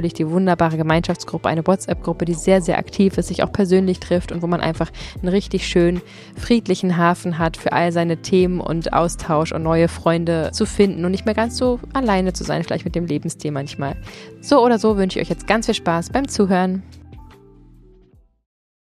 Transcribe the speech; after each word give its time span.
natürlich 0.00 0.14
die 0.14 0.30
wunderbare 0.30 0.76
Gemeinschaftsgruppe, 0.76 1.48
eine 1.48 1.66
WhatsApp-Gruppe, 1.66 2.24
die 2.24 2.34
sehr, 2.34 2.62
sehr 2.62 2.78
aktiv 2.78 3.18
ist, 3.18 3.28
sich 3.28 3.42
auch 3.42 3.52
persönlich 3.52 4.00
trifft 4.00 4.32
und 4.32 4.42
wo 4.42 4.46
man 4.46 4.60
einfach 4.60 4.90
einen 5.20 5.28
richtig 5.28 5.66
schönen, 5.66 6.00
friedlichen 6.36 6.96
Hafen 6.96 7.38
hat 7.38 7.56
für 7.56 7.72
all 7.72 7.92
seine 7.92 8.16
Themen 8.22 8.60
und 8.60 8.92
Austausch 8.92 9.52
und 9.52 9.62
neue 9.62 9.88
Freunde 9.88 10.50
zu 10.52 10.64
finden 10.64 11.04
und 11.04 11.10
nicht 11.10 11.26
mehr 11.26 11.34
ganz 11.34 11.58
so 11.58 11.80
alleine 11.92 12.32
zu 12.32 12.44
sein, 12.44 12.64
vielleicht 12.64 12.86
mit 12.86 12.94
dem 12.94 13.06
Lebensstil 13.06 13.50
manchmal. 13.50 13.96
So 14.40 14.64
oder 14.64 14.78
so 14.78 14.96
wünsche 14.96 15.18
ich 15.18 15.26
euch 15.26 15.30
jetzt 15.30 15.46
ganz 15.46 15.66
viel 15.66 15.74
Spaß 15.74 16.10
beim 16.10 16.28
Zuhören. 16.28 16.82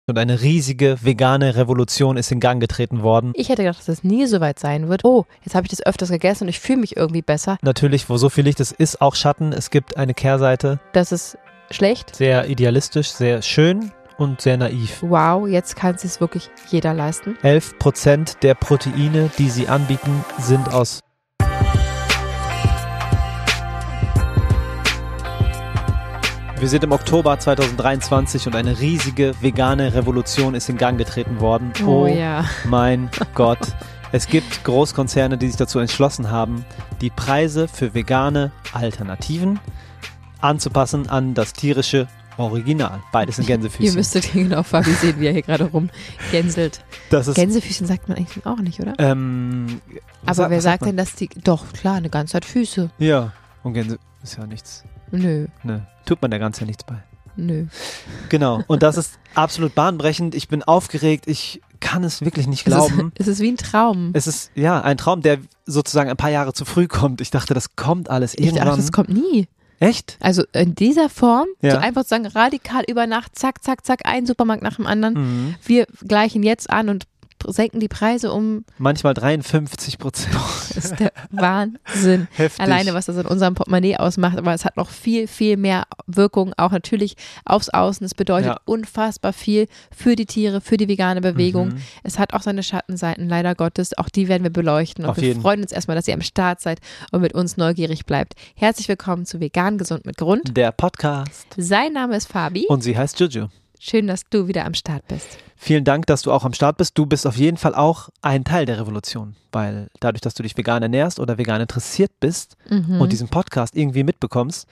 Und 0.08 0.16
eine 0.16 0.40
riesige 0.40 0.96
vegane 1.02 1.54
Revolution 1.54 2.16
ist 2.16 2.32
in 2.32 2.40
Gang 2.40 2.62
getreten 2.62 3.02
worden. 3.02 3.32
Ich 3.34 3.50
hätte 3.50 3.62
gedacht, 3.62 3.78
dass 3.78 3.84
das 3.84 4.04
nie 4.04 4.24
so 4.24 4.40
weit 4.40 4.58
sein 4.58 4.88
wird. 4.88 5.04
Oh, 5.04 5.26
jetzt 5.44 5.54
habe 5.54 5.66
ich 5.66 5.70
das 5.70 5.84
öfters 5.84 6.08
gegessen 6.08 6.44
und 6.44 6.48
ich 6.48 6.60
fühle 6.60 6.78
mich 6.78 6.96
irgendwie 6.96 7.20
besser. 7.20 7.58
Natürlich, 7.60 8.08
wo 8.08 8.16
so 8.16 8.30
viel 8.30 8.44
Licht 8.44 8.58
ist, 8.58 8.72
ist 8.72 9.02
auch 9.02 9.14
Schatten. 9.14 9.52
Es 9.52 9.68
gibt 9.68 9.98
eine 9.98 10.14
Kehrseite. 10.14 10.80
Das 10.94 11.12
ist 11.12 11.36
schlecht. 11.70 12.16
Sehr 12.16 12.48
idealistisch, 12.48 13.10
sehr 13.10 13.42
schön 13.42 13.92
und 14.16 14.40
sehr 14.40 14.56
naiv. 14.56 15.02
Wow, 15.02 15.46
jetzt 15.46 15.76
kann 15.76 15.96
es 15.96 16.00
sich 16.00 16.18
wirklich 16.22 16.48
jeder 16.70 16.94
leisten. 16.94 17.36
11 17.42 17.78
Prozent 17.78 18.36
der 18.42 18.54
Proteine, 18.54 19.30
die 19.36 19.50
sie 19.50 19.68
anbieten, 19.68 20.24
sind 20.38 20.72
aus 20.72 21.00
Wir 26.60 26.68
sind 26.68 26.82
im 26.82 26.90
Oktober 26.90 27.38
2023 27.38 28.48
und 28.48 28.56
eine 28.56 28.80
riesige 28.80 29.32
vegane 29.40 29.94
Revolution 29.94 30.56
ist 30.56 30.68
in 30.68 30.76
Gang 30.76 30.98
getreten 30.98 31.38
worden. 31.38 31.72
Oh, 31.86 32.02
oh 32.02 32.06
ja. 32.08 32.44
Mein 32.64 33.08
Gott. 33.34 33.60
Es 34.10 34.26
gibt 34.26 34.64
Großkonzerne, 34.64 35.38
die 35.38 35.46
sich 35.46 35.56
dazu 35.56 35.78
entschlossen 35.78 36.32
haben, 36.32 36.64
die 37.00 37.10
Preise 37.10 37.68
für 37.68 37.94
vegane 37.94 38.50
Alternativen 38.72 39.60
anzupassen 40.40 41.08
an 41.08 41.34
das 41.34 41.52
tierische 41.52 42.08
Original. 42.38 43.00
Beides 43.12 43.36
sind 43.36 43.46
Gänsefüßchen. 43.46 43.86
Ihr 43.86 43.92
müsstet 43.94 44.24
hier 44.24 44.42
genau 44.42 44.64
Fabi 44.64 44.90
sehen, 44.90 45.20
wie 45.20 45.26
er 45.26 45.32
hier 45.32 45.42
gerade 45.42 45.64
rumgänselt. 45.64 46.82
Das 47.10 47.28
ist, 47.28 47.36
Gänsefüßchen 47.36 47.86
sagt 47.86 48.08
man 48.08 48.18
eigentlich 48.18 48.44
auch 48.46 48.58
nicht, 48.58 48.80
oder? 48.80 48.94
Ähm, 48.98 49.80
Aber 50.26 50.50
wer 50.50 50.60
sagt, 50.60 50.80
sagt 50.80 50.86
denn, 50.86 50.96
dass 50.96 51.14
die. 51.14 51.28
Doch, 51.44 51.72
klar, 51.72 51.94
eine 51.96 52.10
ganze 52.10 52.32
Zeit 52.32 52.44
Füße. 52.44 52.90
Ja, 52.98 53.32
und 53.62 53.74
Gänse 53.74 54.00
ist 54.24 54.36
ja 54.36 54.44
nichts. 54.44 54.82
Nö. 55.10 55.46
Nö. 55.62 55.78
Tut 56.06 56.20
man 56.22 56.30
der 56.30 56.40
ganze 56.40 56.60
ja 56.62 56.66
nichts 56.66 56.84
bei. 56.84 56.96
Nö. 57.36 57.66
Genau. 58.28 58.62
Und 58.66 58.82
das 58.82 58.96
ist 58.96 59.18
absolut 59.34 59.74
bahnbrechend. 59.74 60.34
Ich 60.34 60.48
bin 60.48 60.62
aufgeregt. 60.62 61.26
Ich 61.28 61.60
kann 61.80 62.02
es 62.02 62.20
wirklich 62.20 62.48
nicht 62.48 62.64
glauben. 62.64 63.12
Es 63.14 63.20
ist, 63.20 63.20
es 63.20 63.38
ist 63.38 63.40
wie 63.40 63.52
ein 63.52 63.56
Traum. 63.56 64.10
Es 64.14 64.26
ist, 64.26 64.50
ja, 64.54 64.80
ein 64.80 64.96
Traum, 64.96 65.22
der 65.22 65.38
sozusagen 65.64 66.10
ein 66.10 66.16
paar 66.16 66.30
Jahre 66.30 66.52
zu 66.52 66.64
früh 66.64 66.88
kommt. 66.88 67.20
Ich 67.20 67.30
dachte, 67.30 67.54
das 67.54 67.76
kommt 67.76 68.10
alles 68.10 68.34
irgendwann. 68.34 68.56
Ich 68.56 68.64
dachte, 68.64 68.76
das 68.80 68.92
kommt 68.92 69.10
nie. 69.10 69.46
Echt? 69.80 70.16
Also 70.20 70.42
in 70.52 70.74
dieser 70.74 71.08
Form, 71.08 71.46
ja. 71.62 71.72
so 71.72 71.76
einfach 71.78 72.04
sagen, 72.04 72.26
radikal 72.26 72.82
über 72.88 73.06
Nacht, 73.06 73.38
zack, 73.38 73.62
zack, 73.62 73.86
zack, 73.86 74.00
ein 74.04 74.26
Supermarkt 74.26 74.62
nach 74.62 74.74
dem 74.74 74.86
anderen. 74.86 75.14
Mhm. 75.14 75.54
Wir 75.64 75.86
gleichen 76.06 76.42
jetzt 76.42 76.68
an 76.68 76.88
und 76.88 77.04
senken 77.52 77.80
die 77.80 77.88
Preise 77.88 78.32
um. 78.32 78.64
Manchmal 78.78 79.14
53 79.14 79.98
Prozent. 79.98 80.34
Das 80.34 80.84
ist 80.84 81.00
der 81.00 81.12
Wahnsinn. 81.30 82.28
Heftig. 82.32 82.60
Alleine, 82.60 82.94
was 82.94 83.06
das 83.06 83.16
in 83.16 83.26
unserem 83.26 83.54
Portemonnaie 83.54 83.96
ausmacht. 83.96 84.38
Aber 84.38 84.54
es 84.54 84.64
hat 84.64 84.76
noch 84.76 84.90
viel, 84.90 85.26
viel 85.26 85.56
mehr 85.56 85.84
Wirkung, 86.06 86.52
auch 86.56 86.70
natürlich 86.70 87.16
aufs 87.44 87.68
Außen. 87.68 88.04
Es 88.04 88.14
bedeutet 88.14 88.50
ja. 88.50 88.60
unfassbar 88.64 89.32
viel 89.32 89.66
für 89.94 90.16
die 90.16 90.26
Tiere, 90.26 90.60
für 90.60 90.76
die 90.76 90.88
vegane 90.88 91.20
Bewegung. 91.20 91.68
Mhm. 91.68 91.82
Es 92.02 92.18
hat 92.18 92.34
auch 92.34 92.42
seine 92.42 92.62
Schattenseiten, 92.62 93.28
leider 93.28 93.54
Gottes. 93.54 93.96
Auch 93.96 94.08
die 94.08 94.28
werden 94.28 94.42
wir 94.42 94.52
beleuchten. 94.52 95.04
Und 95.04 95.10
Auf 95.10 95.16
wir 95.16 95.24
jeden. 95.24 95.40
freuen 95.40 95.62
uns 95.62 95.72
erstmal, 95.72 95.96
dass 95.96 96.08
ihr 96.08 96.14
am 96.14 96.22
Start 96.22 96.60
seid 96.60 96.80
und 97.12 97.20
mit 97.20 97.34
uns 97.34 97.56
neugierig 97.56 98.06
bleibt. 98.06 98.34
Herzlich 98.54 98.88
willkommen 98.88 99.26
zu 99.26 99.40
Vegan 99.40 99.78
Gesund 99.78 100.06
mit 100.06 100.16
Grund. 100.16 100.56
Der 100.56 100.72
Podcast. 100.72 101.46
Sein 101.56 101.92
Name 101.92 102.16
ist 102.16 102.26
Fabi. 102.26 102.66
Und 102.68 102.82
sie 102.82 102.96
heißt 102.96 103.18
Juju. 103.20 103.48
Schön, 103.80 104.06
dass 104.06 104.22
du 104.28 104.48
wieder 104.48 104.64
am 104.64 104.74
Start 104.74 105.06
bist. 105.08 105.38
Vielen 105.56 105.84
Dank, 105.84 106.06
dass 106.06 106.22
du 106.22 106.32
auch 106.32 106.44
am 106.44 106.52
Start 106.52 106.76
bist. 106.76 106.96
Du 106.96 107.06
bist 107.06 107.26
auf 107.26 107.36
jeden 107.36 107.56
Fall 107.56 107.74
auch 107.74 108.08
ein 108.22 108.44
Teil 108.44 108.66
der 108.66 108.78
Revolution, 108.80 109.36
weil 109.52 109.88
dadurch, 110.00 110.20
dass 110.20 110.34
du 110.34 110.42
dich 110.42 110.56
vegan 110.56 110.82
ernährst 110.82 111.20
oder 111.20 111.38
vegan 111.38 111.60
interessiert 111.60 112.12
bist 112.20 112.56
mhm. 112.68 113.00
und 113.00 113.12
diesen 113.12 113.28
Podcast 113.28 113.76
irgendwie 113.76 114.04
mitbekommst, 114.04 114.68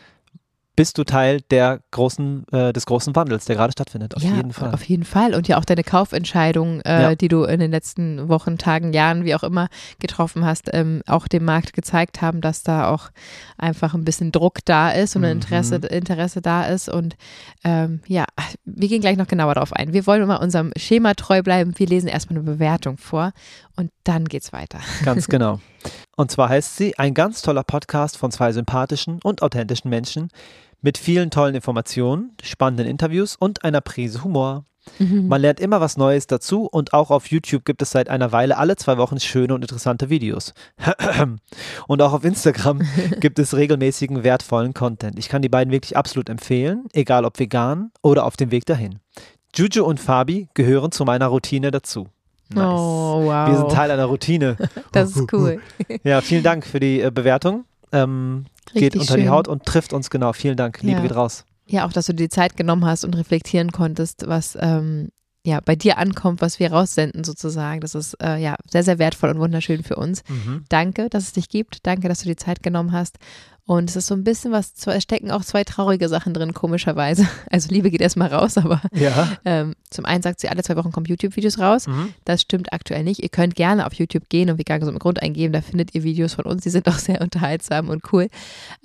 bist 0.77 0.99
du 0.99 1.05
Teil 1.05 1.41
der 1.51 1.81
großen, 1.91 2.47
äh, 2.53 2.73
des 2.75 2.85
großen 2.85 3.17
Wandels, 3.17 3.47
der 3.47 3.57
gerade 3.57 3.73
stattfindet. 3.73 4.15
Auf 4.15 4.23
ja, 4.23 4.37
jeden 4.37 4.53
Fall. 4.53 4.73
Auf 4.75 4.85
jeden 4.85 5.05
Fall. 5.05 5.35
Und 5.35 5.49
ja 5.49 5.57
auch 5.57 5.65
deine 5.65 5.83
Kaufentscheidung, 5.83 6.83
äh, 6.83 7.03
ja. 7.03 7.15
die 7.15 7.29
du 7.29 7.45
in 7.45 7.61
den 7.61 7.71
letzten 7.71 8.29
Wochen, 8.29 8.59
Tagen, 8.59 8.93
Jahren, 8.93 9.25
wie 9.25 9.35
auch 9.35 9.43
immer 9.43 9.69
getroffen 9.99 10.45
hast, 10.45 10.69
ähm, 10.75 11.03
auch 11.07 11.29
dem 11.29 11.47
Markt 11.47 11.73
gezeigt 11.73 12.21
haben, 12.21 12.43
dass 12.43 12.63
da 12.63 12.91
auch 12.91 13.11
einfach 13.57 13.95
ein 13.95 14.05
bisschen 14.05 14.33
Druck 14.33 14.59
da 14.67 14.91
ist 14.91 15.17
und 15.17 15.25
ein 15.25 15.33
Interesse, 15.33 15.79
mhm. 15.79 15.85
Interesse 15.85 16.43
da 16.43 16.67
ist. 16.67 16.91
Und 16.91 17.17
ähm, 17.65 18.01
ja, 18.07 18.27
wir 18.67 18.89
gehen 18.89 19.01
gleich 19.01 19.17
noch 19.17 19.29
genauer 19.29 19.55
darauf 19.55 19.73
ein. 19.73 19.95
Wir 19.95 20.07
wollen 20.07 20.23
immer 20.23 20.43
unserem 20.43 20.73
Schema 20.77 21.15
treu 21.15 21.43
bleiben. 21.43 21.73
Wir 21.77 21.87
lesen 21.87 22.09
erstmal 22.09 22.39
eine 22.39 22.51
Bewertung 22.51 22.99
vor 22.99 23.33
und 23.77 23.91
dann 24.05 24.27
geht's 24.27 24.53
weiter. 24.53 24.81
Ganz 25.05 25.27
genau. 25.29 25.61
Und 26.17 26.31
zwar 26.31 26.49
heißt 26.49 26.77
sie 26.77 26.99
ein 26.99 27.15
ganz 27.15 27.43
toller 27.43 27.63
Podcast 27.63 28.17
von 28.17 28.31
zwei 28.31 28.53
sympathischen 28.53 29.21
und 29.23 29.43
authentischen 29.43 29.91
Menschen, 29.91 30.31
mit 30.87 30.99
vielen 30.99 31.31
tollen 31.33 31.57
Informationen, 31.57 32.31
spannenden 32.45 32.87
Interviews 32.87 33.35
und 33.35 33.65
einer 33.65 33.81
Prise 33.81 34.23
Humor. 34.23 34.67
Mhm. 35.01 35.27
Man 35.27 35.41
lernt 35.41 35.59
immer 35.59 35.81
was 35.81 35.97
Neues 35.97 36.29
dazu 36.29 36.67
und 36.67 36.93
auch 36.93 37.11
auf 37.11 37.27
YouTube 37.27 37.65
gibt 37.65 37.83
es 37.83 37.91
seit 37.91 38.09
einer 38.09 38.31
Weile 38.31 38.57
alle 38.57 38.77
zwei 38.77 38.97
Wochen 38.97 39.19
schöne 39.19 39.53
und 39.53 39.63
interessante 39.63 40.11
Videos. 40.11 40.55
und 41.89 42.03
auch 42.03 42.13
auf 42.13 42.23
Instagram 42.23 42.83
gibt 43.21 43.41
es 43.41 43.57
regelmäßigen 43.57 44.23
wertvollen 44.23 44.75
Content. 44.75 45.19
Ich 45.19 45.29
kann 45.29 45.43
die 45.43 45.49
beiden 45.49 45.73
wirklich 45.73 45.97
absolut 45.97 46.29
empfehlen, 46.29 46.85
egal 46.93 47.25
ob 47.25 47.37
vegan 47.41 47.91
oder 48.01 48.25
auf 48.25 48.37
dem 48.37 48.53
Weg 48.53 48.65
dahin. 48.67 49.01
Juju 49.57 49.83
und 49.83 49.99
Fabi 49.99 50.49
gehören 50.55 50.93
zu 50.93 51.05
meiner 51.05 51.27
Routine 51.27 51.73
dazu. 51.73 52.07
Nice. 52.51 52.63
Oh, 52.65 53.25
wow. 53.25 53.49
Wir 53.49 53.57
sind 53.57 53.73
Teil 53.73 53.91
einer 53.91 54.05
Routine. 54.05 54.57
das 54.93 55.17
ist 55.17 55.33
cool. 55.33 55.61
ja, 56.05 56.21
vielen 56.21 56.45
Dank 56.45 56.65
für 56.65 56.79
die 56.79 57.01
äh, 57.01 57.11
Bewertung. 57.11 57.65
Ähm, 57.91 58.47
geht 58.73 58.95
unter 58.95 59.15
schön. 59.15 59.23
die 59.23 59.29
Haut 59.29 59.49
und 59.49 59.65
trifft 59.65 59.93
uns 59.93 60.11
genau. 60.11 60.33
Vielen 60.33 60.57
Dank. 60.57 60.83
Liebe 60.83 60.97
ja. 60.97 61.03
geht 61.03 61.15
raus. 61.15 61.45
Ja, 61.67 61.87
auch, 61.87 61.93
dass 61.93 62.07
du 62.07 62.13
dir 62.13 62.25
die 62.25 62.29
Zeit 62.29 62.57
genommen 62.57 62.85
hast 62.85 63.05
und 63.05 63.15
reflektieren 63.15 63.73
konntest, 63.73 64.29
was 64.29 64.57
ähm, 64.61 65.09
ja 65.45 65.61
bei 65.65 65.75
dir 65.75 65.99
ankommt, 65.99 66.41
was 66.41 66.61
wir 66.61 66.73
raussenden 66.73 67.25
sozusagen. 67.25 67.81
Das 67.81 67.95
ist 67.95 68.15
äh, 68.23 68.37
ja 68.37 68.57
sehr, 68.71 68.83
sehr 68.83 68.99
wertvoll 68.99 69.31
und 69.31 69.39
wunderschön 69.39 69.83
für 69.83 69.97
uns. 69.97 70.23
Mhm. 70.29 70.65
Danke, 70.69 71.09
dass 71.09 71.25
es 71.25 71.33
dich 71.33 71.49
gibt. 71.49 71.87
Danke, 71.87 72.09
dass 72.09 72.21
du 72.21 72.29
die 72.29 72.37
Zeit 72.37 72.63
genommen 72.63 72.93
hast. 72.93 73.19
Und 73.67 73.91
es 73.91 73.97
ist 73.97 74.07
so 74.07 74.15
ein 74.15 74.23
bisschen 74.23 74.53
was, 74.53 74.73
es 74.87 75.03
stecken 75.03 75.33
auch 75.33 75.45
zwei 75.45 75.65
traurige 75.65 76.09
Sachen 76.09 76.33
drin, 76.33 76.55
komischerweise. 76.55 77.27
Also 77.51 77.71
Liebe 77.71 77.91
geht 77.91 78.01
erstmal 78.01 78.33
raus, 78.33 78.57
aber 78.59 78.81
Ja. 78.93 79.37
ähm, 79.45 79.75
zum 79.91 80.05
einen 80.05 80.23
sagt 80.23 80.41
sie, 80.41 80.49
alle 80.49 80.63
zwei 80.63 80.77
Wochen 80.77 80.93
kommen 80.93 81.07
YouTube-Videos 81.07 81.59
raus. 81.59 81.87
Mhm. 81.87 82.13
Das 82.25 82.43
stimmt 82.43 82.73
aktuell 82.73 83.03
nicht. 83.03 83.23
Ihr 83.23 83.29
könnt 83.29 83.55
gerne 83.55 83.87
auf 83.87 83.95
YouTube 83.95 84.29
gehen 84.29 84.51
und 84.51 84.59
vegan 84.59 84.81
gesund 84.81 84.97
im 84.97 84.99
Grund 85.01 85.23
eingeben. 85.23 85.53
Da 85.53 85.63
findet 85.63 85.95
ihr 85.95 86.03
Videos 86.03 86.35
von 86.35 86.45
uns. 86.45 86.63
Die 86.63 86.71
sind 86.71 86.87
auch 86.89 86.99
sehr 86.99 87.21
unterhaltsam 87.21 87.89
und 87.89 88.13
cool. 88.13 88.29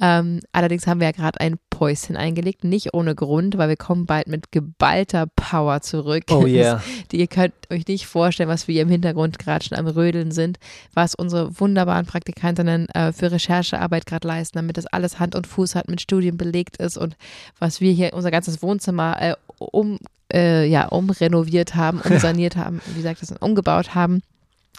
Ähm, 0.01 0.39
allerdings 0.51 0.87
haben 0.87 0.99
wir 0.99 1.07
ja 1.07 1.11
gerade 1.11 1.39
ein 1.41 1.57
Päuschen 1.69 2.15
eingelegt. 2.15 2.63
Nicht 2.63 2.93
ohne 2.93 3.13
Grund, 3.15 3.57
weil 3.57 3.69
wir 3.69 3.77
kommen 3.77 4.05
bald 4.05 4.27
mit 4.27 4.51
geballter 4.51 5.25
Power 5.35 5.81
zurück. 5.81 6.23
Oh 6.29 6.45
yeah. 6.45 6.81
Die 7.11 7.19
ihr 7.19 7.27
könnt 7.27 7.53
euch 7.71 7.87
nicht 7.87 8.05
vorstellen, 8.05 8.49
was 8.49 8.67
wir 8.67 8.73
hier 8.73 8.83
im 8.83 8.89
Hintergrund 8.89 9.37
gerade 9.39 9.65
schon 9.65 9.77
am 9.77 9.87
Rödeln 9.87 10.31
sind, 10.31 10.59
was 10.93 11.15
unsere 11.15 11.59
wunderbaren 11.59 12.05
Praktikantinnen 12.05 12.87
äh, 12.89 13.11
für 13.11 13.31
Recherchearbeit 13.31 14.05
gerade 14.05 14.27
leisten, 14.27 14.57
damit 14.59 14.70
das 14.73 14.85
alles 14.87 15.19
Hand 15.19 15.35
und 15.35 15.47
Fuß 15.47 15.75
hat, 15.75 15.87
mit 15.87 16.01
Studien 16.01 16.37
belegt 16.37 16.77
ist 16.77 16.97
und 16.97 17.15
was 17.59 17.81
wir 17.81 17.91
hier 17.91 18.13
unser 18.13 18.31
ganzes 18.31 18.61
Wohnzimmer 18.61 19.21
äh, 19.21 19.35
um 19.57 19.99
äh, 20.33 20.65
ja, 20.65 20.87
umrenoviert 20.87 21.75
haben, 21.75 21.99
umsaniert 22.09 22.55
haben, 22.55 22.81
wie 22.95 23.01
sagt 23.01 23.21
das, 23.21 23.31
umgebaut 23.39 23.93
haben, 23.95 24.21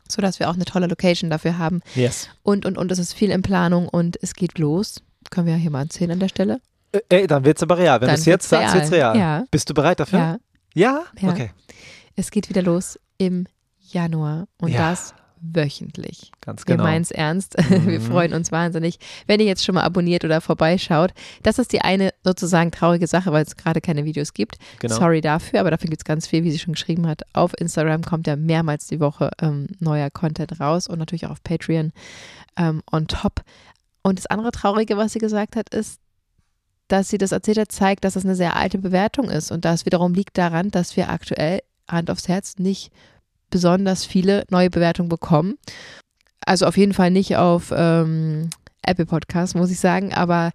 sodass 0.09 0.39
wir 0.41 0.49
auch 0.51 0.55
eine 0.55 0.65
tolle 0.65 0.87
Location 0.87 1.31
dafür 1.31 1.59
haben. 1.59 1.81
Yes. 1.95 2.29
Und, 2.43 2.65
und, 2.67 2.79
und 2.79 2.91
es 2.91 2.99
ist 2.99 3.13
viel 3.13 3.31
in 3.31 3.43
Planung 3.43 3.89
und 3.89 4.19
es 4.23 4.35
geht 4.35 4.59
los. 4.59 5.03
Können 5.31 5.47
wir 5.47 5.55
ja 5.55 5.59
hier 5.61 5.71
mal 5.71 5.83
erzählen 5.83 6.11
an 6.13 6.21
der 6.21 6.29
Stelle? 6.29 6.61
Äh, 6.93 7.01
Ey, 7.09 7.27
dann 7.27 7.45
wird's 7.45 7.63
aber 7.63 7.79
real. 7.79 8.01
Wenn 8.01 8.09
du 8.09 8.15
es 8.15 8.25
jetzt 8.25 8.49
sagst, 8.49 8.75
wird's 8.75 8.91
real. 8.93 9.17
Ja. 9.17 9.45
Bist 9.51 9.69
du 9.71 9.75
bereit 9.75 10.01
dafür? 10.01 10.19
Ja, 10.19 10.39
Ja? 10.75 11.03
Ja. 11.21 11.29
Okay. 11.31 11.51
es 12.17 12.31
geht 12.31 12.49
wieder 12.49 12.63
los 12.63 12.99
im 13.19 13.47
Januar 13.81 14.47
und 14.59 14.71
Ja. 14.71 14.91
das 14.91 15.15
wöchentlich. 15.43 16.31
Ganz 16.41 16.63
Wir 16.67 16.77
genau. 16.77 16.85
meinen 16.85 17.03
es 17.03 17.11
ernst. 17.11 17.57
Wir 17.69 17.99
Mhm. 17.99 18.03
freuen 18.03 18.33
uns 18.33 18.53
wahnsinnig, 18.53 18.99
wenn 19.27 19.41
ihr 19.41 19.47
jetzt 19.47 19.65
schon 19.65 19.75
mal 19.75 19.83
abonniert 19.83 20.25
oder 20.25 20.41
vorbeischaut. 20.41 21.13
Das 21.43 21.59
ist 21.59 21.73
die 21.73 21.81
eine 21.81 22.11
sozusagen 22.25 22.71
traurige 22.71 23.07
Sache, 23.07 23.33
weil 23.33 23.45
es 23.45 23.57
gerade 23.57 23.81
keine 23.81 24.05
Videos 24.05 24.33
gibt. 24.35 24.57
Genau. 24.79 24.95
Sorry 24.95 25.21
dafür, 25.21 25.61
aber 25.61 25.71
dafür 25.71 25.91
gibt 25.91 26.03
es 26.03 26.05
ganz 26.05 26.27
viel, 26.27 26.45
wie 26.45 26.51
sie 26.53 26.59
schon 26.59 26.75
geschrieben 26.75 27.07
hat. 27.07 27.23
Auf 27.33 27.53
Instagram 27.59 28.03
kommt 28.03 28.27
ja 28.27 28.37
mehrmals 28.37 28.87
die 28.87 29.01
Woche 29.01 29.31
ähm, 29.41 29.67
neuer 29.81 30.11
Content 30.11 30.61
raus 30.61 30.87
und 30.87 30.99
natürlich 30.99 31.27
auch 31.27 31.33
auf 31.33 31.43
Patreon 31.43 31.93
ähm, 32.57 32.83
on 32.91 33.07
top. 33.09 33.43
Und 34.03 34.19
das 34.19 34.27
andere 34.27 34.53
Traurige, 34.53 34.97
was 34.97 35.13
sie 35.13 35.19
gesagt 35.19 35.57
hat, 35.57 35.75
ist, 35.75 35.99
dass 36.89 37.09
sie 37.09 37.19
das 37.19 37.33
erzählt 37.33 37.59
hat, 37.59 37.73
zeigt, 37.73 38.05
dass 38.05 38.15
das 38.15 38.25
eine 38.25 38.35
sehr 38.35 38.55
alte 38.57 38.79
Bewertung 38.79 39.31
ist. 39.31 39.51
Und 39.51 39.65
das 39.65 39.87
wiederum 39.87 40.15
liegt 40.15 40.37
daran, 40.39 40.71
dass 40.71 40.97
wir 40.97 41.09
aktuell, 41.09 41.61
Hand 41.89 42.11
aufs 42.11 42.29
Herz, 42.29 42.59
nicht 42.59 42.93
besonders 43.53 44.05
viele 44.05 44.45
neue 44.51 44.71
Bewertungen 44.71 45.09
bekommen. 45.09 45.55
Also 46.45 46.67
auf 46.67 46.77
jeden 46.77 46.95
Fall 46.95 47.13
nicht 47.13 47.37
auf 47.37 47.73
ähm, 47.75 48.51
Apple 48.85 49.07
Podcast, 49.07 49.55
muss 49.55 49.71
ich 49.71 49.79
sagen. 49.79 50.13
Aber 50.13 50.51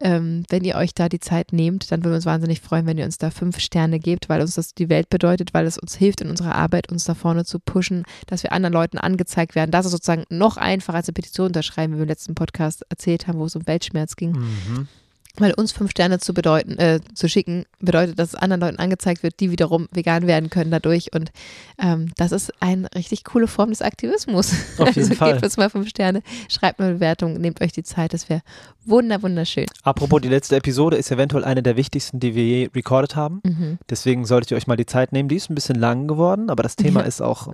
ähm, 0.00 0.44
wenn 0.50 0.64
ihr 0.64 0.76
euch 0.76 0.92
da 0.94 1.08
die 1.08 1.20
Zeit 1.20 1.52
nehmt, 1.52 1.90
dann 1.90 2.00
würden 2.00 2.12
wir 2.12 2.16
uns 2.16 2.26
wahnsinnig 2.26 2.60
freuen, 2.60 2.86
wenn 2.86 2.98
ihr 2.98 3.06
uns 3.06 3.18
da 3.18 3.30
fünf 3.30 3.58
Sterne 3.58 3.98
gebt, 3.98 4.28
weil 4.28 4.40
uns 4.40 4.54
das 4.56 4.74
die 4.74 4.88
Welt 4.88 5.08
bedeutet, 5.08 5.54
weil 5.54 5.66
es 5.66 5.78
uns 5.78 5.94
hilft 5.94 6.20
in 6.20 6.28
unserer 6.28 6.54
Arbeit, 6.54 6.90
uns 6.90 7.04
da 7.04 7.14
vorne 7.14 7.44
zu 7.44 7.58
pushen, 7.58 8.04
dass 8.26 8.42
wir 8.42 8.52
anderen 8.52 8.74
Leuten 8.74 8.98
angezeigt 8.98 9.54
werden. 9.54 9.70
Das 9.70 9.86
ist 9.86 9.92
sozusagen 9.92 10.24
noch 10.28 10.56
einfacher 10.58 10.96
als 10.96 11.08
eine 11.08 11.14
Petition 11.14 11.46
unterschreiben, 11.46 11.94
wie 11.94 11.98
wir 11.98 12.02
im 12.02 12.08
letzten 12.08 12.34
Podcast 12.34 12.84
erzählt 12.90 13.26
haben, 13.26 13.38
wo 13.38 13.46
es 13.46 13.56
um 13.56 13.66
Weltschmerz 13.66 14.16
ging. 14.16 14.32
Mhm. 14.32 14.88
Weil 15.36 15.54
uns 15.54 15.72
fünf 15.72 15.92
Sterne 15.92 16.18
zu 16.18 16.34
bedeuten, 16.34 16.78
äh, 16.78 17.00
zu 17.14 17.28
schicken, 17.28 17.64
bedeutet, 17.78 18.18
dass 18.18 18.30
es 18.30 18.34
anderen 18.34 18.60
Leuten 18.60 18.78
angezeigt 18.78 19.22
wird, 19.22 19.38
die 19.38 19.50
wiederum 19.50 19.88
vegan 19.92 20.26
werden 20.26 20.50
können 20.50 20.70
dadurch. 20.70 21.12
Und 21.14 21.30
ähm, 21.78 22.12
das 22.16 22.32
ist 22.32 22.52
eine 22.60 22.88
richtig 22.94 23.24
coole 23.24 23.46
Form 23.46 23.70
des 23.70 23.80
Aktivismus. 23.80 24.52
Auf 24.78 24.88
jeden 24.96 25.00
also 25.00 25.14
Fall. 25.14 25.32
gebt 25.32 25.44
uns 25.44 25.56
mal 25.56 25.70
fünf 25.70 25.88
Sterne, 25.88 26.22
schreibt 26.48 26.80
eine 26.80 26.94
Bewertung, 26.94 27.34
nehmt 27.34 27.60
euch 27.60 27.72
die 27.72 27.84
Zeit, 27.84 28.12
das 28.12 28.28
wäre 28.28 28.42
wunder, 28.84 29.22
wunderschön. 29.22 29.66
Apropos, 29.82 30.20
die 30.20 30.28
letzte 30.28 30.56
Episode 30.56 30.96
ist 30.96 31.10
eventuell 31.10 31.44
eine 31.44 31.62
der 31.62 31.76
wichtigsten, 31.76 32.18
die 32.18 32.34
wir 32.34 32.44
je 32.44 32.70
recorded 32.74 33.14
haben. 33.14 33.40
Mhm. 33.44 33.78
Deswegen 33.88 34.24
solltet 34.24 34.50
ihr 34.50 34.56
euch 34.56 34.66
mal 34.66 34.76
die 34.76 34.86
Zeit 34.86 35.12
nehmen. 35.12 35.28
Die 35.28 35.36
ist 35.36 35.48
ein 35.48 35.54
bisschen 35.54 35.76
lang 35.76 36.08
geworden, 36.08 36.50
aber 36.50 36.62
das 36.62 36.76
Thema 36.76 37.00
Ja. 37.00 37.06
ist 37.06 37.20
auch 37.22 37.48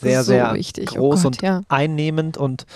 sehr, 0.00 0.22
so 0.22 0.32
sehr 0.32 0.54
wichtig. 0.54 0.86
groß 0.86 1.20
oh 1.20 1.22
Gott, 1.22 1.26
und 1.26 1.42
ja. 1.42 1.62
einnehmend 1.68 2.36
und 2.36 2.66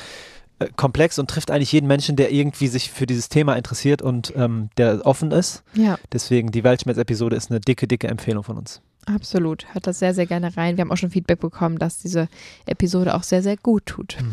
komplex 0.76 1.18
und 1.18 1.28
trifft 1.28 1.50
eigentlich 1.50 1.72
jeden 1.72 1.86
Menschen, 1.86 2.16
der 2.16 2.32
irgendwie 2.32 2.68
sich 2.68 2.90
für 2.90 3.06
dieses 3.06 3.28
Thema 3.28 3.54
interessiert 3.54 4.02
und 4.02 4.32
ähm, 4.36 4.70
der 4.76 5.04
offen 5.04 5.30
ist. 5.32 5.62
ja, 5.74 5.98
Deswegen 6.12 6.50
die 6.52 6.64
Weltschmerz-Episode 6.64 7.36
ist 7.36 7.50
eine 7.50 7.60
dicke, 7.60 7.86
dicke 7.88 8.08
Empfehlung 8.08 8.44
von 8.44 8.56
uns. 8.58 8.80
absolut. 9.06 9.66
Hört 9.74 9.86
das 9.86 9.98
sehr, 9.98 10.14
sehr 10.14 10.26
gerne 10.26 10.56
rein. 10.56 10.76
Wir 10.76 10.82
haben 10.82 10.92
auch 10.92 10.96
schon 10.96 11.10
Feedback 11.10 11.40
bekommen, 11.40 11.78
dass 11.78 11.98
diese 11.98 12.28
Episode 12.66 13.14
auch 13.14 13.22
sehr, 13.22 13.42
sehr 13.42 13.56
gut 13.56 13.86
tut. 13.86 14.16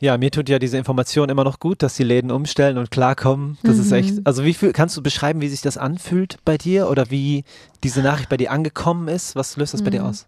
Ja, 0.00 0.16
mir 0.16 0.30
tut 0.30 0.48
ja 0.48 0.60
diese 0.60 0.78
Information 0.78 1.28
immer 1.28 1.42
noch 1.42 1.58
gut, 1.58 1.82
dass 1.82 1.96
die 1.96 2.04
Läden 2.04 2.30
umstellen 2.30 2.78
und 2.78 2.92
klarkommen. 2.92 3.58
Das 3.64 3.78
ist 3.78 3.88
Mhm. 3.90 3.96
echt, 3.96 4.14
also 4.22 4.44
wie 4.44 4.54
viel, 4.54 4.72
kannst 4.72 4.96
du 4.96 5.02
beschreiben, 5.02 5.40
wie 5.40 5.48
sich 5.48 5.60
das 5.60 5.76
anfühlt 5.76 6.36
bei 6.44 6.56
dir 6.56 6.88
oder 6.88 7.10
wie 7.10 7.42
diese 7.82 8.00
Nachricht 8.00 8.28
bei 8.28 8.36
dir 8.36 8.52
angekommen 8.52 9.08
ist? 9.08 9.34
Was 9.34 9.56
löst 9.56 9.74
das 9.74 9.82
bei 9.82 9.90
dir 9.90 10.02
Mhm. 10.02 10.06
aus? 10.06 10.26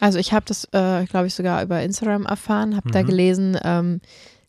Also 0.00 0.18
ich 0.18 0.32
habe 0.32 0.46
das, 0.48 0.64
äh, 0.72 1.04
glaube 1.04 1.26
ich, 1.26 1.34
sogar 1.34 1.62
über 1.62 1.82
Instagram 1.82 2.24
erfahren, 2.24 2.74
habe 2.74 2.90
da 2.90 3.02
Mhm. 3.02 3.06
gelesen, 3.06 3.58
ähm, 3.62 4.00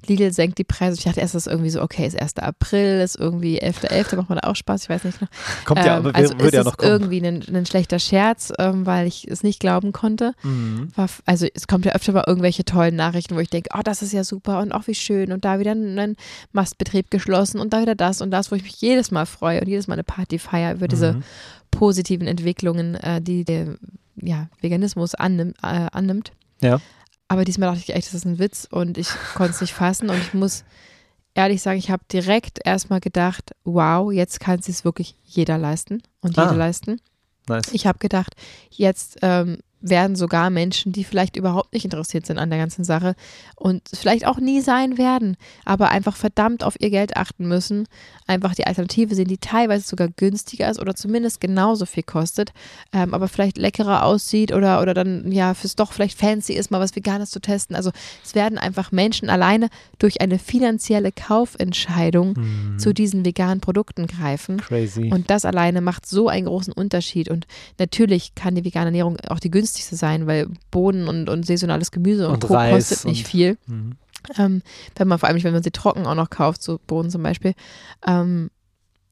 Lidl 0.08 0.32
senkt 0.32 0.58
die 0.58 0.64
Preise. 0.64 0.98
Ich 0.98 1.04
dachte 1.04 1.20
erst, 1.22 1.36
das 1.36 1.48
ist 1.48 1.52
irgendwie 1.52 1.70
so, 1.70 1.82
okay, 1.82 2.06
ist 2.06 2.20
1. 2.20 2.38
April, 2.38 3.02
ist 3.02 3.16
irgendwie 3.20 3.62
11.11., 3.62 4.16
macht 4.18 4.30
man 4.30 4.40
da 4.42 4.50
auch 4.50 4.56
Spaß, 4.56 4.84
ich 4.84 4.90
weiß 4.90 5.04
nicht. 5.06 5.20
genau. 5.20 5.32
Kommt 5.66 5.86
ja, 5.86 5.98
Ähm, 5.98 6.06
aber 6.06 6.16
also 6.16 6.34
würde 6.34 6.48
ist 6.48 6.54
ja 6.54 6.64
noch 6.64 6.78
kommen. 6.78 6.92
irgendwie 6.92 7.26
ein, 7.26 7.44
ein 7.56 7.66
schlechter 7.66 8.00
Scherz, 8.00 8.52
ähm, 8.60 8.86
weil 8.86 9.08
ich 9.08 9.28
es 9.30 9.44
nicht 9.44 9.60
glauben 9.60 9.92
konnte. 9.92 10.34
Mhm. 10.44 10.90
War, 10.96 11.08
also 11.26 11.48
es 11.54 11.68
kommt 11.68 11.86
ja 11.86 11.94
öfter 11.94 12.12
mal 12.14 12.24
irgendwelche 12.28 12.66
tollen 12.66 12.96
Nachrichten, 12.96 13.36
wo 13.36 13.40
ich 13.40 13.50
denke, 13.50 13.70
oh, 13.78 13.82
das 13.84 14.02
ist 14.02 14.14
ja 14.14 14.24
super 14.24 14.60
und 14.62 14.72
auch 14.72 14.88
wie 14.88 14.96
schön 14.96 15.32
und 15.32 15.46
da 15.46 15.60
wieder 15.60 15.72
ein, 15.72 15.98
ein 15.98 16.16
Mastbetrieb 16.52 17.10
geschlossen 17.12 17.60
und 17.60 17.74
da 17.74 17.82
wieder 17.82 17.96
das 17.96 18.22
und 18.22 18.32
das, 18.32 18.52
wo 18.52 18.56
ich 18.56 18.64
mich 18.64 18.80
jedes 18.82 19.12
Mal 19.12 19.26
freue 19.26 19.62
und 19.62 19.68
jedes 19.68 19.88
Mal 19.88 19.94
eine 19.94 20.04
Party 20.04 20.40
feiere 20.40 20.74
über 20.76 20.88
diese 20.88 21.14
Mhm. 21.14 21.24
positiven 21.72 22.28
Entwicklungen, 22.28 22.96
äh, 22.96 23.22
die 23.22 23.44
der 23.46 23.76
ja, 24.16 24.48
Veganismus 24.62 25.16
annimmt, 25.16 25.58
äh, 25.64 25.88
annimmt. 25.92 26.32
Ja. 26.62 26.80
Aber 27.28 27.46
diesmal 27.46 27.70
dachte 27.70 27.82
ich 27.84 27.96
echt, 27.96 28.08
das 28.08 28.14
ist 28.14 28.26
ein 28.26 28.40
Witz 28.40 28.68
und 28.70 28.98
ich 28.98 29.08
konnte 29.36 29.52
es 29.54 29.62
nicht 29.62 29.74
fassen 29.74 30.10
und 30.10 30.18
ich 30.18 30.34
muss 30.34 30.64
ehrlich 31.34 31.62
sagen, 31.62 31.80
ich 31.80 31.90
habe 31.90 32.04
direkt 32.12 32.60
erstmal 32.64 33.00
gedacht, 33.00 33.52
wow, 33.64 34.12
jetzt 34.12 34.40
kann 34.40 34.60
es 34.60 34.66
sich 34.66 34.86
wirklich 34.86 35.16
jeder 35.24 35.58
leisten 35.58 36.04
und 36.22 36.38
jede 36.38 36.50
Ah. 36.50 36.54
leisten. 36.56 37.00
Nice. 37.48 37.74
Ich 37.74 37.88
habe 37.88 37.98
gedacht, 38.00 38.36
jetzt 38.70 39.18
ähm, 39.22 39.58
werden 39.84 40.16
sogar 40.16 40.50
Menschen, 40.50 40.92
die 40.92 41.04
vielleicht 41.04 41.36
überhaupt 41.36 41.74
nicht 41.74 41.86
interessiert 41.86 42.26
sind 42.26 42.40
an 42.40 42.50
der 42.50 42.58
ganzen 42.58 42.84
Sache 42.84 43.16
und 43.56 43.82
vielleicht 43.94 44.26
auch 44.26 44.40
nie 44.40 44.62
sein 44.62 44.98
werden, 44.98 45.38
aber 45.66 45.90
einfach 45.90 46.16
verdammt 46.16 46.64
auf 46.64 46.80
ihr 46.80 46.90
Geld 46.90 47.18
achten 47.18 47.48
müssen, 47.48 47.88
einfach 48.26 48.56
die 48.56 48.66
Alternative 48.66 49.14
sehen, 49.14 49.28
die 49.28 49.38
teilweise 49.38 49.86
sogar 49.88 50.08
günstiger 50.08 50.70
ist 50.70 50.80
oder 50.80 50.96
zumindest 50.96 51.42
genauso 51.42 51.86
viel 51.86 52.04
kostet, 52.04 52.54
ähm, 52.94 53.14
aber 53.14 53.28
vielleicht 53.28 53.58
leckerer 53.58 54.06
aussieht 54.06 54.54
oder, 54.54 54.82
oder 54.82 54.94
dann 54.94 55.32
ja 55.32 55.54
fürs 55.54 55.76
doch 55.76 55.92
vielleicht 55.92 56.18
fancy 56.18 56.54
ist, 56.54 56.72
mal 56.72 56.80
was 56.80 56.96
Veganes 56.96 57.30
zu 57.30 57.42
testen. 57.42 57.76
Also 57.76 57.92
es 58.24 58.36
werden 58.36 58.58
einfach 58.58 58.92
Menschen 58.92 59.30
alleine 59.30 59.68
durch 60.00 60.22
eine 60.22 60.40
finanzielle 60.40 61.12
Kaufentscheidung 61.12 62.34
Mhm. 62.38 62.80
zu 62.80 62.94
diesen 62.94 63.26
veganen 63.26 63.60
Produkten 63.60 64.08
greifen. 64.08 64.58
Crazy. 64.58 65.10
Und 65.12 65.30
das 65.30 65.46
alleine 65.46 65.82
macht 65.82 66.06
so 66.06 66.30
einen 66.30 66.46
großen 66.46 66.74
Unterschied. 66.74 67.30
Und 67.30 67.48
natürlich 67.80 68.36
kann 68.36 68.56
die 68.56 68.64
vegane 68.64 68.88
Ernährung 68.88 69.18
auch 69.28 69.40
die 69.40 69.52
günstigste 69.52 69.73
sein, 69.82 70.28
weil 70.28 70.48
Bohnen 70.72 71.08
und, 71.08 71.30
und 71.30 71.46
saisonales 71.46 71.92
Gemüse 71.92 72.28
und, 72.28 72.36
Und 72.36 72.44
Co. 72.48 72.54
Reis 72.54 72.90
kostet 72.90 73.06
nicht 73.06 73.26
und- 73.26 73.28
viel. 73.30 73.58
mhm. 73.68 73.92
Ähm, 74.38 74.62
wenn 74.96 75.10
man 75.10 75.20
vor 75.20 75.28
allem 75.28 75.36
nicht, 75.36 75.44
wenn 75.44 75.52
man 75.52 75.64
sie 75.64 75.72
trocken 75.72 76.06
auch 76.06 76.16
noch 76.16 76.30
kauft, 76.30 76.64
so 76.64 76.80
Bohnen 76.88 77.10
zum 77.10 77.22
Beispiel. 77.24 77.54
Ähm, 78.08 78.50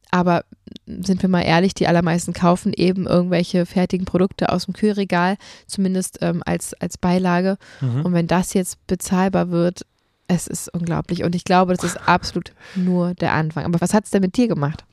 aber 0.10 0.46
sind 0.88 1.22
wir 1.22 1.28
mal 1.28 1.42
ehrlich, 1.42 1.74
die 1.74 1.86
allermeisten 1.88 2.32
kaufen 2.32 2.72
eben 2.74 3.08
irgendwelche 3.08 3.66
fertigen 3.66 4.06
Produkte 4.06 4.52
aus 4.54 4.66
dem 4.66 4.74
Kühlregal, 4.74 5.36
zumindest 5.68 6.20
ähm, 6.22 6.42
als, 6.46 6.74
als 6.76 6.98
Beilage. 6.98 7.58
Mhm. 7.82 8.06
Und 8.06 8.14
wenn 8.14 8.28
das 8.28 8.54
jetzt 8.54 8.86
bezahlbar 8.88 9.50
wird, 9.52 9.86
es 10.28 10.48
ist 10.48 10.74
unglaublich. 10.74 11.26
Und 11.26 11.36
ich 11.36 11.44
glaube, 11.44 11.74
das 11.76 11.84
ist 11.84 11.98
absolut 12.08 12.54
nur 12.76 13.14
der 13.16 13.34
Anfang. 13.34 13.66
Aber 13.66 13.82
was 13.82 13.94
hat 13.94 14.06
es 14.06 14.12
denn 14.12 14.22
mit 14.22 14.38
dir 14.38 14.48
gemacht? 14.48 14.86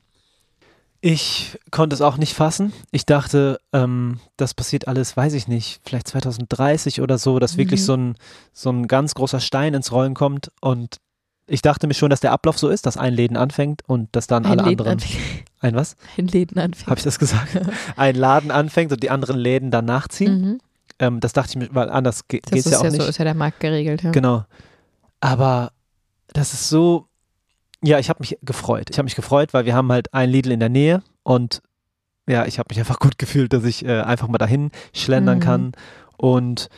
Ich 1.00 1.57
konnte 1.71 1.95
es 1.95 2.00
auch 2.00 2.17
nicht 2.17 2.35
fassen. 2.35 2.73
Ich 2.90 3.07
dachte, 3.07 3.61
ähm, 3.73 4.19
das 4.37 4.52
passiert 4.55 4.88
alles, 4.88 5.17
weiß 5.17 5.33
ich 5.35 5.47
nicht, 5.47 5.81
vielleicht 5.85 6.09
2030 6.09 7.00
oder 7.00 7.19
so, 7.19 7.38
dass 7.38 7.57
wirklich 7.57 7.81
Mhm. 7.83 7.85
so 7.85 7.95
ein, 7.97 8.14
so 8.52 8.71
ein 8.71 8.88
ganz 8.88 9.14
großer 9.14 9.38
Stein 9.40 9.75
ins 9.75 9.93
Rollen 9.93 10.14
kommt. 10.14 10.50
Und 10.61 10.97
ich 11.47 11.62
dachte 11.62 11.87
mir 11.87 11.95
schon, 11.95 12.11
dass 12.11 12.19
der 12.21 12.33
Ablauf 12.33 12.59
so 12.59 12.69
ist, 12.69 12.85
dass 12.85 12.97
ein 12.97 13.14
Läden 13.14 13.37
anfängt 13.37 13.83
und 13.87 14.09
dass 14.12 14.26
dann 14.26 14.45
alle 14.45 14.57
Läden 14.64 14.71
anderen. 14.87 14.88
anfängt. 14.95 15.45
Ein 15.61 15.75
was? 15.76 15.97
Ein 16.17 16.26
Läden 16.28 16.59
anfängt. 16.59 16.88
Habe 16.88 16.99
ich 16.99 17.05
das 17.05 17.19
gesagt? 17.19 17.49
ein 17.97 18.14
Laden 18.17 18.50
anfängt 18.50 18.90
und 18.93 19.02
die 19.02 19.11
anderen 19.11 19.38
Läden 19.38 19.71
dann 19.71 19.85
nachziehen. 19.85 20.40
Mhm. 20.40 20.61
Ähm, 20.99 21.21
das 21.21 21.33
dachte 21.33 21.50
ich 21.50 21.57
mir, 21.57 21.69
weil 21.75 21.90
anders 21.90 22.26
ge 22.26 22.40
geht 22.40 22.64
es 22.67 22.71
ja 22.73 22.78
auch 22.81 22.85
ja 22.85 22.90
nicht. 22.90 23.02
so, 23.02 23.09
ist 23.09 23.19
ja 23.19 23.25
der 23.25 23.35
Markt 23.35 23.61
geregelt. 23.61 24.02
Ja. 24.02 24.11
Genau. 24.11 24.45
Aber 25.21 25.73
das 26.33 26.52
ist 26.55 26.69
so, 26.69 27.08
ja, 27.82 27.99
ich 27.99 28.08
habe 28.08 28.20
mich 28.20 28.38
gefreut. 28.42 28.88
Ich 28.90 28.99
habe 28.99 29.04
mich 29.04 29.14
gefreut, 29.16 29.54
weil 29.54 29.64
wir 29.64 29.75
haben 29.75 29.90
halt 29.92 30.12
ein 30.14 30.30
Lidl 30.30 30.52
in 30.52 30.61
der 30.61 30.68
Nähe 30.68 31.02
und 31.23 31.62
ja, 32.28 32.44
ich 32.47 32.58
habe 32.58 32.68
mich 32.70 32.78
einfach 32.78 32.99
gut 33.00 33.18
gefühlt, 33.18 33.52
dass 33.52 33.64
ich 33.64 33.85
äh, 33.85 34.00
einfach 34.00 34.28
mal 34.28 34.38
dahin 34.38 34.70
schlendern 34.92 35.38
Mhm. 35.38 35.42
kann. 35.42 35.73
Und 36.16 36.68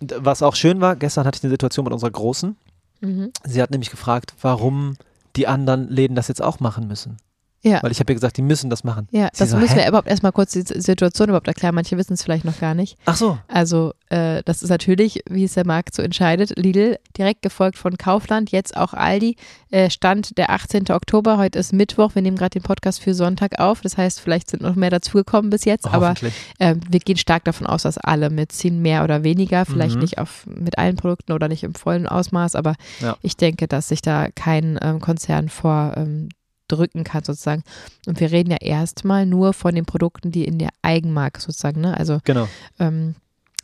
was 0.00 0.42
auch 0.42 0.54
schön 0.56 0.80
war, 0.80 0.96
gestern 0.96 1.26
hatte 1.26 1.36
ich 1.38 1.44
eine 1.44 1.50
Situation 1.50 1.84
mit 1.84 1.92
unserer 1.92 2.10
Großen. 2.10 2.56
Mhm. 3.00 3.32
Sie 3.44 3.62
hat 3.62 3.70
nämlich 3.70 3.90
gefragt, 3.90 4.34
warum 4.40 4.96
die 5.36 5.46
anderen 5.46 5.88
Läden 5.88 6.16
das 6.16 6.28
jetzt 6.28 6.42
auch 6.42 6.58
machen 6.60 6.86
müssen. 6.88 7.16
Ja. 7.62 7.82
Weil 7.82 7.90
ich 7.92 8.00
habe 8.00 8.12
ja 8.12 8.14
gesagt, 8.14 8.38
die 8.38 8.42
müssen 8.42 8.70
das 8.70 8.84
machen. 8.84 9.06
Ja, 9.10 9.28
Sie 9.32 9.40
das 9.40 9.50
so, 9.50 9.58
müssen 9.58 9.74
hä? 9.74 9.80
wir 9.82 9.88
überhaupt 9.88 10.08
erstmal 10.08 10.32
kurz 10.32 10.52
die 10.52 10.62
Situation 10.62 11.28
überhaupt 11.28 11.46
erklären. 11.48 11.74
Manche 11.74 11.98
wissen 11.98 12.14
es 12.14 12.22
vielleicht 12.22 12.46
noch 12.46 12.58
gar 12.58 12.74
nicht. 12.74 12.96
Ach 13.04 13.16
so. 13.16 13.38
Also, 13.48 13.92
äh, 14.08 14.42
das 14.46 14.62
ist 14.62 14.70
natürlich, 14.70 15.22
wie 15.28 15.44
es 15.44 15.52
der 15.54 15.66
Markt 15.66 15.94
so 15.94 16.00
entscheidet. 16.00 16.52
Lidl, 16.56 16.96
direkt 17.18 17.42
gefolgt 17.42 17.76
von 17.76 17.98
Kaufland, 17.98 18.50
jetzt 18.50 18.76
auch 18.76 18.94
Aldi. 18.94 19.36
Äh, 19.70 19.90
Stand 19.90 20.38
der 20.38 20.48
18. 20.50 20.90
Oktober, 20.90 21.36
heute 21.36 21.58
ist 21.58 21.74
Mittwoch. 21.74 22.14
Wir 22.14 22.22
nehmen 22.22 22.38
gerade 22.38 22.58
den 22.58 22.62
Podcast 22.62 23.00
für 23.02 23.12
Sonntag 23.14 23.60
auf. 23.60 23.82
Das 23.82 23.98
heißt, 23.98 24.20
vielleicht 24.20 24.48
sind 24.48 24.62
noch 24.62 24.74
mehr 24.74 24.90
dazugekommen 24.90 25.50
bis 25.50 25.66
jetzt. 25.66 25.86
Aber 25.86 26.14
äh, 26.58 26.76
wir 26.88 27.00
gehen 27.00 27.18
stark 27.18 27.44
davon 27.44 27.66
aus, 27.66 27.82
dass 27.82 27.98
alle 27.98 28.30
mitziehen, 28.30 28.80
mehr 28.80 29.04
oder 29.04 29.22
weniger. 29.22 29.66
Vielleicht 29.66 29.96
Mhm. 29.96 30.00
nicht 30.00 30.18
auf, 30.18 30.46
mit 30.46 30.78
allen 30.78 30.96
Produkten 30.96 31.32
oder 31.32 31.48
nicht 31.48 31.62
im 31.62 31.74
vollen 31.74 32.06
Ausmaß. 32.06 32.54
Aber 32.54 32.74
Ja. 33.00 33.16
ich 33.20 33.36
denke, 33.36 33.68
dass 33.68 33.88
sich 33.88 34.00
da 34.00 34.28
kein 34.34 34.78
ähm, 34.80 35.00
Konzern 35.00 35.50
vor 35.50 35.92
ähm, 35.98 36.30
drücken 36.70 37.04
kann 37.04 37.24
sozusagen. 37.24 37.62
Und 38.06 38.20
wir 38.20 38.30
reden 38.30 38.50
ja 38.50 38.58
erstmal 38.60 39.26
nur 39.26 39.52
von 39.52 39.74
den 39.74 39.84
Produkten, 39.84 40.30
die 40.32 40.44
in 40.44 40.58
der 40.58 40.70
Eigenmarke 40.82 41.40
sozusagen, 41.40 41.80
ne? 41.80 41.96
Also 41.96 42.18
Genau. 42.24 42.48
ähm, 42.78 43.14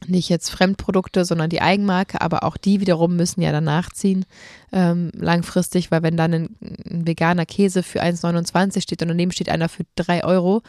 nicht 0.06 0.28
jetzt 0.28 0.50
Fremdprodukte, 0.50 1.24
sondern 1.24 1.48
die 1.48 1.62
Eigenmarke, 1.62 2.20
aber 2.20 2.44
auch 2.44 2.56
die 2.58 2.80
wiederum 2.80 3.16
müssen 3.16 3.40
ja 3.40 3.50
danach 3.50 3.90
ziehen, 3.90 4.26
ähm, 4.72 5.10
langfristig, 5.14 5.90
weil 5.90 6.02
wenn 6.02 6.18
dann 6.18 6.34
ein, 6.34 6.56
ein 6.60 7.06
veganer 7.06 7.46
Käse 7.46 7.82
für 7.82 8.02
1,29 8.02 8.82
steht 8.82 9.00
und 9.02 9.08
daneben 9.08 9.32
steht 9.32 9.48
einer 9.48 9.70
für 9.70 9.84
3 9.96 10.24
Euro, 10.24 10.62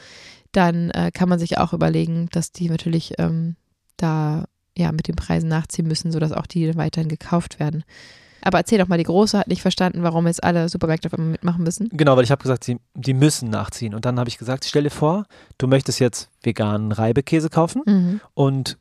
dann 0.53 0.91
äh, 0.91 1.11
kann 1.13 1.27
man 1.27 1.39
sich 1.39 1.57
auch 1.57 1.73
überlegen, 1.73 2.29
dass 2.31 2.51
die 2.53 2.69
natürlich 2.69 3.15
ähm, 3.17 3.57
da 3.97 4.45
ja 4.77 4.91
mit 4.91 5.07
den 5.07 5.15
Preisen 5.15 5.49
nachziehen 5.49 5.87
müssen, 5.87 6.11
sodass 6.11 6.31
auch 6.31 6.47
die 6.47 6.75
weiterhin 6.77 7.09
gekauft 7.09 7.59
werden. 7.59 7.83
Aber 8.47 8.59
erzähl 8.59 8.77
doch 8.79 8.87
mal, 8.87 8.97
die 8.97 9.03
Große 9.03 9.37
hat 9.37 9.49
nicht 9.49 9.61
verstanden, 9.61 10.03
warum 10.03 10.25
jetzt 10.25 10.41
alle 10.41 10.69
Supermärkte 10.69 11.09
auf 11.09 11.13
einmal 11.15 11.31
mitmachen 11.31 11.63
müssen. 11.63 11.89
Genau, 11.91 12.15
weil 12.15 12.23
ich 12.23 12.31
habe 12.31 12.41
gesagt, 12.41 12.63
sie, 12.63 12.79
die 12.93 13.13
müssen 13.13 13.49
nachziehen. 13.49 13.93
Und 13.93 14.05
dann 14.05 14.17
habe 14.19 14.29
ich 14.29 14.37
gesagt, 14.37 14.63
stell 14.63 14.83
dir 14.83 14.89
vor, 14.89 15.25
du 15.57 15.67
möchtest 15.67 15.99
jetzt 15.99 16.29
veganen 16.43 16.93
Reibekäse 16.93 17.49
kaufen 17.49 17.81
Mhm. 17.85 18.21
und 18.35 18.77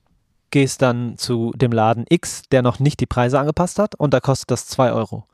gehst 0.53 0.83
dann 0.83 1.19
zu 1.19 1.53
dem 1.57 1.73
Laden 1.73 2.05
X, 2.09 2.43
der 2.53 2.63
noch 2.63 2.79
nicht 2.79 3.01
die 3.01 3.07
Preise 3.07 3.41
angepasst 3.41 3.81
hat 3.81 3.97
und 3.97 4.15
da 4.15 4.21
kostet 4.21 4.53
das 4.53 4.69
2 4.69 4.93
Euro. 4.93 5.25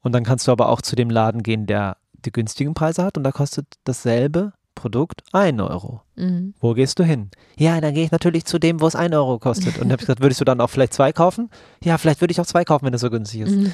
Und 0.00 0.12
dann 0.12 0.24
kannst 0.24 0.48
du 0.48 0.52
aber 0.52 0.70
auch 0.70 0.80
zu 0.80 0.96
dem 0.96 1.10
Laden 1.10 1.42
gehen, 1.42 1.66
der 1.66 1.98
die 2.24 2.32
günstigen 2.32 2.72
Preise 2.72 3.04
hat 3.04 3.18
und 3.18 3.24
da 3.24 3.30
kostet 3.30 3.66
dasselbe 3.84 4.54
Produkt 4.76 5.24
1 5.32 5.60
Euro. 5.60 6.02
Mhm. 6.14 6.54
Wo 6.60 6.74
gehst 6.74 7.00
du 7.00 7.04
hin? 7.04 7.30
Ja, 7.58 7.80
dann 7.80 7.92
gehe 7.94 8.04
ich 8.04 8.12
natürlich 8.12 8.44
zu 8.44 8.60
dem, 8.60 8.80
wo 8.80 8.86
es 8.86 8.94
1 8.94 9.12
Euro 9.14 9.40
kostet. 9.40 9.78
Und 9.78 9.86
habe 9.90 9.94
ich 9.94 10.06
gesagt, 10.06 10.20
würdest 10.20 10.40
du 10.40 10.44
dann 10.44 10.60
auch 10.60 10.68
vielleicht 10.70 10.94
zwei 10.94 11.12
kaufen? 11.12 11.50
Ja, 11.82 11.98
vielleicht 11.98 12.20
würde 12.20 12.30
ich 12.30 12.40
auch 12.40 12.46
zwei 12.46 12.64
kaufen, 12.64 12.86
wenn 12.86 12.94
es 12.94 13.00
so 13.00 13.10
günstig 13.10 13.40
ist. 13.40 13.56
Mhm. 13.56 13.72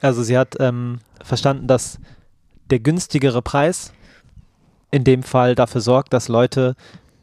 Also 0.00 0.22
sie 0.22 0.38
hat 0.38 0.54
ähm, 0.60 1.00
verstanden, 1.24 1.66
dass 1.66 1.98
der 2.70 2.78
günstigere 2.78 3.42
Preis 3.42 3.92
in 4.92 5.02
dem 5.04 5.22
Fall 5.24 5.54
dafür 5.56 5.80
sorgt, 5.80 6.12
dass 6.12 6.28
Leute 6.28 6.74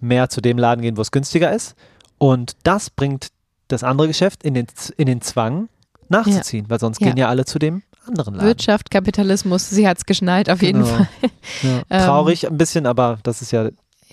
mehr 0.01 0.29
zu 0.29 0.41
dem 0.41 0.57
Laden 0.57 0.81
gehen, 0.81 0.98
wo 0.98 1.01
es 1.01 1.12
günstiger 1.12 1.53
ist. 1.53 1.75
Und 2.17 2.57
das 2.63 2.89
bringt 2.89 3.27
das 3.67 3.83
andere 3.83 4.07
Geschäft 4.07 4.43
in 4.43 4.53
den, 4.55 4.65
in 4.98 5.05
den 5.05 5.21
Zwang 5.21 5.69
nachzuziehen, 6.09 6.65
weil 6.69 6.79
sonst 6.79 7.00
Ja. 7.00 7.07
gehen 7.07 7.17
ja 7.17 7.29
alle 7.29 7.45
zu 7.45 7.59
dem 7.59 7.83
anderen 8.09 8.35
Laden. 8.35 8.47
Wirtschaft, 8.47 8.91
Kapitalismus, 8.91 9.69
sie 9.69 9.87
hat 9.87 9.97
es 9.97 10.05
geschnallt 10.05 10.49
auf 10.49 10.61
jeden 10.61 10.83
Genau. 10.83 10.95
Fall. 10.95 11.07
Ja. 11.63 11.81
Ähm, 11.89 12.05
Traurig 12.05 12.47
ein 12.47 12.57
bisschen, 12.57 12.85
aber 12.85 13.19
das 13.23 13.41
ist 13.41 13.51
ja, 13.51 13.63
Ja. 13.63 13.69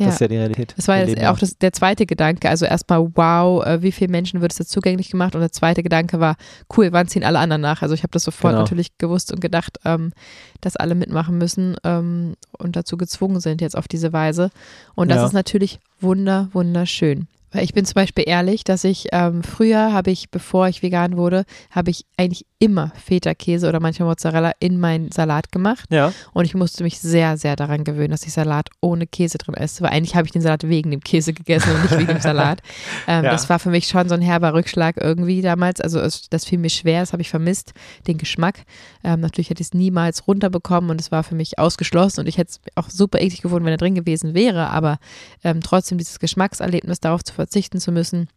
das 0.07 0.15
ist 0.15 0.21
ja 0.21 0.29
die 0.29 0.37
Realität. 0.37 0.75
Das 0.77 0.89
war 0.89 0.99
jetzt 0.99 1.23
auch 1.25 1.39
das, 1.39 1.57
der 1.59 1.73
zweite 1.73 2.05
Gedanke. 2.07 2.49
Also 2.49 2.67
erstmal, 2.67 3.01
wow, 3.15 3.65
äh, 3.65 3.81
wie 3.83 3.93
vielen 3.93 4.11
Menschen 4.11 4.41
wird 4.41 4.53
es 4.53 4.59
jetzt 4.59 4.71
zugänglich 4.71 5.11
gemacht? 5.11 5.35
Und 5.35 5.41
der 5.41 5.53
zweite 5.53 5.83
Gedanke 5.83 6.21
war, 6.21 6.37
cool, 6.77 6.89
wann 6.93 7.09
ziehen 7.09 7.25
alle 7.25 7.39
anderen 7.39 7.63
nach? 7.63 7.83
Also 7.83 7.95
ich 7.95 8.03
habe 8.03 8.11
das 8.13 8.23
sofort 8.25 8.53
Genau. 8.53 8.63
natürlich 8.63 8.99
gewusst 8.99 9.33
und 9.33 9.41
gedacht, 9.41 9.79
ähm, 9.85 10.13
dass 10.61 10.77
alle 10.77 10.95
mitmachen 10.95 11.39
müssen 11.39 11.77
ähm, 11.85 12.35
und 12.59 12.77
dazu 12.77 12.97
gezwungen 12.97 13.41
sind 13.41 13.61
jetzt 13.61 13.77
auf 13.77 13.89
diese 13.89 14.13
Weise. 14.13 14.51
Und 14.95 15.09
das 15.11 15.19
Ja. 15.19 15.27
ist 15.27 15.33
natürlich 15.33 15.79
wunder, 16.01 16.49
wunderschön. 16.53 17.27
Weil 17.57 17.65
ich 17.65 17.73
bin 17.73 17.87
zum 17.87 17.95
Beispiel 17.95 18.25
ehrlich, 18.27 18.65
dass 18.65 18.85
ich 18.85 19.07
ähm, 19.13 19.43
früher 19.43 19.91
habe 19.95 20.11
ich, 20.11 20.31
bevor 20.31 20.69
ich 20.69 20.83
vegan 20.83 21.17
wurde, 21.17 21.45
habe 21.71 21.91
ich 21.91 22.05
eigentlich 22.19 22.45
immer 22.59 22.93
Feta-Käse 23.03 23.67
oder 23.67 23.81
manchmal 23.81 24.09
Mozzarella 24.11 24.53
in 24.61 24.79
meinen 24.79 25.11
Salat 25.11 25.53
gemacht. 25.53 25.87
Ja, 25.91 26.13
Und 26.35 26.45
ich 26.45 26.55
musste 26.55 26.85
mich 26.85 27.01
sehr, 27.01 27.39
sehr 27.39 27.57
daran 27.57 27.83
gewöhnen, 27.85 28.11
dass 28.11 28.27
ich 28.27 28.35
Salat 28.35 28.69
ohne 28.83 29.07
Käse 29.07 29.39
drin 29.39 29.55
esse. 29.55 29.83
Weil 29.83 29.91
eigentlich 29.91 30.15
habe 30.17 30.27
ich 30.27 30.33
den 30.33 30.43
Salat 30.43 30.69
wegen 30.69 30.91
dem 30.91 31.01
Käse 31.01 31.33
gegessen 31.33 31.71
und 31.75 31.83
nicht 31.83 31.99
wegen 31.99 32.09
dem 32.09 32.21
Salat. 32.21 32.61
Ähm, 33.09 33.25
Ja. 33.25 33.31
Das 33.31 33.49
war 33.49 33.59
für 33.59 33.71
mich 33.71 33.87
schon 33.87 34.09
so 34.09 34.15
ein 34.15 34.21
herber 34.21 34.53
Rückschlag 34.53 34.97
irgendwie 35.01 35.41
damals. 35.41 35.81
Also 35.81 36.01
es, 36.01 36.29
das 36.29 36.45
fiel 36.45 36.59
mir 36.59 36.71
schwer, 36.71 37.01
das 37.01 37.13
habe 37.13 37.23
ich 37.23 37.31
vermisst, 37.31 37.73
den 38.07 38.19
Geschmack. 38.19 38.65
Ähm, 39.05 39.21
natürlich 39.21 39.51
hätte 39.51 39.61
ich 39.61 39.69
es 39.69 39.75
niemals 39.75 40.27
runterbekommen 40.27 40.91
und 40.91 41.01
es 41.01 41.13
war 41.13 41.23
für 41.23 41.35
mich 41.35 41.59
ausgeschlossen. 41.59 42.21
Und 42.21 42.27
ich 42.27 42.37
hätte 42.39 42.51
es 42.51 42.61
auch 42.75 42.91
super 42.91 43.21
eklig 43.21 43.43
gefunden, 43.43 43.65
wenn 43.65 43.73
er 43.73 43.79
drin 43.79 43.95
gewesen 43.95 44.35
wäre. 44.35 44.71
Aber 44.71 44.99
ähm, 45.45 45.61
trotzdem 45.63 45.99
dieses 45.99 46.19
Geschmackserlebnis, 46.19 47.01
darauf 47.01 47.23
zu 47.23 47.33
verzichten 47.33 47.46
zu 47.81 47.93
müssen, 47.93 48.29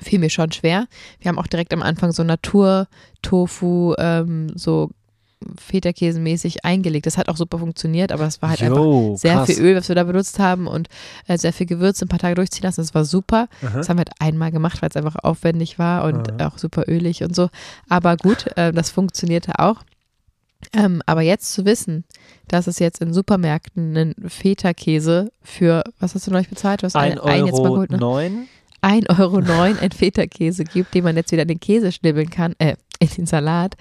fiel 0.00 0.18
mir 0.18 0.30
schon 0.30 0.52
schwer. 0.52 0.86
Wir 1.20 1.28
haben 1.28 1.38
auch 1.38 1.46
direkt 1.46 1.72
am 1.72 1.82
Anfang 1.82 2.12
so 2.12 2.22
Natur-Tofu, 2.24 3.94
ähm, 3.98 4.50
so 4.54 4.90
Feta-Käse-mäßig 5.58 6.64
eingelegt. 6.64 7.06
Das 7.06 7.18
hat 7.18 7.28
auch 7.28 7.36
super 7.36 7.58
funktioniert, 7.58 8.12
aber 8.12 8.24
das 8.24 8.40
war 8.42 8.50
halt 8.50 8.62
einfach 8.62 8.76
Jo, 8.76 9.16
sehr 9.16 9.34
krass. 9.34 9.46
viel 9.46 9.60
Öl, 9.60 9.76
was 9.76 9.88
wir 9.88 9.96
da 9.96 10.04
benutzt 10.04 10.38
haben 10.38 10.68
und 10.68 10.88
äh, 11.26 11.36
sehr 11.36 11.52
viel 11.52 11.66
Gewürz 11.66 12.00
ein 12.00 12.08
paar 12.08 12.20
Tage 12.20 12.36
durchziehen 12.36 12.62
lassen. 12.62 12.80
Das 12.80 12.94
war 12.94 13.04
super. 13.04 13.48
Aha. 13.62 13.78
Das 13.78 13.88
haben 13.88 13.96
wir 13.96 14.04
halt 14.06 14.12
einmal 14.20 14.52
gemacht, 14.52 14.80
weil 14.82 14.88
es 14.90 14.96
einfach 14.96 15.16
aufwendig 15.16 15.78
war 15.80 16.04
und 16.04 16.32
Mhm. 16.32 16.40
auch 16.46 16.58
super 16.58 16.84
ölig 16.88 17.24
und 17.24 17.34
so. 17.34 17.48
Aber 17.88 18.16
gut, 18.16 18.56
äh, 18.56 18.72
das 18.72 18.90
funktionierte 18.90 19.58
auch. 19.58 19.82
Ähm, 20.74 21.02
aber 21.06 21.20
jetzt 21.22 21.52
zu 21.52 21.64
wissen, 21.64 22.04
dass 22.48 22.66
es 22.66 22.78
jetzt 22.78 23.02
in 23.02 23.12
Supermärkten 23.12 23.96
einen 23.96 24.14
Feta-Käse 24.28 25.30
für, 25.42 25.84
was 26.00 26.14
hast 26.14 26.26
du 26.26 26.30
neulich 26.30 26.48
bezahlt? 26.48 26.82
Du 26.82 26.86
hast 26.86 26.96
Ein 26.96 27.12
einen, 27.12 27.20
einen 27.20 27.46
jetzt 27.46 27.56
mal 27.56 27.64
Euro 27.64 27.72
geholt, 27.72 27.90
ne? 27.90 27.98
neun. 27.98 28.48
1,09 28.82 29.18
Euro 29.20 29.80
ein 29.80 29.92
Feta-Käse 29.92 30.64
gibt, 30.64 30.94
den 30.94 31.04
man 31.04 31.16
jetzt 31.16 31.30
wieder 31.30 31.42
in 31.42 31.48
den 31.48 31.60
Käse 31.60 31.92
schnibbeln 31.92 32.30
kann, 32.30 32.54
äh, 32.58 32.74
in 33.02 33.08
den 33.08 33.26
Salat 33.26 33.74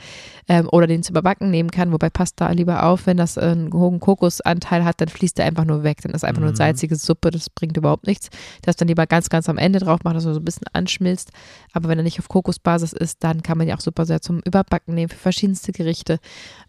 ähm, 0.48 0.68
oder 0.72 0.88
den 0.88 1.04
zu 1.04 1.12
überbacken 1.12 1.50
nehmen 1.50 1.72
kann, 1.72 1.92
wobei 1.92 2.10
passt 2.10 2.42
da 2.42 2.52
lieber 2.52 2.84
auf, 2.84 3.06
wenn 3.06 3.18
das 3.18 3.38
einen 3.38 3.72
hohen 3.72 4.00
Kokosanteil 4.00 4.84
hat, 4.84 5.00
dann 5.00 5.08
fließt 5.10 5.38
der 5.38 5.46
einfach 5.46 5.66
nur 5.66 5.84
weg, 5.84 6.00
dann 6.02 6.12
ist 6.12 6.24
einfach 6.26 6.42
nur 6.42 6.52
Mhm. 6.52 6.56
salzige 6.56 6.96
Suppe, 6.96 7.32
das 7.32 7.50
bringt 7.50 7.78
überhaupt 7.78 8.08
nichts. 8.08 8.30
Das 8.62 8.76
dann 8.76 8.88
lieber 8.88 9.08
ganz, 9.08 9.30
ganz 9.30 9.48
am 9.50 9.58
Ende 9.58 9.80
drauf 9.80 10.00
machen, 10.04 10.16
dass 10.16 10.26
er 10.26 10.34
so 10.34 10.40
ein 10.40 10.46
bisschen 10.46 10.68
anschmilzt, 10.74 11.32
aber 11.74 11.90
wenn 11.90 12.00
er 12.00 12.04
nicht 12.04 12.20
auf 12.20 12.28
Kokosbasis 12.28 12.94
ist, 12.94 13.24
dann 13.24 13.44
kann 13.44 13.58
man 13.58 13.68
ja 13.68 13.76
auch 13.76 13.82
super 13.82 14.06
sehr 14.06 14.22
zum 14.22 14.40
Überbacken 14.44 14.94
nehmen 14.96 15.10
für 15.10 15.18
verschiedenste 15.18 15.72
Gerichte. 15.72 16.20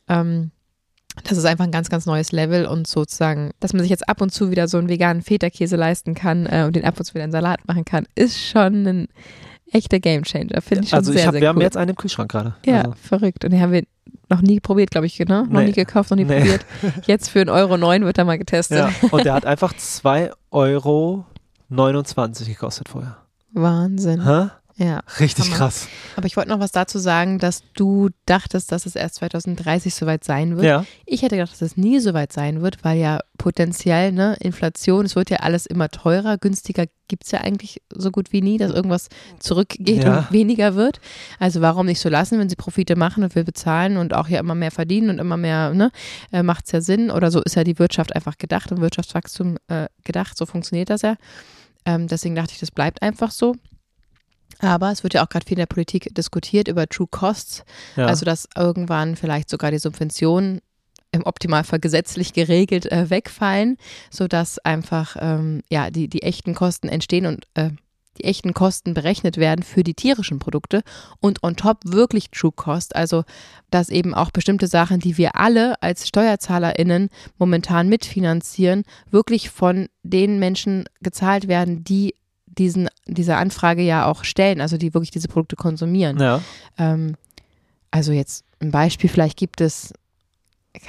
Ähm, 0.08 0.50
das 1.24 1.36
ist 1.36 1.44
einfach 1.44 1.64
ein 1.64 1.72
ganz, 1.72 1.90
ganz 1.90 2.06
neues 2.06 2.32
Level 2.32 2.64
und 2.66 2.86
sozusagen, 2.86 3.50
dass 3.60 3.74
man 3.74 3.82
sich 3.82 3.90
jetzt 3.90 4.08
ab 4.08 4.22
und 4.22 4.32
zu 4.32 4.50
wieder 4.50 4.66
so 4.66 4.78
einen 4.78 4.88
veganen 4.88 5.22
Feta-Käse 5.22 5.76
leisten 5.76 6.14
kann 6.14 6.46
äh, 6.46 6.64
und 6.66 6.74
den 6.74 6.84
ab 6.86 6.98
und 6.98 7.04
zu 7.04 7.14
wieder 7.14 7.24
in 7.24 7.32
Salat 7.32 7.66
machen 7.68 7.84
kann, 7.84 8.06
ist 8.14 8.38
schon 8.40 8.86
ein 8.86 9.08
echter 9.72 10.00
Gamechanger. 10.00 10.60
Finde 10.60 10.84
ich 10.84 10.90
schon 10.90 10.98
Also 10.98 11.12
sehr, 11.12 11.20
ich 11.22 11.26
hab, 11.26 11.32
sehr 11.34 11.40
wir 11.42 11.48
cool. 11.48 11.54
haben 11.54 11.60
jetzt 11.62 11.76
einen 11.76 11.90
im 11.90 11.96
Kühlschrank 11.96 12.30
gerade. 12.30 12.54
ja, 12.66 12.78
Also, 12.82 12.92
verrückt. 13.02 13.44
Und 13.44 13.50
den 13.52 13.60
haben 13.60 13.72
wir 13.72 13.82
noch 14.28 14.40
nie 14.42 14.60
probiert, 14.60 14.90
glaube 14.90 15.06
ich, 15.06 15.18
ne? 15.18 15.26
Noch 15.26 15.60
Nee. 15.60 15.66
nie 15.66 15.72
gekauft, 15.72 16.10
noch 16.10 16.16
nie 16.16 16.24
Nee. 16.24 16.38
probiert. 16.40 16.64
Jetzt 17.06 17.28
für 17.30 17.40
1,09 17.40 17.52
Euro 17.52 17.76
neun 17.76 18.04
wird 18.04 18.18
er 18.18 18.24
mal 18.24 18.38
getestet. 18.38 18.78
ja. 18.78 18.90
Und 19.10 19.24
der 19.24 19.34
hat 19.34 19.44
einfach 19.46 19.72
2,29 19.74 20.34
Euro 20.50 21.24
gekostet 21.70 22.88
vorher. 22.88 23.16
Wahnsinn. 23.52 24.24
Hä? 24.24 24.48
Ja. 24.82 25.00
Richtig 25.20 25.46
Hammer. 25.46 25.56
krass. 25.56 25.86
Aber 26.16 26.26
ich 26.26 26.36
wollte 26.36 26.48
noch 26.50 26.58
was 26.60 26.72
dazu 26.72 26.98
sagen, 26.98 27.38
dass 27.38 27.62
du 27.74 28.08
dachtest, 28.26 28.72
dass 28.72 28.86
es 28.86 28.96
erst 28.96 29.16
2030 29.16 29.94
soweit 29.94 30.24
sein 30.24 30.56
wird. 30.56 30.64
Ja. 30.66 30.84
Ich 31.06 31.22
hätte 31.22 31.36
gedacht, 31.36 31.52
dass 31.52 31.62
es 31.62 31.76
nie 31.76 32.00
so 32.00 32.14
weit 32.14 32.32
sein 32.32 32.62
wird, 32.62 32.82
weil 32.84 32.98
ja 32.98 33.20
potenziell, 33.38 34.12
ne, 34.12 34.36
Inflation, 34.40 35.04
es 35.04 35.14
wird 35.16 35.30
ja 35.30 35.38
alles 35.38 35.66
immer 35.66 35.88
teurer, 35.88 36.38
günstiger 36.38 36.86
gibt 37.08 37.24
es 37.24 37.30
ja 37.32 37.40
eigentlich 37.42 37.82
so 37.94 38.10
gut 38.10 38.32
wie 38.32 38.40
nie, 38.40 38.56
dass 38.56 38.72
irgendwas 38.72 39.08
zurückgeht 39.38 40.04
Ja. 40.04 40.18
und 40.20 40.32
weniger 40.32 40.74
wird. 40.74 41.00
Also 41.38 41.60
warum 41.60 41.86
nicht 41.86 42.00
so 42.00 42.08
lassen, 42.08 42.38
wenn 42.38 42.48
sie 42.48 42.56
Profite 42.56 42.96
machen 42.96 43.22
und 43.22 43.34
wir 43.34 43.44
bezahlen 43.44 43.98
und 43.98 44.14
auch 44.14 44.28
ja 44.28 44.40
immer 44.40 44.54
mehr 44.54 44.70
verdienen 44.70 45.10
und 45.10 45.18
immer 45.18 45.36
mehr, 45.36 45.74
ne, 45.74 45.90
äh, 46.32 46.42
macht 46.42 46.64
es 46.66 46.72
ja 46.72 46.80
Sinn. 46.80 47.10
Oder 47.10 47.30
so 47.30 47.42
ist 47.42 47.54
ja 47.56 47.64
die 47.64 47.78
Wirtschaft 47.78 48.14
einfach 48.16 48.38
gedacht 48.38 48.72
und 48.72 48.80
Wirtschaftswachstum 48.80 49.58
äh, 49.68 49.86
gedacht, 50.04 50.38
so 50.38 50.46
funktioniert 50.46 50.88
das 50.90 51.02
ja. 51.02 51.16
Ähm, 51.84 52.06
deswegen 52.06 52.34
dachte 52.34 52.52
ich, 52.52 52.60
das 52.60 52.70
bleibt 52.70 53.02
einfach 53.02 53.30
so. 53.32 53.56
Aber 54.62 54.92
es 54.92 55.02
wird 55.02 55.14
ja 55.14 55.24
auch 55.24 55.28
gerade 55.28 55.44
viel 55.44 55.56
in 55.56 55.62
der 55.62 55.66
Politik 55.66 56.14
diskutiert 56.14 56.68
über 56.68 56.86
True 56.88 57.08
Costs. 57.10 57.64
ja. 57.96 58.06
Also, 58.06 58.24
dass 58.24 58.48
irgendwann 58.56 59.16
vielleicht 59.16 59.50
sogar 59.50 59.70
die 59.70 59.78
Subventionen 59.78 60.60
im 61.10 61.26
Optimalfall 61.26 61.80
gesetzlich 61.80 62.32
geregelt 62.32 62.90
äh, 62.90 63.10
wegfallen, 63.10 63.76
sodass 64.10 64.58
einfach 64.60 65.16
ähm, 65.20 65.62
ja, 65.68 65.90
die, 65.90 66.08
die 66.08 66.22
echten 66.22 66.54
Kosten 66.54 66.88
entstehen 66.88 67.26
und 67.26 67.46
äh, 67.54 67.70
die 68.18 68.24
echten 68.24 68.54
Kosten 68.54 68.94
berechnet 68.94 69.36
werden 69.36 69.62
für 69.62 69.82
die 69.82 69.94
tierischen 69.94 70.38
Produkte 70.38 70.82
und 71.20 71.42
on 71.42 71.56
top 71.56 71.78
wirklich 71.84 72.30
True 72.30 72.52
Cost, 72.54 72.94
also 72.94 73.24
dass 73.70 73.88
eben 73.88 74.14
auch 74.14 74.30
bestimmte 74.30 74.66
Sachen, 74.66 75.00
die 75.00 75.16
wir 75.16 75.36
alle 75.36 75.80
als 75.82 76.08
SteuerzahlerInnen 76.08 77.08
momentan 77.38 77.88
mitfinanzieren, 77.88 78.84
wirklich 79.10 79.50
von 79.50 79.88
den 80.02 80.38
Menschen 80.38 80.84
gezahlt 81.00 81.48
werden, 81.48 81.84
die 81.84 82.14
diesen, 82.58 82.88
diese 83.06 83.36
Anfrage 83.36 83.82
ja 83.82 84.06
auch 84.06 84.24
stellen, 84.24 84.60
also 84.60 84.76
die 84.76 84.94
wirklich 84.94 85.10
diese 85.10 85.28
Produkte 85.28 85.56
konsumieren. 85.56 86.18
ja. 86.20 86.40
Ähm, 86.78 87.16
also 87.90 88.12
jetzt 88.12 88.44
ein 88.60 88.70
Beispiel, 88.70 89.10
vielleicht 89.10 89.38
gibt 89.38 89.60
es 89.60 89.92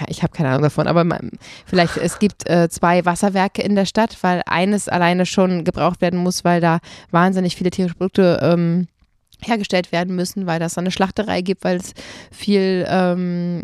ich 0.08 0.24
habe 0.24 0.34
keine 0.34 0.50
Ahnung 0.50 0.62
davon, 0.62 0.88
aber 0.88 1.04
man, 1.04 1.32
vielleicht 1.66 1.98
es 1.98 2.18
gibt 2.18 2.50
äh, 2.50 2.70
zwei 2.70 3.04
Wasserwerke 3.04 3.62
in 3.62 3.76
der 3.76 3.86
Stadt, 3.86 4.18
weil 4.22 4.42
eines 4.46 4.88
alleine 4.88 5.26
schon 5.26 5.66
gebraucht 5.66 6.00
werden 6.00 6.20
muss, 6.20 6.46
weil 6.46 6.62
da 6.62 6.80
wahnsinnig 7.12 7.58
viele 7.58 7.70
tierische 7.70 7.96
Produkte 7.96 8.40
ähm, 8.42 8.88
hergestellt 9.42 9.92
werden 9.92 10.16
müssen, 10.16 10.46
weil 10.46 10.60
das 10.60 10.78
eine 10.78 10.92
Schlachterei 10.92 11.42
gibt, 11.42 11.66
weil 11.66 11.78
es 11.78 11.94
viel 12.32 12.86
ähm, 12.88 13.64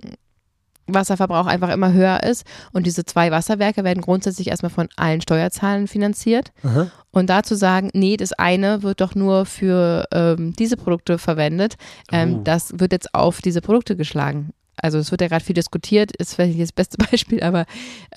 Wasserverbrauch 0.94 1.46
einfach 1.46 1.70
immer 1.70 1.94
höher 1.94 2.24
ist. 2.24 2.46
Und 2.74 2.86
diese 2.86 3.06
zwei 3.06 3.32
Wasserwerke 3.32 3.84
werden 3.84 4.02
grundsätzlich 4.02 4.48
erstmal 4.48 4.70
von 4.70 4.88
allen 4.96 5.22
Steuerzahlern 5.22 5.88
finanziert. 5.88 6.52
Aha. 6.64 6.88
Und 7.12 7.30
dazu 7.30 7.56
sagen, 7.56 7.90
nee, 7.94 8.18
das 8.18 8.34
eine 8.34 8.84
wird 8.84 9.02
doch 9.02 9.16
nur 9.16 9.46
für 9.46 10.06
ähm, 10.14 10.54
diese 10.58 10.78
Produkte 10.78 11.18
verwendet, 11.18 11.76
ähm, 12.12 12.38
Oh. 12.40 12.42
das 12.44 12.80
wird 12.80 12.92
jetzt 12.92 13.14
auf 13.16 13.42
diese 13.42 13.62
Produkte 13.62 13.96
geschlagen. 13.96 14.52
Also 14.82 14.98
es 14.98 15.12
wird 15.12 15.22
ja 15.22 15.28
gerade 15.28 15.44
viel 15.44 15.54
diskutiert, 15.54 16.16
ist 16.18 16.36
vielleicht 16.36 16.58
nicht 16.58 16.64
das 16.64 16.72
beste 16.72 16.98
Beispiel, 17.12 17.42
aber 17.44 17.66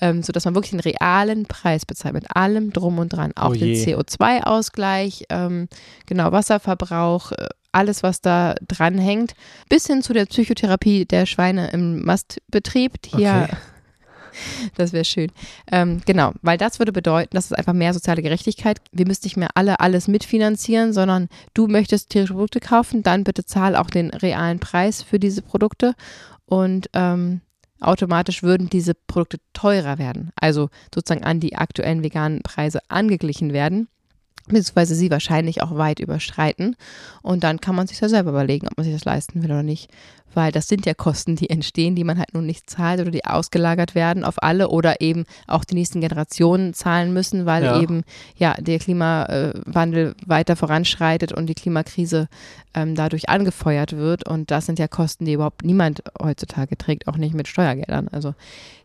ähm, 0.01 0.23
so, 0.23 0.31
dass 0.31 0.45
man 0.45 0.55
wirklich 0.55 0.71
den 0.71 0.79
realen 0.79 1.45
Preis 1.45 1.85
bezahlt 1.85 2.13
mit 2.13 2.35
allem 2.35 2.73
drum 2.73 2.99
und 2.99 3.09
dran, 3.13 3.31
auch 3.35 3.51
Oh 3.51 3.53
den 3.53 3.73
je. 3.73 3.95
CO2-Ausgleich, 3.95 5.25
ähm, 5.29 5.67
genau 6.05 6.31
Wasserverbrauch, 6.31 7.31
äh, 7.33 7.47
alles 7.71 8.03
was 8.03 8.21
da 8.21 8.55
dran 8.67 8.97
hängt, 8.97 9.33
bis 9.67 9.87
hin 9.87 10.03
zu 10.03 10.13
der 10.13 10.25
Psychotherapie 10.25 11.05
der 11.05 11.25
Schweine 11.25 11.71
im 11.71 12.05
Mastbetrieb, 12.05 12.93
ja 13.17 13.43
Okay. 13.45 13.55
das 14.75 14.93
wäre 14.93 15.05
schön. 15.05 15.31
Ähm, 15.71 16.01
genau, 16.05 16.33
weil 16.41 16.57
das 16.57 16.79
würde 16.79 16.91
bedeuten, 16.91 17.35
dass 17.35 17.45
es 17.45 17.53
einfach 17.53 17.73
mehr 17.73 17.93
soziale 17.93 18.21
Gerechtigkeit. 18.21 18.79
Wir 18.91 19.07
müssen 19.07 19.21
nicht 19.23 19.37
mehr 19.37 19.49
alle 19.55 19.79
alles 19.79 20.07
mitfinanzieren, 20.07 20.93
sondern 20.93 21.29
du 21.53 21.67
möchtest 21.67 22.09
tierische 22.09 22.33
Produkte 22.33 22.59
kaufen, 22.59 23.03
dann 23.03 23.23
bitte 23.23 23.45
zahl 23.45 23.75
auch 23.75 23.89
den 23.89 24.09
realen 24.09 24.59
Preis 24.59 25.03
für 25.03 25.19
diese 25.19 25.41
Produkte 25.41 25.95
und 26.45 26.89
ähm, 26.93 27.41
automatisch 27.79 28.43
würden 28.43 28.69
diese 28.69 28.93
Produkte 28.93 29.37
teurer 29.53 29.97
werden. 29.97 30.31
Also 30.35 30.69
sozusagen 30.93 31.23
an 31.23 31.39
die 31.39 31.55
aktuellen 31.55 32.03
veganen 32.03 32.41
Preise 32.41 32.79
angeglichen 32.89 33.53
werden. 33.53 33.87
Beziehungsweise 34.47 34.95
sie 34.95 35.09
wahrscheinlich 35.09 35.61
auch 35.61 35.77
weit 35.77 35.99
überschreiten. 35.99 36.75
Und 37.21 37.43
dann 37.45 37.61
kann 37.61 37.75
man 37.75 37.87
sich 37.87 37.99
ja 38.01 38.09
selber 38.09 38.31
überlegen, 38.31 38.67
ob 38.67 38.77
man 38.77 38.83
sich 38.83 38.93
das 38.93 39.05
leisten 39.05 39.41
will 39.41 39.51
oder 39.51 39.63
nicht. 39.63 39.89
Weil 40.35 40.51
das 40.51 40.67
sind 40.67 40.85
ja 40.87 40.93
Kosten, 40.95 41.35
die 41.35 41.49
entstehen, 41.51 41.95
die 41.95 42.03
man 42.03 42.17
halt 42.17 42.33
nun 42.33 42.45
nicht 42.47 42.67
zahlt 42.69 42.99
oder 42.99 43.11
die 43.11 43.23
ausgelagert 43.23 43.93
werden 43.93 44.23
auf 44.23 44.41
alle 44.41 44.67
oder 44.69 44.99
eben 44.99 45.25
auch 45.47 45.63
die 45.63 45.75
nächsten 45.75 46.01
Generationen 46.01 46.73
zahlen 46.73 47.13
müssen, 47.13 47.45
weil 47.45 47.63
Ja. 47.63 47.79
eben 47.79 48.03
ja 48.35 48.55
der 48.59 48.79
Klimawandel 48.79 50.15
weiter 50.25 50.55
voranschreitet 50.55 51.31
und 51.31 51.47
die 51.47 51.53
Klimakrise 51.53 52.27
ähm, 52.73 52.95
dadurch 52.95 53.29
angefeuert 53.29 53.93
wird. 53.95 54.27
Und 54.27 54.51
das 54.51 54.65
sind 54.65 54.79
ja 54.79 54.87
Kosten, 54.87 55.25
die 55.25 55.33
überhaupt 55.33 55.63
niemand 55.63 56.03
heutzutage 56.21 56.77
trägt, 56.77 57.07
auch 57.07 57.17
nicht 57.17 57.35
mit 57.35 57.47
Steuergeldern. 57.47 58.07
Also 58.09 58.33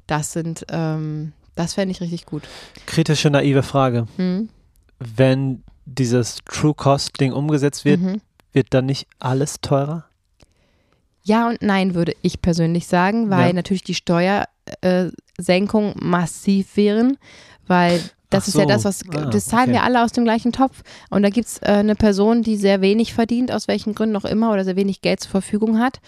das 0.07 0.33
sind, 0.33 0.67
ähm, 0.71 1.33
das 1.55 1.75
fände 1.75 1.93
ich 1.93 2.01
richtig 2.01 2.27
gut. 2.27 2.43
Kritische, 2.87 3.31
naive 3.31 3.63
Frage. 3.63 4.07
Hm? 4.17 4.51
Wenn 4.99 5.63
dieses 5.87 6.39
True 6.45 6.75
Cost 6.75 7.21
Ding 7.21 7.33
umgesetzt 7.33 7.85
wird, 7.85 8.01
Mhm. 8.01 8.21
wird 8.53 8.67
dann 8.71 8.87
nicht 8.87 9.07
alles 9.19 9.61
teurer? 9.61 10.05
Ja 11.25 11.49
und 11.49 11.63
nein, 11.63 11.95
würde 11.95 12.15
ich 12.23 12.41
persönlich 12.41 12.87
sagen, 12.87 13.31
weil 13.31 13.49
Ja. 13.49 13.53
natürlich 13.53 13.85
die 13.85 13.95
Steuersenkung 13.95 15.95
massiv 16.01 16.77
wären, 16.77 17.19
weil 17.67 18.01
das 18.31 18.45
Ach 18.45 18.49
ist 18.49 18.55
ja 18.55 18.63
so. 18.63 18.69
das, 18.69 18.85
was 18.85 19.01
Ah, 19.15 19.27
das 19.27 19.47
zahlen 19.47 19.65
okay. 19.65 19.73
wir 19.73 19.83
alle 19.83 20.03
aus 20.05 20.13
dem 20.13 20.25
gleichen 20.25 20.53
Topf. 20.53 20.83
Und 21.11 21.23
da 21.23 21.31
gibt 21.31 21.49
es 21.49 21.59
äh, 21.63 21.67
eine 21.67 21.95
Person, 21.95 22.43
die 22.43 22.57
sehr 22.57 22.81
wenig 22.81 23.15
verdient, 23.15 23.53
aus 23.53 23.69
welchen 23.69 23.95
Gründen 23.95 24.17
auch 24.17 24.25
immer, 24.27 24.53
oder 24.53 24.65
sehr 24.65 24.77
wenig 24.77 25.01
Geld 25.01 25.21
zur 25.21 25.31
Verfügung 25.31 25.79
hat 25.79 26.01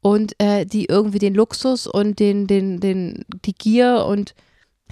und 0.00 0.34
äh, 0.38 0.66
die 0.66 0.86
irgendwie 0.86 1.18
den 1.18 1.34
Luxus 1.34 1.86
und 1.86 2.18
den, 2.18 2.46
den, 2.46 2.80
den, 2.80 3.24
die 3.44 3.54
Gier 3.54 4.04
und 4.06 4.34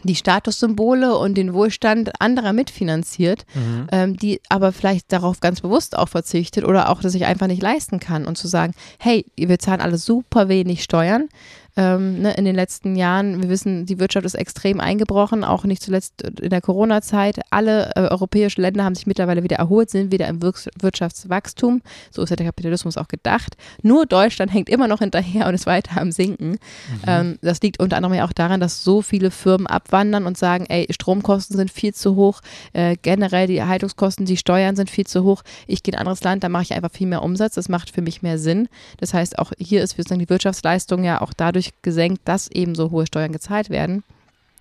die 0.03 0.17
Statussymbole 0.17 1.17
und 1.17 1.35
den 1.35 1.53
Wohlstand 1.53 2.11
anderer 2.21 2.53
mitfinanziert 2.53 3.45
Mhm. 3.55 3.87
ähm, 3.93 4.17
die 4.17 4.41
aber 4.49 4.73
vielleicht 4.73 5.13
darauf 5.13 5.41
ganz 5.41 5.61
bewusst 5.61 5.97
auch 5.97 6.09
verzichtet 6.09 6.65
oder 6.65 6.89
auch 6.89 7.03
das 7.03 7.13
sich 7.13 7.27
einfach 7.27 7.47
nicht 7.47 7.63
leisten 7.63 8.01
kann 8.01 8.27
und 8.27 8.37
zu 8.37 8.49
sagen, 8.49 8.73
hey, 8.99 9.27
wir 9.37 9.59
zahlen 9.59 9.81
alle 9.81 9.99
super 9.99 10.49
wenig 10.49 10.83
Steuern. 10.83 11.29
Ähm, 11.81 12.21
ne, 12.21 12.35
in 12.35 12.45
den 12.45 12.55
letzten 12.55 12.95
Jahren, 12.95 13.41
wir 13.41 13.49
wissen, 13.49 13.87
die 13.87 13.99
Wirtschaft 13.99 14.27
ist 14.27 14.35
extrem 14.35 14.81
eingebrochen, 14.81 15.45
auch 15.45 15.65
nicht 15.65 15.83
zuletzt 15.83 16.21
in 16.21 16.51
der 16.51 16.61
Corona-Zeit. 16.61 17.41
Alle 17.49 17.93
äh, 17.97 18.01
europäischen 18.01 18.61
Länder 18.61 18.85
haben 18.85 18.95
sich 18.95 19.07
mittlerweile 19.07 19.43
wieder 19.43 19.57
erholt, 19.57 19.89
sind 19.89 20.13
wieder 20.13 20.29
im 20.29 20.43
Wirks 20.43 20.69
Wirtschaftswachstum. 20.79 21.81
So 22.11 22.23
ist 22.23 22.29
ja 22.29 22.37
der 22.37 22.45
Kapitalismus 22.45 22.99
auch 22.99 23.09
gedacht. 23.09 23.57
Nur 23.83 24.05
Deutschland 24.05 24.53
hängt 24.53 24.69
immer 24.69 24.89
noch 24.89 24.99
hinterher 24.99 25.47
und 25.47 25.55
ist 25.55 25.65
weiter 25.65 25.99
am 25.99 26.13
Sinken. 26.13 26.59
Ähm, 27.07 27.39
das 27.41 27.63
liegt 27.63 27.81
unter 27.81 27.97
anderem 27.97 28.15
ja 28.15 28.27
auch 28.27 28.35
daran, 28.35 28.61
dass 28.61 28.85
so 28.85 29.01
viele 29.01 29.31
Firmen 29.31 29.67
abwandern 29.67 30.27
und 30.27 30.37
sagen, 30.37 30.67
ey, 30.69 30.87
Stromkosten 30.91 31.57
sind 31.57 31.71
viel 31.71 31.95
zu 31.95 32.15
hoch, 32.15 32.43
äh, 32.75 32.97
generell 33.01 33.47
die 33.47 33.57
Erhaltungskosten, 33.57 34.27
die 34.27 34.37
Steuern 34.37 34.77
sind 34.77 34.91
viel 34.91 35.07
zu 35.07 35.25
hoch. 35.25 35.43
Ich 35.67 35.83
gehe 35.83 35.93
in 35.93 35.97
ein 35.97 36.01
anderes 36.01 36.23
Land, 36.23 36.45
da 36.45 36.51
mache 36.51 36.65
ich 36.65 36.75
einfach 36.75 36.91
viel 36.93 37.07
mehr 37.07 37.23
Umsatz. 37.23 37.55
Das 37.55 37.71
macht 37.71 37.89
für 37.89 38.03
mich 38.03 38.21
mehr 38.21 38.39
Sinn. 38.39 38.69
Das 38.99 39.15
heißt, 39.15 39.39
auch 39.39 39.53
hier 39.59 39.83
ist 39.83 39.97
sozusagen 39.97 40.21
die 40.21 40.29
Wirtschaftsleistung 40.29 41.05
ja 41.05 41.23
auch 41.23 41.33
dadurch 41.35 41.70
gesenkt, 41.83 42.23
dass 42.25 42.51
eben 42.51 42.75
so 42.75 42.91
hohe 42.91 43.07
Steuern 43.07 43.33
gezahlt 43.33 43.71
werden. 43.71 44.03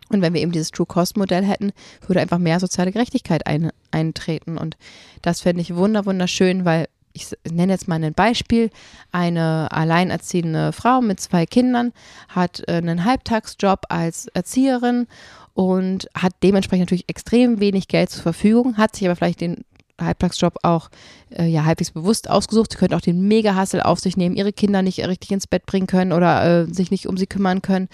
Und 0.09 0.21
wenn 0.21 0.33
wir 0.33 0.41
eben 0.41 0.51
dieses 0.51 0.71
True-Cost-Modell 0.71 1.43
hätten, 1.43 1.71
würde 2.07 2.19
einfach 2.19 2.39
mehr 2.39 2.59
soziale 2.59 2.91
Gerechtigkeit 2.91 3.45
ein, 3.45 3.71
eintreten. 3.91 4.57
Und 4.57 4.75
das 5.21 5.41
fände 5.41 5.61
ich 5.61 5.75
wunder, 5.75 6.05
wunderschön, 6.05 6.65
weil 6.65 6.87
ich 7.13 7.27
nenne 7.49 7.73
jetzt 7.73 7.87
mal 7.87 8.03
ein 8.03 8.13
Beispiel. 8.13 8.69
Eine 9.11 9.71
alleinerziehende 9.71 10.71
Frau 10.71 11.01
mit 11.01 11.19
zwei 11.19 11.45
Kindern 11.45 11.91
hat 12.27 12.63
äh, 12.67 12.73
einen 12.73 13.05
Halbtagsjob 13.05 13.81
als 13.89 14.27
Erzieherin 14.27 15.07
und 15.53 16.07
hat 16.15 16.33
dementsprechend 16.43 16.87
natürlich 16.87 17.09
extrem 17.09 17.59
wenig 17.59 17.87
Geld 17.87 18.09
zur 18.09 18.23
Verfügung, 18.23 18.77
hat 18.77 18.95
sich 18.95 19.07
aber 19.07 19.15
vielleicht 19.15 19.41
den 19.41 19.65
Halbtagsjob 20.01 20.57
auch 20.63 20.89
äh, 21.31 21.45
ja 21.45 21.65
halbwegs 21.65 21.91
bewusst 21.91 22.29
ausgesucht. 22.29 22.71
Sie 22.71 22.77
könnte 22.77 22.95
auch 22.95 23.01
den 23.01 23.27
Mega-Hassel 23.27 23.81
auf 23.81 23.99
sich 23.99 24.17
nehmen, 24.17 24.35
ihre 24.35 24.53
Kinder 24.53 24.81
nicht 24.81 24.99
richtig 25.07 25.31
ins 25.31 25.47
Bett 25.47 25.65
bringen 25.65 25.87
können 25.87 26.11
oder 26.11 26.63
äh, 26.67 26.73
sich 26.73 26.91
nicht 26.91 27.07
um 27.07 27.17
sie 27.17 27.27
kümmern 27.27 27.61
können. 27.61 27.87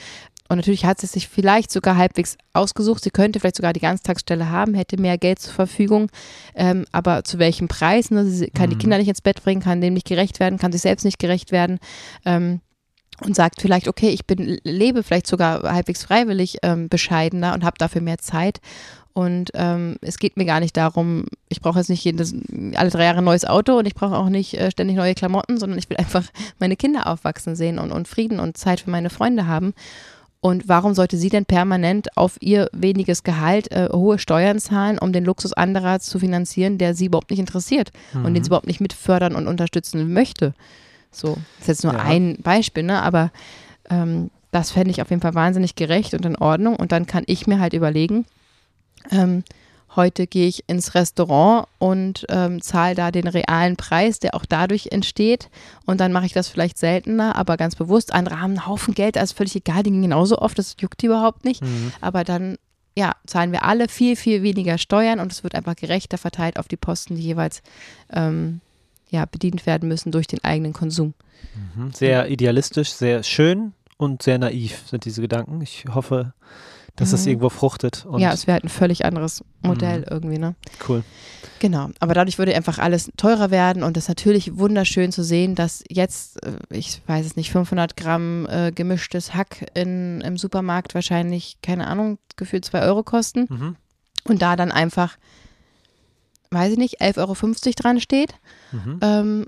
Und 0.47 0.57
natürlich 0.57 0.85
hat 0.85 1.01
sie 1.01 1.07
sich 1.07 1.27
vielleicht 1.27 1.71
sogar 1.71 1.97
halbwegs 1.97 2.37
ausgesucht. 2.53 3.03
Sie 3.03 3.09
könnte 3.09 3.39
vielleicht 3.39 3.55
sogar 3.55 3.73
die 3.73 3.79
Ganztagsstelle 3.79 4.51
haben, 4.51 4.75
hätte 4.75 5.01
mehr 5.01 5.17
Geld 5.17 5.39
zur 5.39 5.53
Verfügung. 5.53 6.11
Ähm, 6.53 6.85
aber 6.91 7.23
zu 7.23 7.39
welchem 7.39 7.67
Preis? 7.67 8.11
Ne? 8.11 8.25
Sie 8.25 8.51
kann 8.51 8.69
die 8.69 8.75
Mhm. 8.75 8.79
Kinder 8.79 8.97
nicht 8.99 9.07
ins 9.07 9.21
Bett 9.21 9.43
bringen, 9.43 9.61
kann 9.61 9.81
dem 9.81 9.95
nicht 9.95 10.07
gerecht 10.07 10.39
werden, 10.39 10.59
kann 10.59 10.71
sich 10.71 10.81
selbst 10.81 11.03
nicht 11.03 11.17
gerecht 11.17 11.51
werden. 11.51 11.79
Ähm, 12.25 12.61
und 13.21 13.33
sagt 13.33 13.61
vielleicht, 13.61 13.87
okay, 13.87 14.09
ich 14.09 14.25
bin, 14.25 14.59
lebe 14.63 15.01
vielleicht 15.01 15.25
sogar 15.25 15.63
halbwegs 15.63 16.03
freiwillig 16.03 16.57
ähm, 16.63 16.89
bescheidener 16.89 17.53
und 17.53 17.63
habe 17.63 17.77
dafür 17.77 18.01
mehr 18.01 18.17
Zeit. 18.17 18.59
Und 19.15 19.51
ähm, 19.53 19.95
es 20.01 20.19
geht 20.19 20.35
mir 20.35 20.43
gar 20.43 20.59
nicht 20.59 20.75
darum, 20.75 21.23
ich 21.47 21.61
brauche 21.61 21.79
jetzt 21.79 21.89
nicht 21.89 22.03
jedes, 22.03 22.35
alle 22.75 22.89
drei 22.89 23.05
Jahre 23.05 23.19
ein 23.19 23.23
neues 23.23 23.45
Auto 23.45 23.77
und 23.79 23.85
ich 23.87 23.95
brauche 23.95 24.17
auch 24.17 24.27
nicht 24.27 24.55
äh, 24.55 24.69
ständig 24.69 24.97
neue 24.97 25.15
Klamotten, 25.15 25.57
sondern 25.57 25.79
ich 25.79 25.89
will 25.89 25.95
einfach 25.99 26.25
meine 26.59 26.75
Kinder 26.75 27.07
aufwachsen 27.07 27.55
sehen 27.55 27.79
und, 27.79 27.93
und 27.93 28.09
Frieden 28.09 28.41
und 28.41 28.57
Zeit 28.57 28.81
für 28.81 28.89
meine 28.89 29.09
Freunde 29.09 29.47
haben. 29.47 29.73
Und 30.41 30.67
warum 30.67 30.93
sollte 30.93 31.15
sie 31.15 31.29
denn 31.29 31.45
permanent 31.45 32.17
auf 32.17 32.35
ihr 32.41 32.69
weniges 32.73 33.23
Gehalt 33.23 33.71
äh, 33.71 33.87
hohe 33.89 34.19
Steuern 34.19 34.59
zahlen, 34.59 34.99
um 34.99 35.13
den 35.13 35.23
Luxus 35.23 35.53
anderer 35.53 36.01
zu 36.01 36.19
finanzieren, 36.19 36.77
der 36.77 36.93
sie 36.93 37.05
überhaupt 37.05 37.29
nicht 37.31 37.39
interessiert 37.39 37.91
und 38.13 38.33
den 38.33 38.43
sie 38.43 38.49
überhaupt 38.49 38.67
nicht 38.67 38.81
mitfördern 38.81 39.33
und 39.33 39.47
unterstützen 39.47 40.11
möchte? 40.11 40.53
So, 41.09 41.37
das 41.59 41.61
ist 41.61 41.67
jetzt 41.69 41.83
nur 41.85 41.93
Ja. 41.93 42.01
ein 42.01 42.37
Beispiel, 42.43 42.83
ne? 42.83 43.01
aber 43.01 43.31
ähm, 43.89 44.29
das 44.51 44.71
fände 44.71 44.91
ich 44.91 45.01
auf 45.01 45.09
jeden 45.09 45.21
Fall 45.21 45.35
wahnsinnig 45.35 45.75
gerecht 45.75 46.13
und 46.13 46.25
in 46.25 46.35
Ordnung. 46.35 46.75
Und 46.75 46.91
dann 46.91 47.05
kann 47.07 47.23
ich 47.27 47.47
mir 47.47 47.61
halt 47.61 47.71
überlegen, 47.73 48.25
ähm, 49.11 49.43
heute 49.95 50.27
gehe 50.27 50.47
ich 50.47 50.63
ins 50.67 50.95
Restaurant 50.95 51.67
und 51.79 52.25
ähm, 52.29 52.61
zahle 52.61 52.95
da 52.95 53.11
den 53.11 53.27
realen 53.27 53.75
Preis, 53.75 54.19
der 54.19 54.35
auch 54.35 54.45
dadurch 54.45 54.87
entsteht. 54.91 55.49
Und 55.85 55.99
dann 55.99 56.11
mache 56.11 56.25
ich 56.25 56.33
das 56.33 56.47
vielleicht 56.47 56.77
seltener, 56.77 57.35
aber 57.35 57.57
ganz 57.57 57.75
bewusst. 57.75 58.13
Andere 58.13 58.41
haben 58.41 58.51
einen 58.51 58.67
Haufen 58.67 58.93
Geld, 58.93 59.17
also 59.17 59.35
völlig 59.35 59.55
egal, 59.55 59.83
die 59.83 59.91
gehen 59.91 60.01
genauso 60.01 60.39
oft, 60.39 60.57
das 60.57 60.75
juckt 60.79 61.01
die 61.01 61.07
überhaupt 61.07 61.45
nicht. 61.45 61.61
Mhm. 61.61 61.91
Aber 62.01 62.23
dann, 62.23 62.57
ja, 62.95 63.13
zahlen 63.25 63.51
wir 63.51 63.63
alle 63.63 63.87
viel, 63.87 64.15
viel 64.15 64.43
weniger 64.43 64.77
Steuern 64.77 65.19
und 65.19 65.31
es 65.31 65.43
wird 65.43 65.55
einfach 65.55 65.75
gerechter 65.75 66.17
verteilt 66.17 66.59
auf 66.59 66.67
die 66.67 66.77
Posten, 66.77 67.15
die 67.15 67.23
jeweils 67.23 67.61
ähm, 68.11 68.61
ja, 69.09 69.25
bedient 69.25 69.65
werden 69.65 69.87
müssen 69.87 70.11
durch 70.11 70.27
den 70.27 70.43
eigenen 70.43 70.73
Konsum. 70.73 71.13
Mhm. 71.75 71.91
Sehr 71.93 72.29
idealistisch, 72.29 72.91
sehr 72.91 73.23
schön 73.23 73.73
und 73.97 74.23
sehr 74.23 74.37
naiv 74.37 74.83
sind 74.87 75.05
diese 75.05 75.21
Gedanken. 75.21 75.61
Ich 75.61 75.85
hoffe, 75.93 76.33
dass 76.95 77.11
es 77.13 77.23
Mhm. 77.23 77.29
irgendwo 77.31 77.49
fruchtet. 77.49 78.05
Ja, 78.17 78.31
es 78.31 78.47
wäre 78.47 78.53
halt 78.53 78.63
ein 78.63 78.69
völlig 78.69 79.03
anderes 79.05 79.43
Modell 79.61 79.99
Mhm. 79.99 80.05
irgendwie, 80.09 80.37
ne? 80.39 80.55
cool. 80.87 81.03
Genau, 81.59 81.89
aber 81.99 82.13
dadurch 82.13 82.37
würde 82.37 82.53
einfach 82.55 82.79
alles 82.79 83.11
teurer 83.17 83.49
werden 83.49 83.81
und 83.83 83.95
es 83.97 84.05
ist 84.05 84.09
natürlich 84.09 84.57
wunderschön 84.57 85.11
zu 85.11 85.23
sehen, 85.23 85.55
dass 85.55 85.83
jetzt, 85.89 86.43
äh, 86.43 86.53
ich 86.69 87.01
weiß 87.07 87.25
es 87.25 87.35
nicht, 87.37 87.51
500 87.51 87.95
Gramm 87.97 88.45
äh, 88.49 88.71
gemischtes 88.71 89.33
Hack 89.33 89.65
in, 89.73 90.21
im 90.21 90.37
Supermarkt 90.37 90.93
wahrscheinlich, 90.95 91.57
keine 91.61 91.87
Ahnung, 91.87 92.17
gefühlt 92.35 92.65
2 92.65 92.81
Euro 92.83 93.03
kosten 93.03 93.45
Mhm. 93.49 93.75
und 94.25 94.41
da 94.41 94.55
dann 94.55 94.71
einfach, 94.71 95.17
weiß 96.51 96.73
ich 96.73 96.77
nicht, 96.77 97.01
11,50 97.01 97.17
Euro 97.67 97.73
dran 97.75 97.99
steht. 98.01 98.35
Mhm. 98.71 98.99
Ähm, 99.01 99.45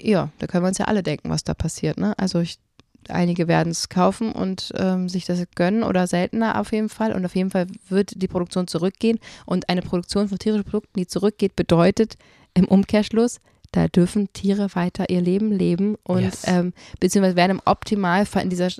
ja, 0.00 0.30
da 0.38 0.46
können 0.46 0.64
wir 0.64 0.68
uns 0.68 0.78
ja 0.78 0.86
alle 0.86 1.02
denken, 1.02 1.30
was 1.30 1.44
da 1.44 1.54
passiert. 1.54 1.98
Ne? 1.98 2.14
Also 2.18 2.40
ich 2.40 2.58
einige 3.08 3.48
werden 3.48 3.70
es 3.70 3.88
kaufen 3.88 4.32
und 4.32 4.72
ähm, 4.76 5.08
sich 5.08 5.24
das 5.24 5.40
gönnen 5.54 5.82
oder 5.82 6.06
seltener 6.06 6.60
auf 6.60 6.72
jeden 6.72 6.88
Fall. 6.88 7.12
Und 7.12 7.24
auf 7.24 7.34
jeden 7.34 7.50
Fall 7.50 7.66
wird 7.88 8.20
die 8.20 8.28
Produktion 8.28 8.66
zurückgehen. 8.66 9.18
Und 9.46 9.68
eine 9.68 9.82
Produktion 9.82 10.28
von 10.28 10.38
tierischen 10.38 10.64
Produkten, 10.64 10.98
die 11.00 11.06
zurückgeht, 11.06 11.56
bedeutet 11.56 12.16
im 12.54 12.66
Umkehrschluss, 12.66 13.40
da 13.72 13.88
dürfen 13.88 14.32
Tiere 14.32 14.74
weiter 14.74 15.10
ihr 15.10 15.20
Leben 15.20 15.52
leben 15.52 15.96
und 16.02 16.22
yes. 16.22 16.42
ähm, 16.46 16.72
beziehungsweise 17.00 17.36
werden 17.36 17.58
im 17.58 17.62
Optimalfall 17.64 18.42
in 18.42 18.50
dieser 18.50 18.70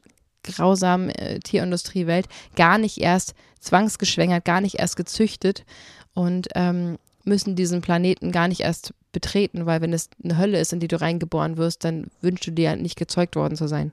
grausamen 0.42 1.10
äh, 1.10 1.40
Tierindustriewelt 1.40 2.26
gar 2.56 2.78
nicht 2.78 2.98
erst 2.98 3.34
zwangsgeschwängert, 3.60 4.44
gar 4.44 4.60
nicht 4.60 4.76
erst 4.78 4.96
gezüchtet 4.96 5.64
und 6.14 6.48
ähm, 6.54 6.98
müssen 7.24 7.54
diesen 7.54 7.82
Planeten 7.82 8.32
gar 8.32 8.48
nicht 8.48 8.60
erst 8.60 8.94
betreten, 9.12 9.66
weil 9.66 9.80
wenn 9.80 9.92
es 9.92 10.10
eine 10.22 10.38
Hölle 10.38 10.60
ist, 10.60 10.72
in 10.72 10.80
die 10.80 10.88
du 10.88 11.00
reingeboren 11.00 11.56
wirst, 11.56 11.84
dann 11.84 12.08
wünschst 12.20 12.46
du 12.46 12.52
dir 12.52 12.76
nicht 12.76 12.96
gezeugt 12.96 13.36
worden 13.36 13.56
zu 13.56 13.68
sein. 13.68 13.92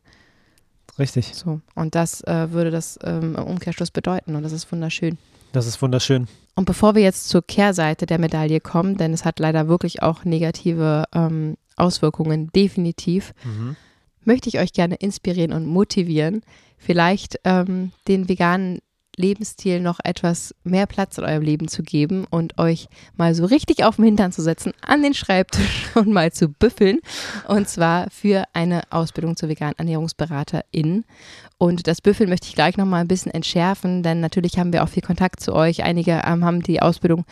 Richtig. 0.97 1.33
So. 1.33 1.61
Und 1.73 1.95
das 1.95 2.21
äh, 2.21 2.51
würde 2.51 2.71
das 2.71 2.99
ähm, 3.03 3.35
im 3.35 3.43
Umkehrschluss 3.43 3.91
bedeuten 3.91 4.35
und 4.35 4.43
das 4.43 4.51
ist 4.51 4.71
wunderschön. 4.71 5.17
Das 5.51 5.67
ist 5.67 5.81
wunderschön. 5.81 6.27
Und 6.55 6.65
bevor 6.65 6.95
wir 6.95 7.01
jetzt 7.01 7.27
zur 7.27 7.45
Kehrseite 7.45 8.05
der 8.05 8.19
Medaille 8.19 8.61
kommen, 8.61 8.97
denn 8.97 9.13
es 9.13 9.25
hat 9.25 9.39
leider 9.39 9.67
wirklich 9.67 10.01
auch 10.01 10.23
negative 10.23 11.03
ähm, 11.13 11.57
Auswirkungen, 11.75 12.49
definitiv, 12.55 13.33
mhm. 13.43 13.75
möchte 14.23 14.47
ich 14.47 14.59
euch 14.59 14.71
gerne 14.71 14.95
inspirieren 14.95 15.51
und 15.51 15.65
motivieren, 15.65 16.43
vielleicht 16.77 17.39
ähm, 17.43 17.91
den 18.07 18.29
veganen 18.29 18.79
Lebensstil 19.17 19.79
noch 19.79 19.99
etwas 20.03 20.53
mehr 20.63 20.85
Platz 20.85 21.17
in 21.17 21.23
eurem 21.23 21.41
Leben 21.41 21.67
zu 21.67 21.83
geben 21.83 22.25
und 22.29 22.57
euch 22.57 22.87
mal 23.15 23.33
so 23.35 23.45
richtig 23.45 23.83
auf 23.83 23.95
den 23.95 24.05
Hintern 24.05 24.31
zu 24.31 24.41
setzen, 24.41 24.73
an 24.81 25.03
den 25.03 25.13
Schreibtisch 25.13 25.87
und 25.95 26.07
mal 26.07 26.31
zu 26.31 26.49
büffeln. 26.49 26.99
Und 27.47 27.69
zwar 27.69 28.09
für 28.09 28.43
eine 28.53 28.83
Ausbildung 28.89 29.35
zur 29.35 29.49
veganen 29.49 29.77
Ernährungsberaterin. 29.77 31.05
Und 31.57 31.87
das 31.87 32.01
Büffeln 32.01 32.29
möchte 32.29 32.47
ich 32.47 32.55
gleich 32.55 32.77
nochmal 32.77 33.01
ein 33.01 33.07
bisschen 33.07 33.31
entschärfen, 33.31 34.03
denn 34.03 34.19
natürlich 34.19 34.57
haben 34.57 34.73
wir 34.73 34.83
auch 34.83 34.89
viel 34.89 35.03
Kontakt 35.03 35.39
zu 35.39 35.53
euch. 35.53 35.83
Einige 35.83 36.21
ähm, 36.25 36.43
haben 36.43 36.61
die 36.61 36.81
Ausbildung 36.81 37.25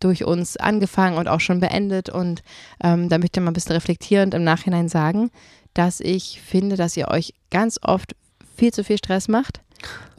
durch 0.00 0.24
uns 0.24 0.56
angefangen 0.56 1.16
und 1.16 1.28
auch 1.28 1.40
schon 1.40 1.60
beendet. 1.60 2.08
Und 2.08 2.42
ähm, 2.82 3.08
da 3.08 3.18
möchte 3.18 3.40
ich 3.40 3.44
mal 3.44 3.50
ein 3.50 3.54
bisschen 3.54 3.72
reflektierend 3.72 4.34
im 4.34 4.44
Nachhinein 4.44 4.88
sagen, 4.88 5.30
dass 5.74 6.00
ich 6.00 6.40
finde, 6.44 6.76
dass 6.76 6.96
ihr 6.96 7.08
euch 7.08 7.34
ganz 7.50 7.78
oft 7.82 8.16
viel 8.56 8.72
zu 8.72 8.82
viel 8.82 8.98
Stress 8.98 9.28
macht. 9.28 9.60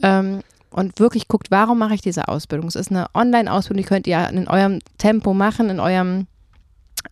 Ähm, 0.02 0.40
und 0.70 0.98
wirklich 0.98 1.28
guckt, 1.28 1.50
warum 1.50 1.78
mache 1.78 1.94
ich 1.94 2.00
diese 2.00 2.28
Ausbildung? 2.28 2.68
Es 2.68 2.76
ist 2.76 2.90
eine 2.90 3.06
Online-Ausbildung, 3.14 3.82
die 3.82 3.88
könnt 3.88 4.06
ihr 4.06 4.28
in 4.28 4.48
eurem 4.48 4.78
Tempo 4.98 5.34
machen, 5.34 5.68
in 5.68 5.80
eurem, 5.80 6.26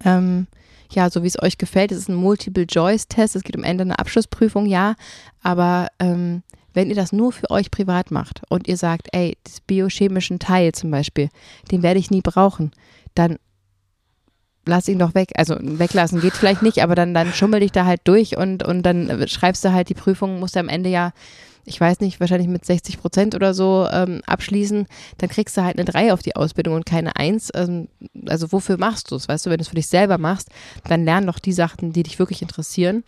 ähm, 0.05 0.47
ja, 0.91 1.11
so 1.11 1.23
wie 1.23 1.27
es 1.27 1.43
euch 1.43 1.59
gefällt. 1.59 1.93
Es 1.93 1.99
ist 1.99 2.09
ein 2.09 2.15
Multiple-Choice-Test, 2.15 3.37
es 3.37 3.43
geht 3.43 3.57
am 3.57 3.65
Ende 3.65 3.83
eine 3.83 3.99
Abschlussprüfung, 3.99 4.67
ja, 4.67 4.95
aber 5.43 5.89
ähm, 5.99 6.43
wenn 6.73 6.89
ihr 6.89 6.97
das 6.97 7.13
nur 7.13 7.33
für 7.33 7.51
euch 7.51 7.71
privat 7.71 8.11
macht 8.11 8.43
und 8.49 8.69
ihr 8.69 8.77
sagt, 8.77 9.09
ey, 9.13 9.37
das 9.43 9.61
biochemischen 9.61 10.39
Teil 10.39 10.73
zum 10.73 10.91
Beispiel, 10.91 11.29
den 11.73 11.83
werde 11.83 11.99
ich 11.99 12.11
nie 12.11 12.23
brauchen, 12.23 12.71
dann 13.15 13.39
lass 14.65 14.87
ihn 14.87 14.99
doch 14.99 15.15
weg. 15.15 15.31
Also 15.35 15.57
weglassen 15.61 16.21
geht 16.21 16.35
vielleicht 16.35 16.63
nicht, 16.63 16.83
aber 16.83 16.95
dann, 16.95 17.15
dann 17.15 17.33
schummel 17.33 17.61
dich 17.61 17.73
da 17.73 17.85
halt 17.85 18.03
durch 18.05 18.37
und, 18.37 18.63
und 18.63 18.83
dann 18.85 19.27
schreibst 19.27 19.65
du 19.65 19.73
halt 19.73 19.89
die 19.89 19.95
Prüfung, 19.95 20.39
musst 20.39 20.55
du 20.55 20.61
am 20.61 20.69
Ende 20.69 20.91
ja 20.91 21.13
ich 21.69 21.81
weiß 21.81 22.01
nicht, 22.01 22.19
wahrscheinlich 22.19 22.49
mit 22.49 22.65
60 22.65 22.99
Prozent 22.99 23.35
oder 23.35 23.53
so 23.53 23.87
ähm, 23.91 24.23
abschließen, 24.27 24.87
dann 25.19 25.29
kriegst 25.29 25.57
du 25.57 25.63
halt 25.63 25.79
eine 25.79 25.85
3 25.85 26.13
auf 26.13 26.23
die 26.23 26.35
Ausbildung 26.35 26.75
und 26.75 26.87
keine 26.87 27.17
1. 27.17 27.51
Ähm, 27.55 27.89
also 28.27 28.51
wofür 28.53 28.79
machst 28.79 29.11
du 29.11 29.17
es? 29.17 29.29
Weißt 29.29 29.47
du, 29.47 29.51
wenn 29.51 29.59
du 29.59 29.63
es 29.63 29.69
für 29.69 29.75
dich 29.75 29.89
selber 29.89 30.19
machst, 30.19 30.49
dann 30.85 31.05
lern 31.05 31.27
doch 31.27 31.39
die 31.39 31.53
Sachen, 31.53 31.93
die 31.93 32.03
dich 32.03 32.19
wirklich 32.19 32.43
interessieren. 32.43 33.05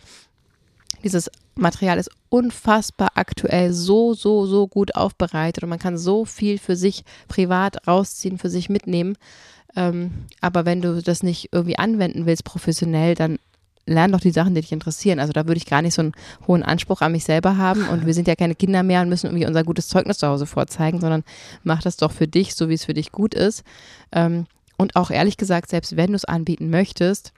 Dieses 1.03 1.31
Material 1.55 1.97
ist 1.97 2.11
unfassbar 2.29 3.09
aktuell, 3.15 3.73
so, 3.73 4.13
so, 4.13 4.45
so 4.45 4.67
gut 4.67 4.95
aufbereitet 4.95 5.63
und 5.63 5.69
man 5.69 5.79
kann 5.79 5.97
so 5.97 6.25
viel 6.25 6.59
für 6.59 6.75
sich 6.75 7.03
privat 7.27 7.87
rausziehen, 7.87 8.37
für 8.37 8.49
sich 8.49 8.69
mitnehmen. 8.69 9.17
Ähm, 9.75 10.25
aber 10.39 10.65
wenn 10.65 10.81
du 10.81 11.01
das 11.01 11.23
nicht 11.23 11.49
irgendwie 11.51 11.79
anwenden 11.79 12.25
willst 12.25 12.43
professionell, 12.43 13.15
dann 13.15 13.39
lern 13.85 14.11
doch 14.11 14.19
die 14.19 14.31
Sachen, 14.31 14.55
die 14.55 14.61
dich 14.61 14.71
interessieren. 14.71 15.19
Also 15.19 15.33
da 15.33 15.47
würde 15.47 15.57
ich 15.57 15.65
gar 15.65 15.81
nicht 15.81 15.93
so 15.93 16.01
einen 16.01 16.13
hohen 16.47 16.63
Anspruch 16.63 17.01
an 17.01 17.11
mich 17.11 17.23
selber 17.23 17.57
haben 17.57 17.87
und 17.87 18.05
wir 18.05 18.13
sind 18.13 18.27
ja 18.27 18.35
keine 18.35 18.55
Kinder 18.55 18.83
mehr 18.83 19.01
und 19.01 19.09
müssen 19.09 19.27
irgendwie 19.27 19.45
unser 19.45 19.63
gutes 19.63 19.87
Zeugnis 19.87 20.17
zu 20.19 20.27
Hause 20.27 20.45
vorzeigen, 20.45 20.99
sondern 20.99 21.23
mach 21.63 21.81
das 21.81 21.97
doch 21.97 22.11
für 22.11 22.27
dich, 22.27 22.55
so 22.55 22.69
wie 22.69 22.75
es 22.75 22.85
für 22.85 22.93
dich 22.93 23.11
gut 23.11 23.33
ist. 23.33 23.63
Ähm, 24.11 24.45
und 24.77 24.95
auch 24.95 25.11
ehrlich 25.11 25.37
gesagt, 25.37 25.69
selbst 25.69 25.95
wenn 25.97 26.11
du 26.11 26.15
es 26.15 26.25
anbieten 26.25 26.69
möchtest, 26.69 27.33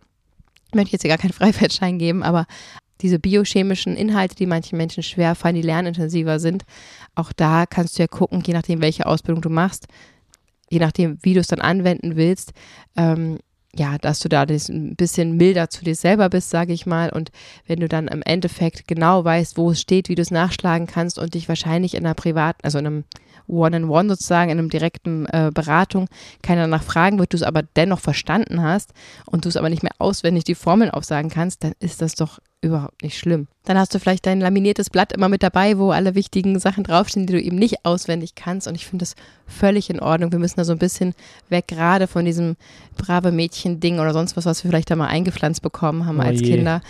möchte 0.73 0.87
ich 0.87 0.93
jetzt 0.93 1.01
hier 1.03 1.09
gar 1.09 1.17
keinen 1.17 1.33
Freifahrtschein 1.33 1.97
geben, 1.97 2.23
aber 2.23 2.45
diese 3.01 3.19
biochemischen 3.19 3.97
Inhalte, 3.97 4.35
die 4.35 4.45
manchen 4.45 4.77
Menschen 4.77 5.03
schwer 5.03 5.35
fallen, 5.35 5.55
die 5.55 5.61
lernintensiver 5.61 6.39
sind, 6.39 6.63
auch 7.15 7.33
da 7.33 7.65
kannst 7.65 7.97
du 7.97 8.03
ja 8.03 8.07
gucken, 8.07 8.41
je 8.45 8.53
nachdem, 8.53 8.81
welche 8.81 9.05
Ausbildung 9.05 9.41
du 9.41 9.49
machst, 9.49 9.87
je 10.69 10.79
nachdem, 10.79 11.17
wie 11.21 11.33
du 11.33 11.41
es 11.41 11.47
dann 11.47 11.59
anwenden 11.59 12.15
willst, 12.15 12.53
ähm, 12.95 13.39
ja, 13.75 13.97
dass 13.97 14.19
du 14.19 14.29
da 14.29 14.41
ein 14.43 14.95
bisschen 14.95 15.35
milder 15.35 15.69
zu 15.69 15.83
dir 15.83 15.95
selber 15.95 16.29
bist, 16.29 16.51
sage 16.51 16.73
ich 16.73 16.85
mal. 16.85 17.09
Und 17.09 17.31
wenn 17.65 17.79
du 17.79 17.87
dann 17.87 18.07
im 18.07 18.21
Endeffekt 18.21 18.87
genau 18.87 19.25
weißt, 19.25 19.57
wo 19.57 19.71
es 19.71 19.81
steht, 19.81 20.09
wie 20.09 20.15
du 20.15 20.21
es 20.21 20.31
nachschlagen 20.31 20.85
kannst 20.85 21.17
und 21.17 21.33
dich 21.33 21.49
wahrscheinlich 21.49 21.95
in 21.95 22.05
einer 22.05 22.13
privaten, 22.13 22.59
also 22.63 22.77
in 22.77 22.85
einem 22.85 23.03
One-on-One 23.47 24.09
sozusagen, 24.09 24.51
in 24.51 24.59
einem 24.59 24.69
direkten 24.69 25.25
äh, 25.25 25.51
Beratung, 25.53 26.07
keiner 26.43 26.61
danach 26.61 26.83
fragen 26.83 27.17
wird, 27.19 27.33
du 27.33 27.37
es 27.37 27.43
aber 27.43 27.63
dennoch 27.63 27.99
verstanden 27.99 28.61
hast 28.61 28.93
und 29.25 29.45
du 29.45 29.49
es 29.49 29.57
aber 29.57 29.69
nicht 29.69 29.83
mehr 29.83 29.95
auswendig 29.97 30.43
die 30.43 30.55
Formeln 30.55 30.91
aufsagen 30.91 31.29
kannst, 31.29 31.63
dann 31.63 31.73
ist 31.79 32.01
das 32.01 32.13
doch 32.15 32.39
überhaupt 32.63 33.03
nicht 33.03 33.17
schlimm. 33.17 33.47
Dann 33.65 33.77
hast 33.77 33.93
du 33.93 33.99
vielleicht 33.99 34.25
dein 34.25 34.39
laminiertes 34.39 34.89
Blatt 34.89 35.11
immer 35.13 35.29
mit 35.29 35.43
dabei, 35.43 35.77
wo 35.77 35.91
alle 35.91 36.15
wichtigen 36.15 36.59
Sachen 36.59 36.83
draufstehen, 36.83 37.27
die 37.27 37.33
du 37.33 37.41
eben 37.41 37.57
nicht 37.57 37.85
auswendig 37.85 38.35
kannst. 38.35 38.67
Und 38.67 38.75
ich 38.75 38.85
finde 38.85 39.03
das 39.03 39.15
völlig 39.45 39.89
in 39.89 39.99
Ordnung. 39.99 40.31
Wir 40.31 40.39
müssen 40.39 40.57
da 40.57 40.65
so 40.65 40.73
ein 40.73 40.79
bisschen 40.79 41.13
weg, 41.49 41.67
gerade 41.67 42.07
von 42.07 42.25
diesem 42.25 42.55
brave 42.97 43.31
Mädchen-Ding 43.31 43.99
oder 43.99 44.13
sonst 44.13 44.35
was, 44.37 44.45
was 44.45 44.63
wir 44.63 44.69
vielleicht 44.69 44.89
da 44.89 44.95
mal 44.95 45.07
eingepflanzt 45.07 45.61
bekommen 45.61 46.05
haben 46.05 46.19
oh 46.19 46.23
als 46.23 46.41
je. 46.41 46.55
Kinder. 46.55 46.81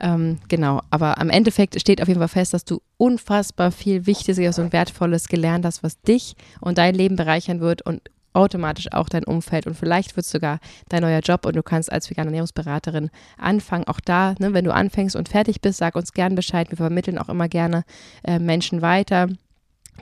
Ähm, 0.00 0.38
genau, 0.48 0.80
aber 0.90 1.18
am 1.18 1.30
Endeffekt 1.30 1.80
steht 1.80 2.00
auf 2.02 2.08
jeden 2.08 2.20
Fall 2.20 2.28
fest, 2.28 2.54
dass 2.54 2.64
du 2.64 2.80
unfassbar 2.96 3.70
viel 3.70 4.06
Wichtiges 4.06 4.58
und 4.58 4.72
Wertvolles 4.72 5.28
gelernt 5.28 5.64
hast, 5.64 5.82
was 5.82 6.00
dich 6.00 6.34
und 6.60 6.78
dein 6.78 6.94
Leben 6.94 7.16
bereichern 7.16 7.60
wird 7.60 7.82
und 7.82 8.00
automatisch 8.32 8.92
auch 8.92 9.08
dein 9.08 9.24
Umfeld 9.24 9.66
und 9.66 9.74
vielleicht 9.74 10.16
wird 10.16 10.24
es 10.24 10.32
sogar 10.32 10.58
dein 10.88 11.02
neuer 11.02 11.20
Job 11.20 11.46
und 11.46 11.56
du 11.56 11.62
kannst 11.62 11.92
als 11.92 12.10
vegane 12.10 12.28
Ernährungsberaterin 12.28 13.10
anfangen. 13.38 13.84
Auch 13.84 14.00
da, 14.00 14.34
ne, 14.38 14.54
wenn 14.54 14.64
du 14.64 14.72
anfängst 14.72 15.16
und 15.16 15.28
fertig 15.28 15.60
bist, 15.60 15.78
sag 15.78 15.96
uns 15.96 16.12
gern 16.12 16.34
Bescheid. 16.34 16.70
Wir 16.70 16.76
vermitteln 16.76 17.18
auch 17.18 17.28
immer 17.28 17.48
gerne 17.48 17.84
äh, 18.24 18.38
Menschen 18.38 18.82
weiter, 18.82 19.28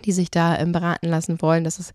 die 0.04 0.12
sich 0.12 0.30
da 0.30 0.58
ähm, 0.58 0.72
beraten 0.72 1.08
lassen 1.08 1.42
wollen. 1.42 1.64
Das 1.64 1.78
ist 1.78 1.92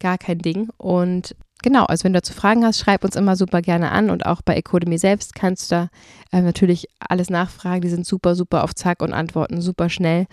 gar 0.00 0.18
kein 0.18 0.38
Ding. 0.38 0.68
Und 0.76 1.34
genau, 1.62 1.84
also 1.84 2.04
wenn 2.04 2.12
du 2.12 2.18
dazu 2.18 2.34
Fragen 2.34 2.64
hast, 2.64 2.78
schreib 2.78 3.04
uns 3.04 3.16
immer 3.16 3.36
super 3.36 3.62
gerne 3.62 3.90
an 3.90 4.10
und 4.10 4.26
auch 4.26 4.42
bei 4.42 4.54
Ecodemy 4.54 4.98
selbst 4.98 5.34
kannst 5.34 5.70
du 5.70 5.76
da 5.76 5.88
äh, 6.32 6.42
natürlich 6.42 6.88
alles 7.00 7.30
nachfragen. 7.30 7.80
Die 7.80 7.88
sind 7.88 8.06
super, 8.06 8.34
super 8.34 8.64
auf 8.64 8.74
Zack 8.74 9.02
und 9.02 9.12
antworten 9.12 9.60
super 9.60 9.88
schnell. 9.88 10.26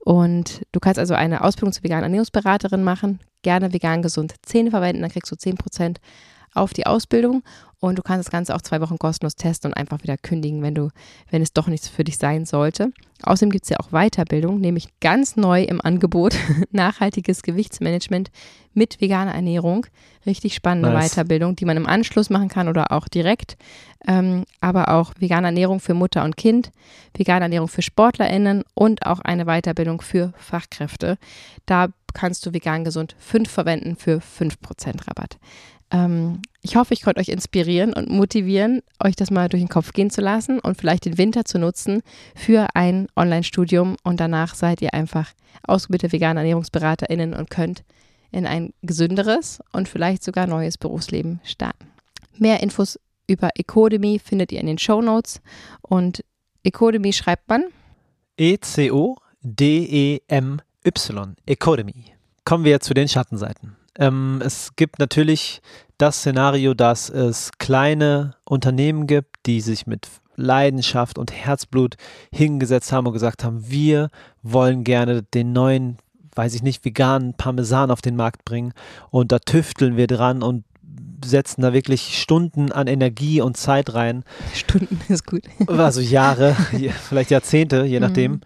Und 0.00 0.62
du 0.72 0.80
kannst 0.80 0.98
also 0.98 1.14
eine 1.14 1.42
Ausbildung 1.42 1.72
zur 1.72 1.84
veganen 1.84 2.04
Ernährungsberaterin 2.04 2.84
machen, 2.84 3.20
gerne 3.42 3.72
vegan 3.72 4.02
gesund 4.02 4.34
Zähne 4.42 4.70
verwenden, 4.70 5.02
dann 5.02 5.10
kriegst 5.10 5.30
du 5.30 5.36
10% 5.36 5.96
auf 6.54 6.72
die 6.72 6.86
Ausbildung 6.86 7.42
und 7.80 7.96
du 7.96 8.02
kannst 8.02 8.26
das 8.26 8.32
Ganze 8.32 8.54
auch 8.54 8.62
zwei 8.62 8.80
Wochen 8.80 8.98
kostenlos 8.98 9.36
testen 9.36 9.70
und 9.70 9.76
einfach 9.76 10.02
wieder 10.02 10.16
kündigen, 10.16 10.62
wenn 10.62 10.74
du, 10.74 10.90
wenn 11.30 11.42
es 11.42 11.52
doch 11.52 11.68
nichts 11.68 11.88
für 11.88 12.02
dich 12.02 12.18
sein 12.18 12.44
sollte. 12.44 12.92
Außerdem 13.22 13.50
gibt 13.50 13.64
es 13.64 13.70
ja 13.70 13.78
auch 13.78 13.90
Weiterbildung, 13.90 14.60
nämlich 14.60 14.88
ganz 15.00 15.36
neu 15.36 15.62
im 15.62 15.80
Angebot 15.80 16.36
nachhaltiges 16.72 17.42
Gewichtsmanagement 17.42 18.30
mit 18.74 19.00
veganer 19.00 19.34
Ernährung. 19.34 19.86
Richtig 20.26 20.54
spannende 20.54 20.90
nice. 20.90 21.12
Weiterbildung, 21.12 21.54
die 21.54 21.64
man 21.64 21.76
im 21.76 21.86
Anschluss 21.86 22.30
machen 22.30 22.48
kann 22.48 22.68
oder 22.68 22.90
auch 22.90 23.06
direkt. 23.06 23.56
Ähm, 24.06 24.44
aber 24.60 24.88
auch 24.88 25.12
vegane 25.18 25.48
Ernährung 25.48 25.80
für 25.80 25.94
Mutter 25.94 26.24
und 26.24 26.36
Kind, 26.36 26.70
vegane 27.16 27.44
Ernährung 27.44 27.68
für 27.68 27.82
SportlerInnen 27.82 28.64
und 28.74 29.06
auch 29.06 29.20
eine 29.20 29.44
Weiterbildung 29.44 30.00
für 30.00 30.32
Fachkräfte. 30.36 31.18
Da 31.66 31.88
kannst 32.14 32.44
du 32.46 32.52
vegan 32.52 32.84
gesund 32.84 33.14
5 33.18 33.48
verwenden 33.48 33.96
für 33.96 34.18
5% 34.18 35.06
Rabatt. 35.06 35.38
Ähm, 35.90 36.42
ich 36.60 36.76
hoffe, 36.76 36.92
ich 36.92 37.02
konnte 37.02 37.20
euch 37.20 37.28
inspirieren 37.28 37.92
und 37.92 38.10
motivieren, 38.10 38.82
euch 39.02 39.16
das 39.16 39.30
mal 39.30 39.48
durch 39.48 39.62
den 39.62 39.68
Kopf 39.68 39.92
gehen 39.92 40.10
zu 40.10 40.20
lassen 40.20 40.58
und 40.58 40.76
vielleicht 40.76 41.04
den 41.06 41.18
Winter 41.18 41.44
zu 41.44 41.58
nutzen 41.58 42.02
für 42.34 42.68
ein 42.74 43.06
Online-Studium 43.16 43.96
und 44.02 44.20
danach 44.20 44.54
seid 44.54 44.82
ihr 44.82 44.92
einfach 44.92 45.32
ausgebildete 45.66 46.12
vegane 46.12 46.40
ErnährungsberaterInnen 46.40 47.32
und 47.34 47.50
könnt 47.50 47.84
in 48.30 48.46
ein 48.46 48.74
gesünderes 48.82 49.60
und 49.72 49.88
vielleicht 49.88 50.22
sogar 50.22 50.46
neues 50.46 50.76
Berufsleben 50.76 51.40
starten. 51.44 51.86
Mehr 52.36 52.62
Infos 52.62 52.98
über 53.26 53.50
Ecodemy 53.56 54.20
findet 54.22 54.52
ihr 54.52 54.60
in 54.60 54.66
den 54.66 54.78
Show 54.78 55.00
Notes 55.00 55.40
und 55.80 56.22
Ecodemy 56.64 57.12
schreibt 57.12 57.48
man 57.48 57.64
E-C-O-D-E-M-Y, 58.36 58.96
Ecodemy. 61.46 62.04
Kommen 62.44 62.64
wir 62.64 62.80
zu 62.80 62.94
den 62.94 63.08
Schattenseiten. 63.08 63.77
Ähm, 63.98 64.40
es 64.44 64.74
gibt 64.76 64.98
natürlich 64.98 65.60
das 65.98 66.18
Szenario, 66.18 66.74
dass 66.74 67.10
es 67.10 67.50
kleine 67.58 68.36
Unternehmen 68.44 69.06
gibt, 69.06 69.36
die 69.46 69.60
sich 69.60 69.86
mit 69.86 70.08
Leidenschaft 70.36 71.18
und 71.18 71.32
Herzblut 71.32 71.96
hingesetzt 72.32 72.92
haben 72.92 73.06
und 73.08 73.12
gesagt 73.12 73.42
haben, 73.42 73.68
wir 73.68 74.10
wollen 74.42 74.84
gerne 74.84 75.22
den 75.22 75.52
neuen, 75.52 75.98
weiß 76.36 76.54
ich 76.54 76.62
nicht, 76.62 76.84
veganen 76.84 77.34
Parmesan 77.34 77.90
auf 77.90 78.00
den 78.00 78.14
Markt 78.14 78.44
bringen 78.44 78.72
und 79.10 79.32
da 79.32 79.40
tüfteln 79.40 79.96
wir 79.96 80.06
dran 80.06 80.44
und 80.44 80.64
setzen 81.24 81.62
da 81.62 81.72
wirklich 81.72 82.22
Stunden 82.22 82.70
an 82.70 82.86
Energie 82.86 83.40
und 83.40 83.56
Zeit 83.56 83.94
rein. 83.94 84.22
Stunden 84.54 85.00
ist 85.08 85.26
gut. 85.26 85.42
Also 85.66 86.00
Jahre, 86.00 86.54
vielleicht 87.08 87.30
Jahrzehnte, 87.30 87.84
je 87.84 87.98
nachdem. 87.98 88.40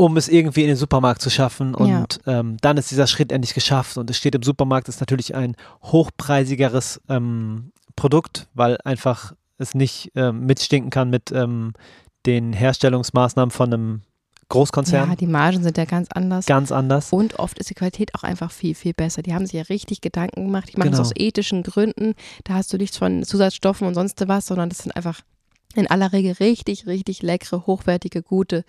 Um 0.00 0.16
es 0.16 0.28
irgendwie 0.28 0.62
in 0.62 0.68
den 0.68 0.76
Supermarkt 0.76 1.20
zu 1.20 1.28
schaffen. 1.28 1.74
Und 1.74 2.20
ja. 2.24 2.38
ähm, 2.40 2.56
dann 2.60 2.76
ist 2.76 2.90
dieser 2.92 3.08
Schritt 3.08 3.32
endlich 3.32 3.52
geschafft. 3.52 3.98
Und 3.98 4.08
es 4.08 4.16
steht 4.16 4.34
im 4.36 4.44
Supermarkt, 4.44 4.88
ist 4.88 5.00
natürlich 5.00 5.34
ein 5.34 5.56
hochpreisigeres 5.82 7.00
ähm, 7.08 7.72
Produkt, 7.96 8.46
weil 8.54 8.78
einfach 8.84 9.34
es 9.58 9.74
nicht 9.74 10.12
ähm, 10.14 10.46
mitstinken 10.46 10.90
kann 10.90 11.10
mit 11.10 11.32
ähm, 11.32 11.72
den 12.26 12.52
Herstellungsmaßnahmen 12.52 13.50
von 13.50 13.72
einem 13.72 14.02
Großkonzern. 14.50 15.10
Ja, 15.10 15.16
die 15.16 15.26
Margen 15.26 15.62
sind 15.62 15.76
ja 15.76 15.84
ganz 15.84 16.08
anders. 16.12 16.46
Ganz 16.46 16.72
anders. 16.72 17.12
Und 17.12 17.38
oft 17.38 17.58
ist 17.58 17.68
die 17.68 17.74
Qualität 17.74 18.14
auch 18.14 18.22
einfach 18.22 18.50
viel, 18.50 18.74
viel 18.74 18.94
besser. 18.94 19.22
Die 19.22 19.34
haben 19.34 19.44
sich 19.44 19.54
ja 19.54 19.62
richtig 19.62 20.00
Gedanken 20.00 20.44
gemacht. 20.46 20.70
Die 20.72 20.78
machen 20.78 20.92
genau. 20.92 21.02
es 21.02 21.08
aus 21.08 21.16
ethischen 21.16 21.62
Gründen. 21.62 22.14
Da 22.44 22.54
hast 22.54 22.72
du 22.72 22.78
nichts 22.78 22.96
von 22.96 23.24
Zusatzstoffen 23.24 23.86
und 23.86 23.94
sonst 23.94 24.26
was, 24.26 24.46
sondern 24.46 24.68
das 24.70 24.78
sind 24.78 24.96
einfach 24.96 25.20
in 25.74 25.86
aller 25.86 26.12
Regel 26.12 26.32
richtig, 26.32 26.86
richtig 26.86 27.22
leckere, 27.22 27.66
hochwertige, 27.66 28.22
gute 28.22 28.64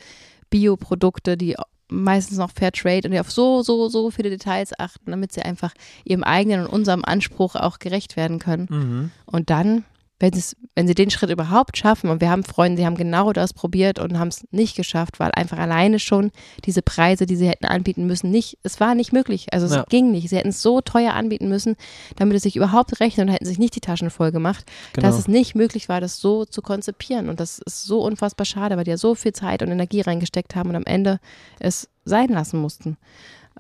Bioprodukte, 0.50 1.38
die 1.38 1.56
meistens 1.90 2.38
noch 2.38 2.52
Fair 2.52 2.72
Trade 2.72 3.02
und 3.06 3.12
die 3.12 3.20
auf 3.20 3.32
so, 3.32 3.62
so, 3.64 3.90
so 3.90 4.12
viele 4.12 4.30
Details 4.30 4.78
achten, 4.78 5.12
damit 5.12 5.32
sie 5.32 5.42
einfach 5.42 5.74
ihrem 6.04 6.24
eigenen 6.24 6.62
und 6.62 6.68
unserem 6.68 7.04
Anspruch 7.04 7.56
auch 7.56 7.80
gerecht 7.80 8.16
werden 8.16 8.40
können. 8.40 8.68
Mhm. 8.70 9.12
Und 9.26 9.50
dann 9.50 9.84
wenn, 10.20 10.34
wenn 10.76 10.88
sie 10.88 10.96
den 10.96 11.10
Schritt 11.10 11.30
überhaupt 11.30 11.78
schaffen, 11.78 12.10
und 12.10 12.20
wir 12.20 12.30
haben 12.30 12.44
Freunde, 12.44 12.82
die 12.82 12.86
haben 12.86 12.98
genau 12.98 13.32
das 13.32 13.54
probiert 13.54 14.00
und 14.00 14.20
haben 14.20 14.28
es 14.28 14.46
nicht 14.52 14.76
geschafft, 14.76 15.20
weil 15.20 15.32
einfach 15.34 15.58
alleine 15.58 16.00
schon 16.00 16.32
diese 16.66 16.82
Preise, 16.82 17.26
die 17.26 17.38
sie 17.38 17.48
hätten 17.48 17.66
anbieten 17.66 18.06
müssen, 18.06 18.30
nicht, 18.30 18.58
es 18.64 18.80
war 18.80 18.96
nicht 18.96 19.14
möglich. 19.14 19.48
Also 19.54 19.66
es 19.66 19.74
ja. 19.74 19.86
ging 19.88 20.12
nicht. 20.12 20.30
Sie 20.30 20.36
hätten 20.36 20.50
es 20.50 20.62
so 20.62 20.82
teuer 20.82 21.14
anbieten 21.14 21.48
müssen, 21.48 21.76
damit 22.18 22.36
es 22.36 22.44
sich 22.44 22.58
überhaupt 22.58 23.00
rechnet 23.00 23.28
und 23.28 23.34
hätten 23.34 23.46
sich 23.46 23.60
nicht 23.60 23.76
die 23.76 23.82
Taschen 23.82 24.10
voll 24.10 24.32
gemacht, 24.32 24.66
genau. 24.94 25.08
dass 25.08 25.18
es 25.18 25.28
nicht 25.28 25.56
möglich 25.56 25.88
war, 25.88 26.02
das 26.02 26.20
so 26.20 26.44
zu 26.46 26.62
konzipieren. 26.62 27.30
Und 27.30 27.40
das 27.40 27.60
ist 27.60 27.86
so 27.86 28.02
unfassbar 28.02 28.46
schade, 28.46 28.76
weil 28.76 28.84
die 28.84 28.92
ja 28.92 28.98
so 28.98 29.16
viel 29.16 29.34
Zeit 29.34 29.62
und 29.62 29.70
Energie 29.70 30.02
reingesteckt 30.02 30.56
haben 30.56 30.70
und 30.70 30.76
am 30.76 30.86
Ende 30.86 31.20
es 31.60 31.88
sein 32.04 32.30
lassen 32.30 32.60
mussten. 32.60 32.98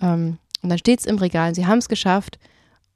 Ähm, 0.01 0.37
und 0.61 0.69
dann 0.69 0.77
steht 0.77 0.99
es 0.99 1.05
im 1.05 1.17
Regal, 1.17 1.55
sie 1.55 1.67
haben 1.67 1.77
es 1.77 1.87
geschafft 1.87 2.37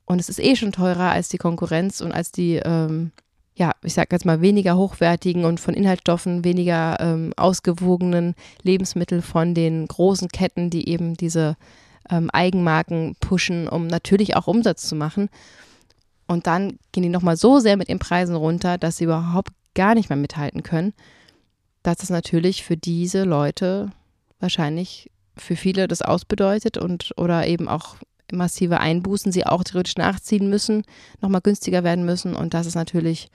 und 0.05 0.19
es 0.19 0.27
ist 0.27 0.39
eh 0.39 0.55
schon 0.55 0.73
teurer 0.73 1.11
als 1.11 1.29
die 1.29 1.37
Konkurrenz 1.37 2.01
und 2.01 2.11
als 2.11 2.31
die 2.31 2.55
ähm, 2.55 3.11
ja, 3.55 3.71
ich 3.83 3.93
sag 3.93 4.11
jetzt 4.11 4.25
mal, 4.25 4.41
weniger 4.41 4.77
hochwertigen 4.77 5.45
und 5.45 5.59
von 5.59 5.73
Inhaltsstoffen 5.73 6.43
weniger 6.43 6.97
ähm, 6.99 7.33
ausgewogenen 7.37 8.35
Lebensmittel 8.63 9.21
von 9.21 9.53
den 9.53 9.87
großen 9.87 10.29
Ketten, 10.29 10.69
die 10.69 10.89
eben 10.89 11.15
diese 11.15 11.55
ähm, 12.09 12.29
Eigenmarken 12.31 13.15
pushen, 13.19 13.67
um 13.67 13.87
natürlich 13.87 14.35
auch 14.35 14.47
Umsatz 14.47 14.87
zu 14.87 14.95
machen. 14.95 15.29
Und 16.27 16.47
dann 16.47 16.79
gehen 16.91 17.03
die 17.03 17.09
nochmal 17.09 17.37
so 17.37 17.59
sehr 17.59 17.77
mit 17.77 17.89
den 17.89 17.99
Preisen 17.99 18.35
runter, 18.35 18.77
dass 18.77 18.97
sie 18.97 19.03
überhaupt 19.03 19.51
gar 19.75 19.93
nicht 19.93 20.09
mehr 20.09 20.17
mithalten 20.17 20.63
können, 20.63 20.93
dass 21.83 21.97
das 21.97 22.09
natürlich 22.09 22.63
für 22.63 22.77
diese 22.77 23.23
Leute 23.23 23.91
wahrscheinlich 24.39 25.11
für 25.37 25.55
viele 25.55 25.87
das 25.87 26.01
ausbedeutet 26.01 26.77
und 26.77 27.13
oder 27.17 27.47
eben 27.47 27.67
auch 27.67 27.95
massive 28.31 28.79
Einbußen 28.79 29.31
sie 29.31 29.45
auch 29.45 29.63
theoretisch 29.63 29.97
nachziehen 29.97 30.49
müssen, 30.49 30.83
nochmal 31.21 31.41
günstiger 31.41 31.83
werden 31.83 32.05
müssen. 32.05 32.35
Und 32.35 32.53
das 32.53 32.65
ist 32.65 32.75
natürlich, 32.75 33.29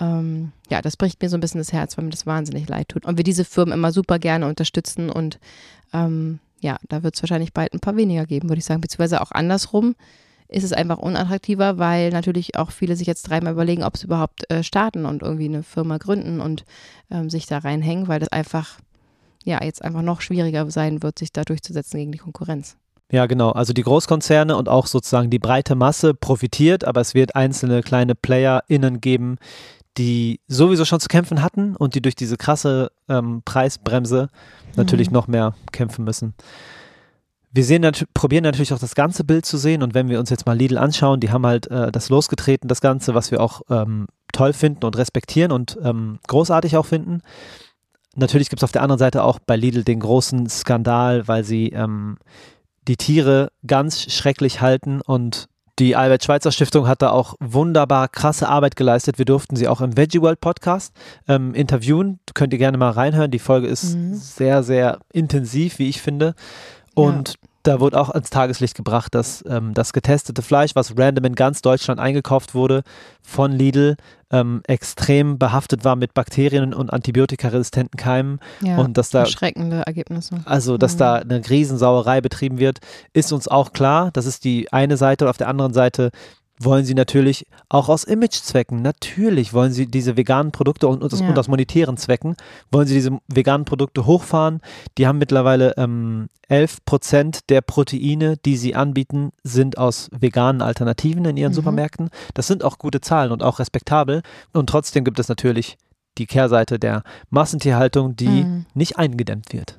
ähm, 0.00 0.52
ja, 0.68 0.82
das 0.82 0.96
bricht 0.96 1.22
mir 1.22 1.28
so 1.28 1.36
ein 1.36 1.40
bisschen 1.40 1.60
das 1.60 1.72
Herz, 1.72 1.96
weil 1.96 2.04
mir 2.04 2.10
das 2.10 2.26
wahnsinnig 2.26 2.68
leid 2.68 2.88
tut. 2.88 3.04
Und 3.04 3.16
wir 3.16 3.24
diese 3.24 3.44
Firmen 3.44 3.74
immer 3.74 3.92
super 3.92 4.18
gerne 4.18 4.46
unterstützen. 4.46 5.10
Und 5.10 5.38
ähm, 5.92 6.40
ja, 6.60 6.78
da 6.88 7.02
wird 7.02 7.14
es 7.14 7.22
wahrscheinlich 7.22 7.52
bald 7.52 7.72
ein 7.72 7.80
paar 7.80 7.96
weniger 7.96 8.26
geben, 8.26 8.48
würde 8.48 8.58
ich 8.58 8.64
sagen. 8.64 8.80
Beziehungsweise 8.80 9.20
auch 9.20 9.30
andersrum 9.30 9.94
ist 10.48 10.64
es 10.64 10.72
einfach 10.72 10.98
unattraktiver, 10.98 11.78
weil 11.78 12.10
natürlich 12.10 12.56
auch 12.56 12.70
viele 12.70 12.96
sich 12.96 13.06
jetzt 13.06 13.28
dreimal 13.28 13.52
überlegen, 13.52 13.84
ob 13.84 13.96
sie 13.96 14.06
überhaupt 14.06 14.50
äh, 14.50 14.62
starten 14.62 15.04
und 15.04 15.22
irgendwie 15.22 15.44
eine 15.44 15.62
Firma 15.62 15.98
gründen 15.98 16.40
und 16.40 16.64
ähm, 17.10 17.28
sich 17.28 17.46
da 17.46 17.58
reinhängen, 17.58 18.08
weil 18.08 18.18
das 18.18 18.30
einfach, 18.30 18.78
ja, 19.44 19.62
jetzt 19.62 19.84
einfach 19.84 20.02
noch 20.02 20.22
schwieriger 20.22 20.70
sein 20.70 21.02
wird, 21.02 21.18
sich 21.18 21.32
da 21.32 21.42
durchzusetzen 21.42 21.98
gegen 21.98 22.12
die 22.12 22.18
Konkurrenz. 22.18 22.76
Ja, 23.10 23.26
genau. 23.26 23.50
Also 23.52 23.72
die 23.72 23.82
Großkonzerne 23.82 24.56
und 24.56 24.68
auch 24.68 24.86
sozusagen 24.86 25.30
die 25.30 25.38
breite 25.38 25.74
Masse 25.74 26.12
profitiert, 26.12 26.84
aber 26.84 27.00
es 27.00 27.14
wird 27.14 27.36
einzelne 27.36 27.82
kleine 27.82 28.14
PlayerInnen 28.14 29.00
geben, 29.00 29.38
die 29.96 30.40
sowieso 30.46 30.84
schon 30.84 31.00
zu 31.00 31.08
kämpfen 31.08 31.42
hatten 31.42 31.74
und 31.74 31.94
die 31.94 32.02
durch 32.02 32.14
diese 32.14 32.36
krasse 32.36 32.90
ähm, 33.08 33.42
Preisbremse 33.44 34.28
natürlich 34.76 35.08
mhm. 35.08 35.14
noch 35.14 35.26
mehr 35.26 35.54
kämpfen 35.72 36.04
müssen. 36.04 36.34
Wir 37.50 37.64
sehen 37.64 37.80
nat 37.80 38.04
probieren 38.12 38.44
natürlich 38.44 38.74
auch 38.74 38.78
das 38.78 38.94
ganze 38.94 39.24
Bild 39.24 39.46
zu 39.46 39.56
sehen 39.56 39.82
und 39.82 39.94
wenn 39.94 40.10
wir 40.10 40.20
uns 40.20 40.28
jetzt 40.28 40.44
mal 40.44 40.56
Lidl 40.56 40.76
anschauen, 40.76 41.18
die 41.18 41.30
haben 41.30 41.46
halt 41.46 41.66
äh, 41.70 41.90
das 41.90 42.10
losgetreten, 42.10 42.68
das 42.68 42.82
Ganze, 42.82 43.14
was 43.14 43.30
wir 43.30 43.40
auch 43.40 43.62
ähm, 43.70 44.06
toll 44.32 44.52
finden 44.52 44.84
und 44.84 44.98
respektieren 44.98 45.50
und 45.50 45.78
ähm, 45.82 46.18
großartig 46.28 46.76
auch 46.76 46.86
finden. 46.86 47.22
Natürlich 48.14 48.50
gibt 48.50 48.60
es 48.60 48.64
auf 48.64 48.72
der 48.72 48.82
anderen 48.82 48.98
Seite 48.98 49.24
auch 49.24 49.38
bei 49.38 49.56
Lidl 49.56 49.82
den 49.82 50.00
großen 50.00 50.48
Skandal, 50.48 51.26
weil 51.26 51.42
sie 51.42 51.70
ähm, 51.70 52.18
die 52.88 52.96
Tiere 52.96 53.50
ganz 53.66 54.10
schrecklich 54.10 54.60
halten 54.60 55.00
und 55.00 55.48
die 55.78 55.94
Albert 55.94 56.24
Schweitzer 56.24 56.50
Stiftung 56.50 56.88
hat 56.88 57.02
da 57.02 57.10
auch 57.10 57.34
wunderbar 57.38 58.08
krasse 58.08 58.48
Arbeit 58.48 58.74
geleistet. 58.74 59.18
Wir 59.18 59.24
durften 59.24 59.54
sie 59.54 59.68
auch 59.68 59.80
im 59.80 59.96
Veggie 59.96 60.20
World 60.20 60.40
Podcast 60.40 60.92
ähm, 61.28 61.54
interviewen. 61.54 62.18
Könnt 62.34 62.52
ihr 62.52 62.58
gerne 62.58 62.78
mal 62.78 62.90
reinhören. 62.90 63.30
Die 63.30 63.38
Folge 63.38 63.68
ist 63.68 63.94
mhm. 63.94 64.14
sehr, 64.14 64.64
sehr 64.64 64.98
intensiv, 65.12 65.78
wie 65.78 65.88
ich 65.88 66.02
finde. 66.02 66.34
Und 66.94 67.34
ja 67.40 67.47
da 67.68 67.80
wurde 67.80 68.00
auch 68.00 68.08
ans 68.08 68.30
Tageslicht 68.30 68.74
gebracht, 68.74 69.14
dass 69.14 69.44
ähm, 69.46 69.74
das 69.74 69.92
getestete 69.92 70.40
Fleisch, 70.40 70.74
was 70.74 70.96
random 70.96 71.26
in 71.26 71.34
ganz 71.34 71.60
Deutschland 71.60 72.00
eingekauft 72.00 72.54
wurde, 72.54 72.82
von 73.22 73.52
Lidl 73.52 73.96
ähm, 74.30 74.62
extrem 74.66 75.38
behaftet 75.38 75.84
war 75.84 75.94
mit 75.94 76.14
Bakterien 76.14 76.72
und 76.72 76.90
antibiotikaresistenten 76.90 77.98
Keimen. 77.98 78.40
Ja, 78.62 78.78
und 78.78 78.96
dass 78.96 79.10
da 79.10 79.20
erschreckende 79.20 79.82
Ergebnisse. 79.86 80.40
Also, 80.46 80.78
dass 80.78 80.94
mhm. 80.94 80.98
da 80.98 81.14
eine 81.16 81.48
Riesensauerei 81.48 82.22
betrieben 82.22 82.58
wird, 82.58 82.78
ist 83.12 83.32
uns 83.32 83.48
auch 83.48 83.72
klar. 83.72 84.10
Das 84.12 84.24
ist 84.24 84.44
die 84.44 84.72
eine 84.72 84.96
Seite. 84.96 85.26
Und 85.26 85.30
auf 85.30 85.36
der 85.36 85.48
anderen 85.48 85.74
Seite 85.74 86.10
wollen 86.60 86.84
sie 86.84 86.94
natürlich 86.94 87.46
auch 87.68 87.88
aus 87.88 88.04
Imagezwecken, 88.04 88.82
natürlich 88.82 89.52
wollen 89.52 89.72
sie 89.72 89.86
diese 89.86 90.16
veganen 90.16 90.52
Produkte 90.52 90.88
und, 90.88 91.02
und, 91.02 91.12
ja. 91.12 91.28
und, 91.28 91.38
aus 91.38 91.48
monetären 91.48 91.96
Zwecken, 91.96 92.36
wollen 92.70 92.86
sie 92.86 92.94
diese 92.94 93.18
veganen 93.28 93.64
Produkte 93.64 94.06
hochfahren. 94.06 94.60
Die 94.96 95.06
haben 95.06 95.18
mittlerweile 95.18 95.74
ähm, 95.76 96.28
11 96.48 96.84
Prozent 96.84 97.50
der 97.50 97.60
Proteine, 97.60 98.36
die 98.38 98.56
sie 98.56 98.74
anbieten, 98.74 99.30
sind 99.42 99.78
aus 99.78 100.08
veganen 100.18 100.62
Alternativen 100.62 101.24
in 101.24 101.36
ihren 101.36 101.52
mhm. 101.52 101.56
Supermärkten. 101.56 102.10
Das 102.34 102.46
sind 102.46 102.64
auch 102.64 102.78
gute 102.78 103.00
Zahlen 103.00 103.32
und 103.32 103.42
auch 103.42 103.58
respektabel. 103.58 104.22
Und 104.52 104.68
trotzdem 104.68 105.04
gibt 105.04 105.18
es 105.18 105.28
natürlich 105.28 105.76
die 106.16 106.26
Kehrseite 106.26 106.78
der 106.78 107.02
Massentierhaltung, 107.30 108.16
die 108.16 108.44
mhm. 108.44 108.66
nicht 108.74 108.98
eingedämmt 108.98 109.52
wird 109.52 109.76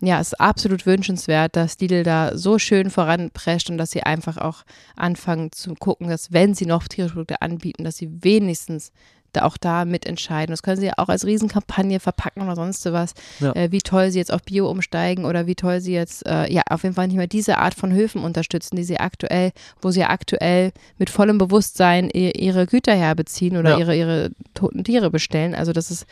ja, 0.00 0.20
es 0.20 0.28
ist 0.28 0.40
absolut 0.40 0.86
wünschenswert, 0.86 1.56
dass 1.56 1.78
Lidl 1.80 2.04
da 2.04 2.36
so 2.36 2.58
schön 2.58 2.90
voranprescht 2.90 3.68
und 3.68 3.78
dass 3.78 3.90
sie 3.90 4.02
einfach 4.02 4.36
auch 4.36 4.62
anfangen 4.96 5.50
zu 5.50 5.74
gucken, 5.74 6.08
dass 6.08 6.32
wenn 6.32 6.54
sie 6.54 6.66
noch 6.66 6.86
tierische 6.86 7.14
Produkte 7.14 7.42
anbieten, 7.42 7.84
dass 7.84 7.96
sie 7.96 8.08
wenigstens 8.22 8.92
da 9.32 9.44
auch 9.44 9.56
da 9.56 9.84
mitentscheiden. 9.84 10.52
Das 10.52 10.62
können 10.62 10.80
sie 10.80 10.86
ja 10.86 10.94
auch 10.96 11.08
als 11.08 11.26
Riesenkampagne 11.26 12.00
verpacken 12.00 12.42
oder 12.42 12.56
sonst 12.56 12.84
was, 12.86 13.12
ja. 13.40 13.52
äh, 13.54 13.70
wie 13.70 13.80
toll 13.80 14.10
sie 14.10 14.18
jetzt 14.18 14.32
auf 14.32 14.42
Bio 14.42 14.70
umsteigen 14.70 15.24
oder 15.24 15.46
wie 15.46 15.54
toll 15.54 15.80
sie 15.80 15.92
jetzt, 15.92 16.26
äh, 16.26 16.50
ja, 16.50 16.62
auf 16.70 16.82
jeden 16.82 16.94
Fall 16.94 17.08
nicht 17.08 17.16
mehr 17.16 17.26
diese 17.26 17.58
Art 17.58 17.74
von 17.74 17.92
Höfen 17.92 18.22
unterstützen, 18.22 18.76
die 18.76 18.84
sie 18.84 18.98
aktuell, 18.98 19.52
wo 19.82 19.90
sie 19.90 20.04
aktuell 20.04 20.72
mit 20.96 21.10
vollem 21.10 21.38
Bewusstsein 21.38 22.08
ihre 22.10 22.66
Güter 22.66 22.94
herbeziehen 22.94 23.56
oder 23.56 23.72
ja. 23.72 23.78
ihre, 23.78 23.96
ihre 23.96 24.30
toten 24.54 24.84
Tiere 24.84 25.10
bestellen. 25.10 25.54
Also 25.54 25.72
das 25.72 25.90
ist 25.90 26.06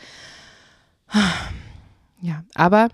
ja, 2.21 2.43
aber 2.55 2.89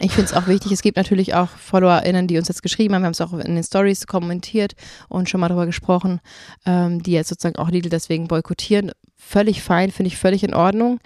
ich 0.00 0.12
finde 0.12 0.30
es 0.30 0.34
auch 0.34 0.46
wichtig, 0.46 0.72
es 0.72 0.82
gibt 0.82 0.96
natürlich 0.96 1.34
auch 1.34 1.48
FollowerInnen, 1.48 2.26
die 2.26 2.36
uns 2.36 2.48
jetzt 2.48 2.62
geschrieben 2.62 2.94
haben, 2.94 3.02
wir 3.02 3.06
haben 3.06 3.12
es 3.12 3.20
auch 3.20 3.32
in 3.32 3.54
den 3.54 3.64
Stories 3.64 4.06
kommentiert 4.06 4.74
und 5.08 5.30
schon 5.30 5.40
mal 5.40 5.48
darüber 5.48 5.66
gesprochen, 5.66 6.20
ähm, 6.66 7.02
die 7.02 7.12
jetzt 7.12 7.28
sozusagen 7.28 7.56
auch 7.56 7.70
Lidl 7.70 7.88
deswegen 7.88 8.28
boykottieren. 8.28 8.92
Völlig 9.16 9.62
fein, 9.62 9.90
finde 9.90 10.08
ich 10.08 10.18
völlig 10.18 10.44
in 10.44 10.54
Ordnung. 10.54 10.98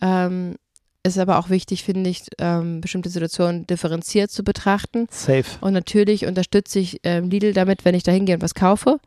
Ähm, 0.00 0.56
ist 1.04 1.18
aber 1.18 1.38
auch 1.38 1.50
wichtig, 1.50 1.84
finde 1.84 2.10
ich, 2.10 2.24
ähm, 2.38 2.80
bestimmte 2.80 3.08
Situationen 3.08 3.66
differenziert 3.66 4.32
zu 4.32 4.42
betrachten. 4.42 5.06
Safe. 5.10 5.44
Und 5.60 5.72
natürlich 5.72 6.26
unterstütze 6.26 6.80
ich 6.80 7.00
ähm, 7.04 7.30
Lidl 7.30 7.52
damit, 7.52 7.84
wenn 7.84 7.94
ich 7.94 8.02
da 8.02 8.10
hingehe 8.10 8.34
und 8.34 8.42
was 8.42 8.54
kaufe. 8.54 8.98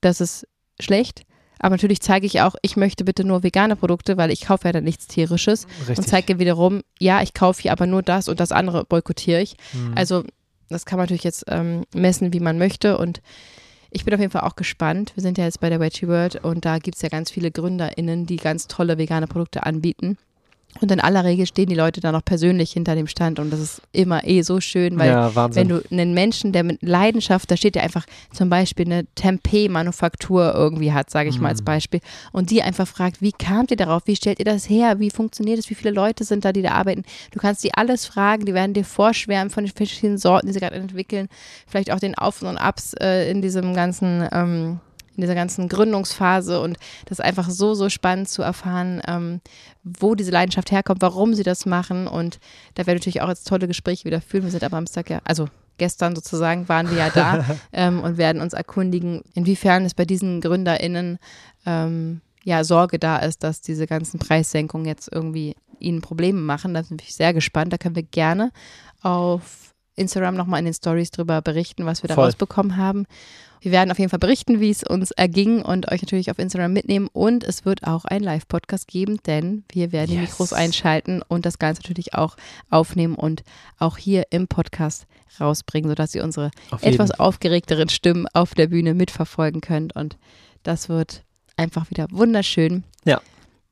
Das 0.00 0.20
ist 0.20 0.46
schlecht. 0.78 1.22
Aber 1.58 1.74
natürlich 1.74 2.00
zeige 2.00 2.26
ich 2.26 2.40
auch, 2.40 2.54
ich 2.62 2.76
möchte 2.76 3.04
bitte 3.04 3.24
nur 3.24 3.42
vegane 3.42 3.76
Produkte, 3.76 4.16
weil 4.16 4.30
ich 4.30 4.42
kaufe 4.46 4.68
ja 4.68 4.72
dann 4.72 4.84
nichts 4.84 5.06
tierisches. 5.06 5.66
Richtig. 5.80 5.98
Und 5.98 6.08
zeige 6.08 6.38
wiederum, 6.38 6.82
ja, 6.98 7.22
ich 7.22 7.34
kaufe 7.34 7.62
hier 7.62 7.72
aber 7.72 7.86
nur 7.86 8.02
das 8.02 8.28
und 8.28 8.40
das 8.40 8.52
andere 8.52 8.84
boykottiere 8.84 9.40
ich. 9.40 9.56
Mhm. 9.72 9.92
Also 9.96 10.24
das 10.68 10.84
kann 10.84 10.98
man 10.98 11.04
natürlich 11.04 11.24
jetzt 11.24 11.44
ähm, 11.48 11.84
messen, 11.94 12.32
wie 12.32 12.40
man 12.40 12.58
möchte. 12.58 12.98
Und 12.98 13.20
ich 13.90 14.04
bin 14.04 14.14
auf 14.14 14.20
jeden 14.20 14.32
Fall 14.32 14.42
auch 14.42 14.56
gespannt. 14.56 15.12
Wir 15.14 15.22
sind 15.22 15.38
ja 15.38 15.44
jetzt 15.44 15.60
bei 15.60 15.70
der 15.70 15.80
Veggie 15.80 16.08
World 16.08 16.44
und 16.44 16.64
da 16.64 16.78
gibt 16.78 16.96
es 16.96 17.02
ja 17.02 17.08
ganz 17.08 17.30
viele 17.30 17.50
GründerInnen, 17.50 18.26
die 18.26 18.36
ganz 18.36 18.66
tolle 18.66 18.98
vegane 18.98 19.26
Produkte 19.26 19.64
anbieten. 19.64 20.18
Und 20.80 20.92
in 20.92 21.00
aller 21.00 21.24
Regel 21.24 21.44
stehen 21.46 21.66
die 21.68 21.74
Leute 21.74 22.00
da 22.00 22.12
noch 22.12 22.24
persönlich 22.24 22.70
hinter 22.72 22.94
dem 22.94 23.08
Stand 23.08 23.40
und 23.40 23.50
das 23.50 23.58
ist 23.58 23.82
immer 23.90 24.24
eh 24.24 24.42
so 24.42 24.60
schön, 24.60 24.96
weil 24.98 25.10
Ja, 25.10 25.34
wenn 25.54 25.68
du 25.68 25.82
einen 25.90 26.14
Menschen, 26.14 26.52
der 26.52 26.62
mit 26.62 26.82
Leidenschaft, 26.82 27.50
da 27.50 27.56
steht 27.56 27.74
ja 27.74 27.82
einfach 27.82 28.04
zum 28.32 28.48
Beispiel 28.48 28.84
eine 28.86 29.04
Tempeh-Manufaktur 29.16 30.54
irgendwie 30.54 30.92
hat, 30.92 31.10
sage 31.10 31.28
ich 31.30 31.36
mal 31.36 31.48
Mhm. 31.48 31.52
als 31.52 31.62
Beispiel, 31.62 32.00
und 32.32 32.50
die 32.50 32.62
einfach 32.62 32.86
fragt, 32.86 33.20
wie 33.22 33.32
kamt 33.32 33.70
ihr 33.70 33.76
darauf, 33.76 34.02
wie 34.06 34.16
stellt 34.16 34.38
ihr 34.38 34.44
das 34.44 34.68
her, 34.68 35.00
wie 35.00 35.10
funktioniert 35.10 35.58
es, 35.58 35.70
wie 35.70 35.74
viele 35.74 35.90
Leute 35.90 36.24
sind 36.24 36.44
da, 36.44 36.52
die 36.52 36.62
da 36.62 36.72
arbeiten. 36.72 37.02
Du 37.32 37.40
kannst 37.40 37.64
die 37.64 37.74
alles 37.74 38.06
fragen, 38.06 38.44
die 38.44 38.54
werden 38.54 38.74
dir 38.74 38.84
vorschwärmen 38.84 39.50
von 39.50 39.64
den 39.64 39.72
verschiedenen 39.74 40.18
Sorten, 40.18 40.46
die 40.46 40.52
sie 40.52 40.60
gerade 40.60 40.76
entwickeln, 40.76 41.28
vielleicht 41.66 41.90
auch 41.90 41.98
den 42.00 42.14
Auf 42.16 42.42
und 42.42 42.56
Abs 42.56 42.94
äh, 43.00 43.30
in 43.30 43.42
diesem 43.42 43.74
ganzen 43.74 44.28
ähm, 44.32 44.80
in 45.18 45.22
dieser 45.22 45.34
ganzen 45.34 45.68
Gründungsphase 45.68 46.60
und 46.60 46.78
das 47.06 47.18
ist 47.18 47.24
einfach 47.24 47.50
so, 47.50 47.74
so 47.74 47.88
spannend 47.88 48.28
zu 48.28 48.42
erfahren, 48.42 49.02
ähm, 49.06 49.40
wo 49.82 50.14
diese 50.14 50.30
Leidenschaft 50.30 50.70
herkommt, 50.70 51.02
warum 51.02 51.34
sie 51.34 51.42
das 51.42 51.66
machen 51.66 52.06
und 52.06 52.38
da 52.74 52.86
werden 52.86 52.98
natürlich 52.98 53.20
auch 53.20 53.28
jetzt 53.28 53.48
tolle 53.48 53.66
Gespräche 53.66 54.04
wieder 54.04 54.20
führen. 54.20 54.44
Wir 54.44 54.52
sind 54.52 54.62
am 54.62 54.70
Samstag 54.70 55.10
ja, 55.10 55.20
also 55.24 55.48
gestern 55.76 56.14
sozusagen 56.14 56.68
waren 56.68 56.88
wir 56.88 56.98
ja 56.98 57.10
da 57.10 57.44
ähm, 57.72 58.00
und 58.00 58.16
werden 58.16 58.40
uns 58.40 58.52
erkundigen, 58.52 59.22
inwiefern 59.34 59.84
es 59.84 59.94
bei 59.94 60.04
diesen 60.04 60.40
GründerInnen 60.40 61.18
ähm, 61.66 62.20
ja 62.44 62.62
Sorge 62.62 63.00
da 63.00 63.18
ist, 63.18 63.42
dass 63.42 63.60
diese 63.60 63.88
ganzen 63.88 64.20
Preissenkungen 64.20 64.86
jetzt 64.86 65.10
irgendwie 65.10 65.56
ihnen 65.80 66.00
Probleme 66.00 66.40
machen. 66.40 66.74
Da 66.74 66.82
bin 66.82 66.98
ich 67.00 67.14
sehr 67.14 67.34
gespannt. 67.34 67.72
Da 67.72 67.78
können 67.78 67.96
wir 67.96 68.02
gerne 68.02 68.52
auf 69.02 69.67
Instagram 69.98 70.34
nochmal 70.36 70.60
in 70.60 70.64
den 70.66 70.74
Stories 70.74 71.10
drüber 71.10 71.42
berichten, 71.42 71.84
was 71.86 72.02
wir 72.02 72.08
da 72.08 72.14
Voll. 72.14 72.24
rausbekommen 72.26 72.76
haben. 72.76 73.04
Wir 73.60 73.72
werden 73.72 73.90
auf 73.90 73.98
jeden 73.98 74.08
Fall 74.08 74.20
berichten, 74.20 74.60
wie 74.60 74.70
es 74.70 74.84
uns 74.84 75.10
erging 75.10 75.62
und 75.62 75.90
euch 75.90 76.00
natürlich 76.00 76.30
auf 76.30 76.38
Instagram 76.38 76.72
mitnehmen. 76.72 77.08
Und 77.12 77.42
es 77.42 77.64
wird 77.64 77.84
auch 77.84 78.04
einen 78.04 78.24
Live-Podcast 78.24 78.86
geben, 78.86 79.18
denn 79.26 79.64
wir 79.72 79.90
werden 79.90 80.10
die 80.12 80.16
Yes. 80.16 80.30
Mikros 80.30 80.52
einschalten 80.52 81.22
und 81.26 81.44
das 81.44 81.58
Ganze 81.58 81.82
natürlich 81.82 82.14
auch 82.14 82.36
aufnehmen 82.70 83.16
und 83.16 83.42
auch 83.78 83.96
hier 83.98 84.26
im 84.30 84.46
Podcast 84.46 85.06
rausbringen, 85.40 85.88
sodass 85.90 86.14
ihr 86.14 86.22
unsere 86.22 86.50
Auf 86.70 86.82
jeden. 86.82 86.94
etwas 86.94 87.10
aufgeregteren 87.18 87.88
Stimmen 87.88 88.26
auf 88.32 88.54
der 88.54 88.68
Bühne 88.68 88.94
mitverfolgen 88.94 89.60
könnt. 89.60 89.94
Und 89.96 90.16
das 90.62 90.88
wird 90.88 91.24
einfach 91.56 91.90
wieder 91.90 92.06
wunderschön. 92.12 92.84
Ja. 93.04 93.20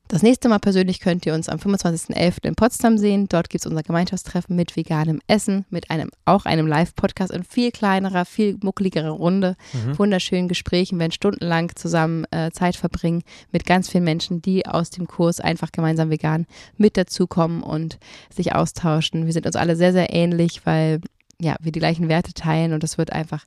Das 0.09 0.23
nächste 0.23 0.49
Mal 0.49 0.61
persönlich 0.61 1.01
könnt 1.01 1.27
ihr 1.27 1.35
uns 1.35 1.49
am 1.49 1.59
25.11. 1.59 2.45
in 2.45 2.55
Potsdam 2.55 2.97
sehen. 2.97 3.29
Dort 3.29 3.51
gibt 3.51 3.65
es 3.65 3.69
unser 3.69 3.83
Gemeinschaftstreffen 3.83 4.55
mit 4.55 4.77
veganem 4.77 5.21
Essen, 5.27 5.65
mit 5.69 5.91
einem 5.91 6.11
auch 6.25 6.45
einem 6.45 6.69
Live-Podcast 6.69 7.33
in 7.33 7.43
viel 7.43 7.73
kleinerer, 7.73 8.25
viel 8.25 8.57
muckeligerer 8.63 9.11
Runde. 9.11 9.57
Mhm. 9.73 9.99
Wunderschönen 9.99 10.47
Gesprächen, 10.47 11.01
werden 11.01 11.11
stundenlang 11.11 11.75
zusammen 11.75 12.25
äh, 12.31 12.53
Zeit 12.53 12.77
verbringen 12.77 13.25
mit 13.51 13.67
ganz 13.67 13.89
vielen 13.89 14.05
Menschen, 14.05 14.41
die 14.41 14.65
aus 14.65 14.91
dem 14.91 15.09
Kurs 15.09 15.41
einfach 15.41 15.73
gemeinsam 15.73 16.09
vegan 16.09 16.47
mit 16.77 16.97
dazukommen 16.97 17.65
und 17.65 17.99
sich 18.33 18.55
austauschen. 18.55 19.27
Wir 19.27 19.33
sind 19.33 19.45
uns 19.45 19.57
alle 19.57 19.75
sehr, 19.75 19.93
sehr 19.93 20.15
ähnlich, 20.15 20.65
weil 20.65 21.01
ja, 21.41 21.57
wir 21.61 21.73
die 21.73 21.81
gleichen 21.81 22.09
Werte 22.09 22.33
teilen 22.33 22.73
und 22.73 22.85
es 22.85 22.97
wird 22.97 23.13
einfach 23.13 23.45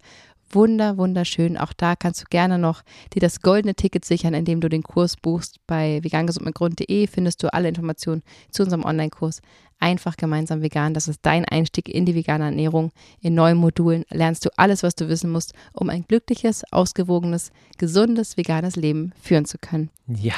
wunder, 0.52 0.98
wunderschön. 0.98 1.58
Auch 1.58 1.74
da 1.74 1.96
kannst 1.96 2.22
du 2.22 2.26
gerne 2.30 2.58
noch 2.58 2.82
dir 3.14 3.20
das 3.20 3.42
goldene 3.42 3.76
Ticket 3.76 4.06
sichern, 4.06 4.34
indem 4.34 4.62
du 4.62 4.70
den 4.70 4.84
Kurs 4.84 5.16
buchst. 5.18 5.58
Bei 5.68 6.04
vegangesundmitgrund.de 6.04 7.08
findest 7.08 7.44
du 7.44 7.54
alle 7.54 7.70
Informationen 7.70 8.24
zu 8.52 8.64
unserem 8.64 8.86
Online-Kurs. 8.86 9.42
Einfach 9.80 10.18
gemeinsam 10.18 10.62
vegan. 10.62 10.94
Das 10.94 11.08
ist 11.08 11.20
dein 11.22 11.46
Einstieg 11.46 11.88
in 11.88 12.06
die 12.06 12.16
vegane 12.16 12.46
Ernährung. 12.46 12.92
In 13.22 13.34
neuen 13.34 13.58
Modulen 13.58 14.04
lernst 14.10 14.46
du 14.46 14.50
alles, 14.58 14.84
was 14.84 14.96
du 14.96 15.08
wissen 15.08 15.32
musst, 15.32 15.54
um 15.74 15.90
ein 15.90 16.04
glückliches, 16.08 16.64
ausgewogenes, 16.72 17.52
gesundes, 17.78 18.36
veganes 18.36 18.76
Leben 18.76 19.14
führen 19.22 19.46
zu 19.46 19.58
können. 19.58 19.90
Ja. 20.08 20.34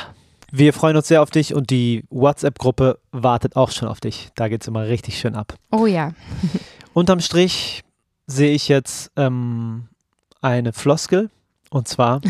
Wir 0.54 0.74
freuen 0.74 0.98
uns 0.98 1.08
sehr 1.08 1.22
auf 1.22 1.32
dich 1.32 1.56
und 1.56 1.70
die 1.70 2.04
WhatsApp-Gruppe 2.10 3.00
wartet 3.12 3.56
auch 3.56 3.72
schon 3.72 3.88
auf 3.88 4.02
dich. 4.02 4.30
Da 4.36 4.50
geht 4.50 4.62
es 4.62 4.68
immer 4.68 4.86
richtig 4.86 5.18
schön 5.18 5.34
ab. 5.34 5.56
Oh 5.72 5.86
ja. 5.86 6.14
Unterm 6.94 7.22
Strich 7.22 7.84
sehe 8.28 8.52
ich 8.52 8.68
jetzt 8.68 9.12
ähm, 9.16 9.88
eine 10.42 10.74
Floskel 10.74 11.30
und 11.70 11.88
zwar, 11.88 12.22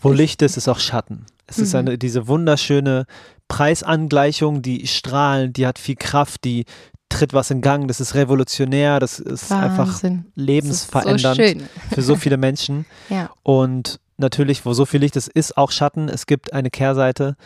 wo 0.00 0.12
Licht 0.12 0.42
ist, 0.42 0.56
ist 0.56 0.68
auch 0.68 0.78
Schatten. 0.78 1.26
Es 1.46 1.58
ist 1.58 1.72
Mhm. 1.72 1.78
eine, 1.78 1.98
diese 1.98 2.26
wunderschöne 2.28 3.06
Preisangleichung, 3.48 4.62
die 4.62 4.86
strahlt, 4.86 5.56
die 5.56 5.66
hat 5.66 5.78
viel 5.78 5.96
Kraft, 5.96 6.44
die 6.44 6.64
tritt 7.08 7.32
was 7.34 7.50
in 7.50 7.60
Gang, 7.60 7.88
das 7.88 8.00
ist 8.00 8.14
revolutionär, 8.14 9.00
das 9.00 9.18
ist 9.18 9.50
einfach 9.52 9.88
Wahnsinn. 9.88 10.26
Ist 10.28 10.32
lebensverändernd 10.36 11.36
So 11.36 11.42
schön. 11.42 11.62
für 11.92 12.02
so 12.02 12.16
viele 12.16 12.36
Menschen. 12.36 12.86
Ja. 13.10 13.30
Und 13.42 13.98
natürlich, 14.16 14.64
wo 14.64 14.72
so 14.72 14.86
viel 14.86 15.00
Licht 15.00 15.16
ist, 15.16 15.28
ist 15.28 15.56
auch 15.56 15.72
Schatten. 15.72 16.08
Es 16.08 16.26
gibt 16.26 16.52
eine 16.52 16.70
Kehrseite, 16.70 17.36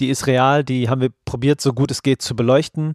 die 0.00 0.08
ist 0.10 0.26
real, 0.26 0.64
die 0.64 0.88
haben 0.88 1.00
wir 1.00 1.10
probiert, 1.24 1.60
so 1.60 1.72
gut 1.72 1.90
es 1.90 2.02
geht 2.02 2.22
zu 2.22 2.36
beleuchten. 2.36 2.94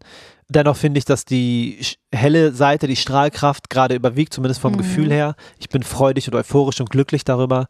Dennoch 0.50 0.76
finde 0.76 0.98
ich, 0.98 1.06
dass 1.06 1.26
die 1.26 1.80
helle 2.14 2.52
Seite, 2.54 2.88
die 2.88 2.96
Strahlkraft 2.96 3.70
gerade 3.70 3.96
überwiegt, 3.96 4.34
zumindest 4.34 4.60
vom 4.62 4.74
Mhm. 4.74 4.78
Gefühl 4.78 5.12
her. 5.12 5.36
Ich 5.60 5.70
bin 5.70 5.84
freudig 5.84 6.28
und 6.28 6.36
euphorisch 6.36 6.80
und 6.80 6.90
glücklich 6.90 7.24
darüber 7.24 7.68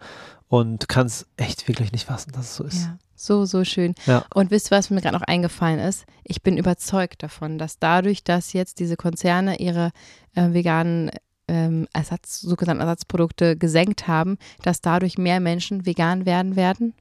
und 0.48 0.90
kann 0.90 1.06
es 1.08 1.28
echt 1.38 1.68
wirklich 1.68 1.92
nicht 1.92 2.06
fassen, 2.08 2.32
dass 2.34 2.46
es 2.52 2.56
so 2.56 2.64
ist. 2.64 2.82
Ja, 2.84 2.98
so, 3.16 3.46
so 3.46 3.64
schön. 3.64 3.94
Ja. 4.06 4.26
Und 4.34 4.52
wisst 4.52 4.72
ihr, 4.72 4.78
was 4.78 4.90
mir 4.90 5.00
gerade 5.00 5.16
noch 5.16 5.22
eingefallen 5.28 5.80
ist? 5.80 6.06
Ich 6.24 6.42
bin 6.42 6.58
überzeugt 6.58 7.24
davon, 7.24 7.58
dass 7.58 7.80
dadurch, 7.80 8.24
dass 8.24 8.52
jetzt 8.54 8.80
diese 8.80 8.98
Konzerne 8.98 9.60
ihre 9.60 9.92
äh, 10.36 10.52
veganen 10.54 11.12
ähm, 11.48 11.88
Ersatz, 11.94 12.40
sogenannten 12.42 12.82
Ersatzprodukte 12.82 13.58
gesenkt 13.58 14.08
haben, 14.08 14.38
dass 14.64 14.82
dadurch 14.82 15.18
mehr 15.18 15.40
Menschen 15.40 15.86
vegan 15.86 16.26
werden 16.26 16.56
werden. 16.56 16.94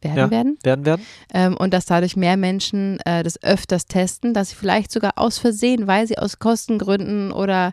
Werden 0.00 0.16
Ja. 0.16 0.30
werden. 0.30 0.58
Werden 0.62 0.84
werden? 0.86 1.06
Ähm, 1.34 1.56
und 1.56 1.74
dass 1.74 1.86
dadurch 1.86 2.16
mehr 2.16 2.36
Menschen 2.36 3.00
äh, 3.04 3.22
das 3.22 3.42
öfters 3.42 3.86
testen, 3.86 4.32
dass 4.34 4.50
sie 4.50 4.56
vielleicht 4.56 4.92
sogar 4.92 5.12
aus 5.16 5.38
Versehen, 5.38 5.86
weil 5.86 6.06
sie 6.06 6.18
aus 6.18 6.38
Kostengründen 6.38 7.32
oder 7.32 7.72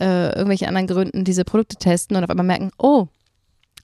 äh, 0.00 0.28
irgendwelchen 0.28 0.68
anderen 0.68 0.86
Gründen 0.86 1.24
diese 1.24 1.44
Produkte 1.44 1.76
testen 1.76 2.16
und 2.16 2.24
auf 2.24 2.30
einmal 2.30 2.46
merken, 2.46 2.70
oh, 2.78 3.08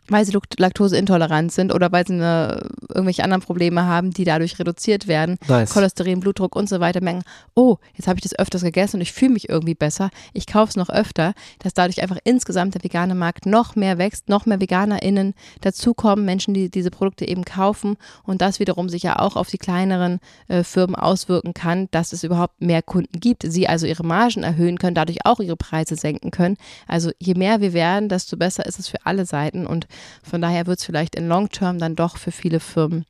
weil 0.09 0.25
sie 0.25 0.33
lakt- 0.33 0.59
laktoseintolerant 0.59 1.53
sind 1.53 1.73
oder 1.73 1.90
weil 1.93 2.07
sie 2.07 2.14
eine, 2.14 2.69
irgendwelche 2.88 3.25
anderen 3.25 3.43
Probleme 3.43 3.85
haben, 3.85 4.11
die 4.11 4.25
dadurch 4.25 4.59
reduziert 4.59 5.07
werden, 5.09 5.38
Nice. 5.49 5.73
Cholesterin, 5.73 6.21
Blutdruck 6.21 6.57
und 6.57 6.69
so 6.69 6.81
weiter, 6.81 7.01
merken, 7.01 7.23
oh, 7.55 7.77
jetzt 7.95 8.07
habe 8.07 8.19
ich 8.19 8.23
das 8.23 8.38
öfters 8.38 8.62
gegessen 8.62 8.97
und 8.97 9.01
ich 9.03 9.12
fühle 9.12 9.33
mich 9.33 9.49
irgendwie 9.49 9.75
besser, 9.75 10.11
ich 10.33 10.47
kaufe 10.47 10.71
es 10.71 10.77
noch 10.77 10.90
öfter, 10.90 11.33
dass 11.61 11.75
dadurch 11.75 12.03
einfach 12.03 12.19
insgesamt 12.25 12.75
der 12.75 12.85
vegane 12.85 13.14
Markt 13.14 13.47
noch 13.47 13.77
mehr 13.77 13.99
wächst, 13.99 14.29
noch 14.29 14.47
mehr 14.47 14.61
VeganerInnen 14.61 15.35
dazukommen, 15.62 16.25
Menschen, 16.25 16.55
die 16.55 16.71
diese 16.71 16.90
Produkte 16.90 17.27
eben 17.27 17.45
kaufen 17.45 17.97
und 18.25 18.43
das 18.43 18.61
wiederum 18.61 18.88
sich 18.88 19.03
ja 19.03 19.19
auch 19.19 19.37
auf 19.37 19.49
die 19.49 19.59
kleineren 19.59 20.21
äh, 20.49 20.64
Firmen 20.64 20.97
auswirken 20.97 21.55
kann, 21.55 21.88
dass 21.90 22.12
es 22.12 22.25
überhaupt 22.25 22.61
mehr 22.61 22.83
Kunden 22.83 23.21
gibt, 23.21 23.45
sie 23.47 23.69
also 23.69 23.87
ihre 23.87 24.05
Margen 24.05 24.43
erhöhen 24.43 24.79
können, 24.79 24.95
dadurch 24.95 25.25
auch 25.25 25.40
ihre 25.40 25.57
Preise 25.57 25.97
senken 25.97 26.31
können. 26.31 26.57
Also 26.87 27.11
je 27.19 27.35
mehr 27.35 27.61
wir 27.61 27.73
werden, 27.73 28.09
desto 28.09 28.37
besser 28.37 28.67
ist 28.67 28.79
es 28.79 28.88
für 28.88 29.05
alle 29.05 29.25
Seiten 29.27 29.67
und 29.67 29.87
von 30.22 30.40
daher 30.40 30.66
wird 30.66 30.78
es 30.78 30.85
vielleicht 30.85 31.14
in 31.16 31.28
Long 31.28 31.48
Term 31.50 31.78
dann 31.78 31.96
doch 31.96 32.16
für 32.16 32.33
viele 32.33 32.61
Firmen 32.61 33.04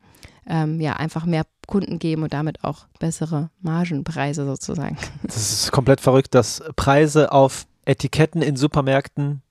ähm, 0.47 0.81
ja 0.81 0.94
einfach 0.97 1.25
mehr 1.25 1.44
Kunden 1.66 1.99
geben 1.99 2.23
und 2.23 2.33
damit 2.35 2.64
auch 2.64 2.87
bessere 2.99 3.51
Margenpreise 3.61 4.44
sozusagen. 4.44 4.97
Das 5.23 5.37
ist 5.37 5.73
komplett 5.73 6.01
verrückt, 6.01 6.35
dass 6.35 6.62
Preise 6.77 7.33
auf 7.33 7.66
Etiketten 7.87 8.42
in 8.42 8.57
Supermärkten 8.57 9.42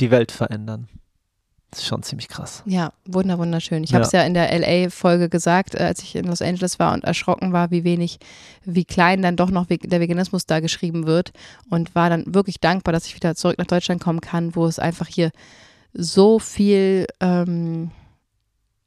die 0.00 0.10
Welt 0.10 0.30
verändern. 0.32 0.88
Das 1.70 1.80
ist 1.80 1.86
schon 1.88 2.02
ziemlich 2.02 2.28
krass. 2.28 2.62
Ja, 2.64 2.94
wunder, 3.04 3.38
wunderschön. 3.38 3.84
Ich 3.84 3.90
Ja. 3.90 3.96
habe 3.96 4.06
es 4.06 4.12
ja 4.12 4.22
in 4.22 4.32
der 4.32 4.50
LA-Folge 4.58 5.28
gesagt, 5.28 5.74
äh, 5.74 5.78
als 5.84 6.02
ich 6.02 6.14
in 6.16 6.24
Los 6.24 6.40
Angeles 6.40 6.78
war 6.78 6.94
und 6.94 7.04
erschrocken 7.04 7.52
war, 7.52 7.70
wie 7.70 7.84
wenig, 7.84 8.18
wie 8.64 8.86
klein 8.86 9.20
dann 9.20 9.36
doch 9.36 9.50
noch 9.50 9.66
der 9.66 10.00
Veganismus 10.00 10.46
da 10.46 10.60
geschrieben 10.60 11.06
wird 11.06 11.32
und 11.68 11.94
war 11.94 12.08
dann 12.08 12.24
wirklich 12.32 12.58
dankbar, 12.60 12.92
dass 12.92 13.04
ich 13.06 13.14
wieder 13.16 13.34
zurück 13.34 13.58
nach 13.58 13.66
Deutschland 13.66 14.00
kommen 14.02 14.22
kann, 14.22 14.56
wo 14.56 14.64
es 14.66 14.78
einfach 14.78 15.08
hier 15.08 15.30
so 15.92 16.38
viel, 16.38 17.06
ähm, 17.20 17.90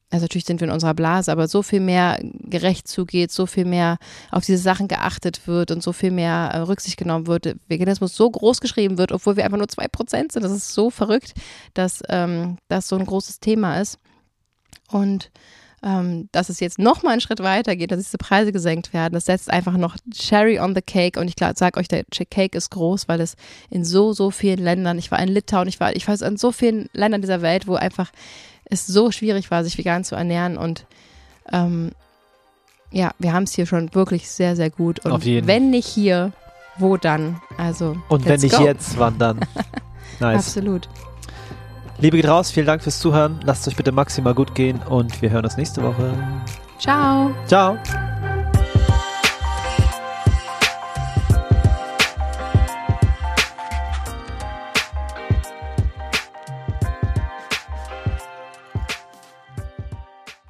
also 0.10 0.26
natürlich 0.26 0.46
sind 0.46 0.60
wir 0.60 0.68
in 0.68 0.74
unserer 0.74 0.94
Blase, 0.94 1.32
aber 1.32 1.48
so 1.48 1.62
viel 1.62 1.80
mehr 1.80 2.20
gerecht 2.22 2.88
zugeht, 2.88 3.32
so 3.32 3.46
viel 3.46 3.66
mehr 3.66 3.98
auf 4.30 4.46
diese 4.46 4.58
Sachen 4.58 4.88
geachtet 4.88 5.48
wird 5.48 5.72
und 5.72 5.82
so 5.82 5.94
viel 5.94 6.12
mehr 6.12 6.52
äh, 6.54 6.58
Rücksicht 6.60 6.98
genommen 6.98 7.28
wird, 7.28 7.56
Veganismus 7.68 8.16
so 8.16 8.30
groß 8.30 8.62
geschrieben 8.62 8.98
wird, 8.98 9.12
obwohl 9.12 9.38
wir 9.38 9.46
einfach 9.46 9.58
nur 9.58 9.70
zwei 9.70 9.88
Prozent 9.88 10.32
sind. 10.32 10.44
Das 10.44 10.52
ist 10.52 10.74
so 10.74 10.90
verrückt, 10.90 11.34
dass 11.74 12.04
ähm, 12.10 12.58
das 12.68 12.88
so 12.88 12.98
ein 12.98 13.06
großes 13.06 13.40
Thema 13.40 13.80
ist. 13.80 13.98
Und 14.90 15.32
ähm, 15.84 16.30
dass 16.32 16.50
es 16.50 16.60
jetzt 16.60 16.78
noch 16.80 17.04
mal 17.04 17.12
einen 17.12 17.22
Schritt 17.22 17.42
weiter 17.42 17.76
geht, 17.76 17.92
dass 17.92 18.00
diese 18.00 18.18
Preise 18.18 18.52
gesenkt 18.52 18.94
werden, 18.94 19.14
das 19.14 19.26
setzt 19.26 19.50
einfach 19.50 19.78
noch 19.78 19.96
Cherry 20.14 20.60
on 20.60 20.76
the 20.76 20.82
Cake. 20.82 21.20
Und 21.20 21.28
ich 21.28 21.36
sage 21.56 21.80
euch, 21.80 21.88
der 21.88 22.04
Cake 22.30 22.58
ist 22.58 22.70
groß, 22.72 23.08
weil 23.08 23.20
es 23.22 23.36
in 23.70 23.84
so, 23.84 24.14
so 24.14 24.32
vielen 24.32 24.60
Ländern, 24.60 24.98
ich 25.00 25.12
war 25.12 25.20
in 25.20 25.30
Litauen, 25.30 25.68
ich 25.68 25.80
war, 25.80 25.96
ich 25.96 26.08
war 26.08 26.22
in 26.22 26.38
so 26.38 26.52
vielen 26.52 26.90
Ländern 26.94 27.22
dieser 27.22 27.42
Welt, 27.42 27.68
wo 27.68 27.76
einfach 27.76 28.12
es 28.66 28.86
so 28.88 29.12
schwierig 29.12 29.50
war, 29.52 29.64
sich 29.64 29.78
vegan 29.78 30.04
zu 30.04 30.16
ernähren. 30.16 30.58
Und 30.58 30.86
ähm, 31.52 31.92
ja, 32.92 33.12
wir 33.20 33.34
haben 33.34 33.44
es 33.44 33.54
hier 33.54 33.66
schon 33.66 33.94
wirklich 33.96 34.30
sehr, 34.30 34.56
sehr 34.56 34.70
gut. 34.70 35.04
Und 35.06 35.12
Auf 35.12 35.24
jeden. 35.24 35.48
wenn 35.48 35.70
nicht 35.72 35.88
hier, 35.88 36.32
wo 36.78 36.98
dann? 36.98 37.42
Also, 37.58 37.98
Und 38.10 38.26
wenn 38.26 38.40
nicht 38.40 38.56
go. 38.56 38.64
jetzt, 38.64 38.98
wann 38.98 39.18
dann? 39.18 39.40
Nice. 40.20 40.46
Absolut. 40.46 40.88
Liebe 42.02 42.18
geht 42.18 42.28
raus, 42.28 42.50
vielen 42.50 42.66
Dank 42.66 42.82
fürs 42.82 43.00
Zuhören. 43.00 43.40
Lasst 43.44 43.62
es 43.62 43.74
euch 43.74 43.78
bitte 43.78 43.92
maximal 43.92 44.34
gut 44.34 44.56
gehen 44.56 44.80
und 44.90 45.22
wir 45.22 45.30
hören 45.30 45.46
uns 45.46 45.56
nächste 45.56 45.84
Woche. 45.84 46.12
Ciao. 46.80 47.32
Ciao. 47.46 47.78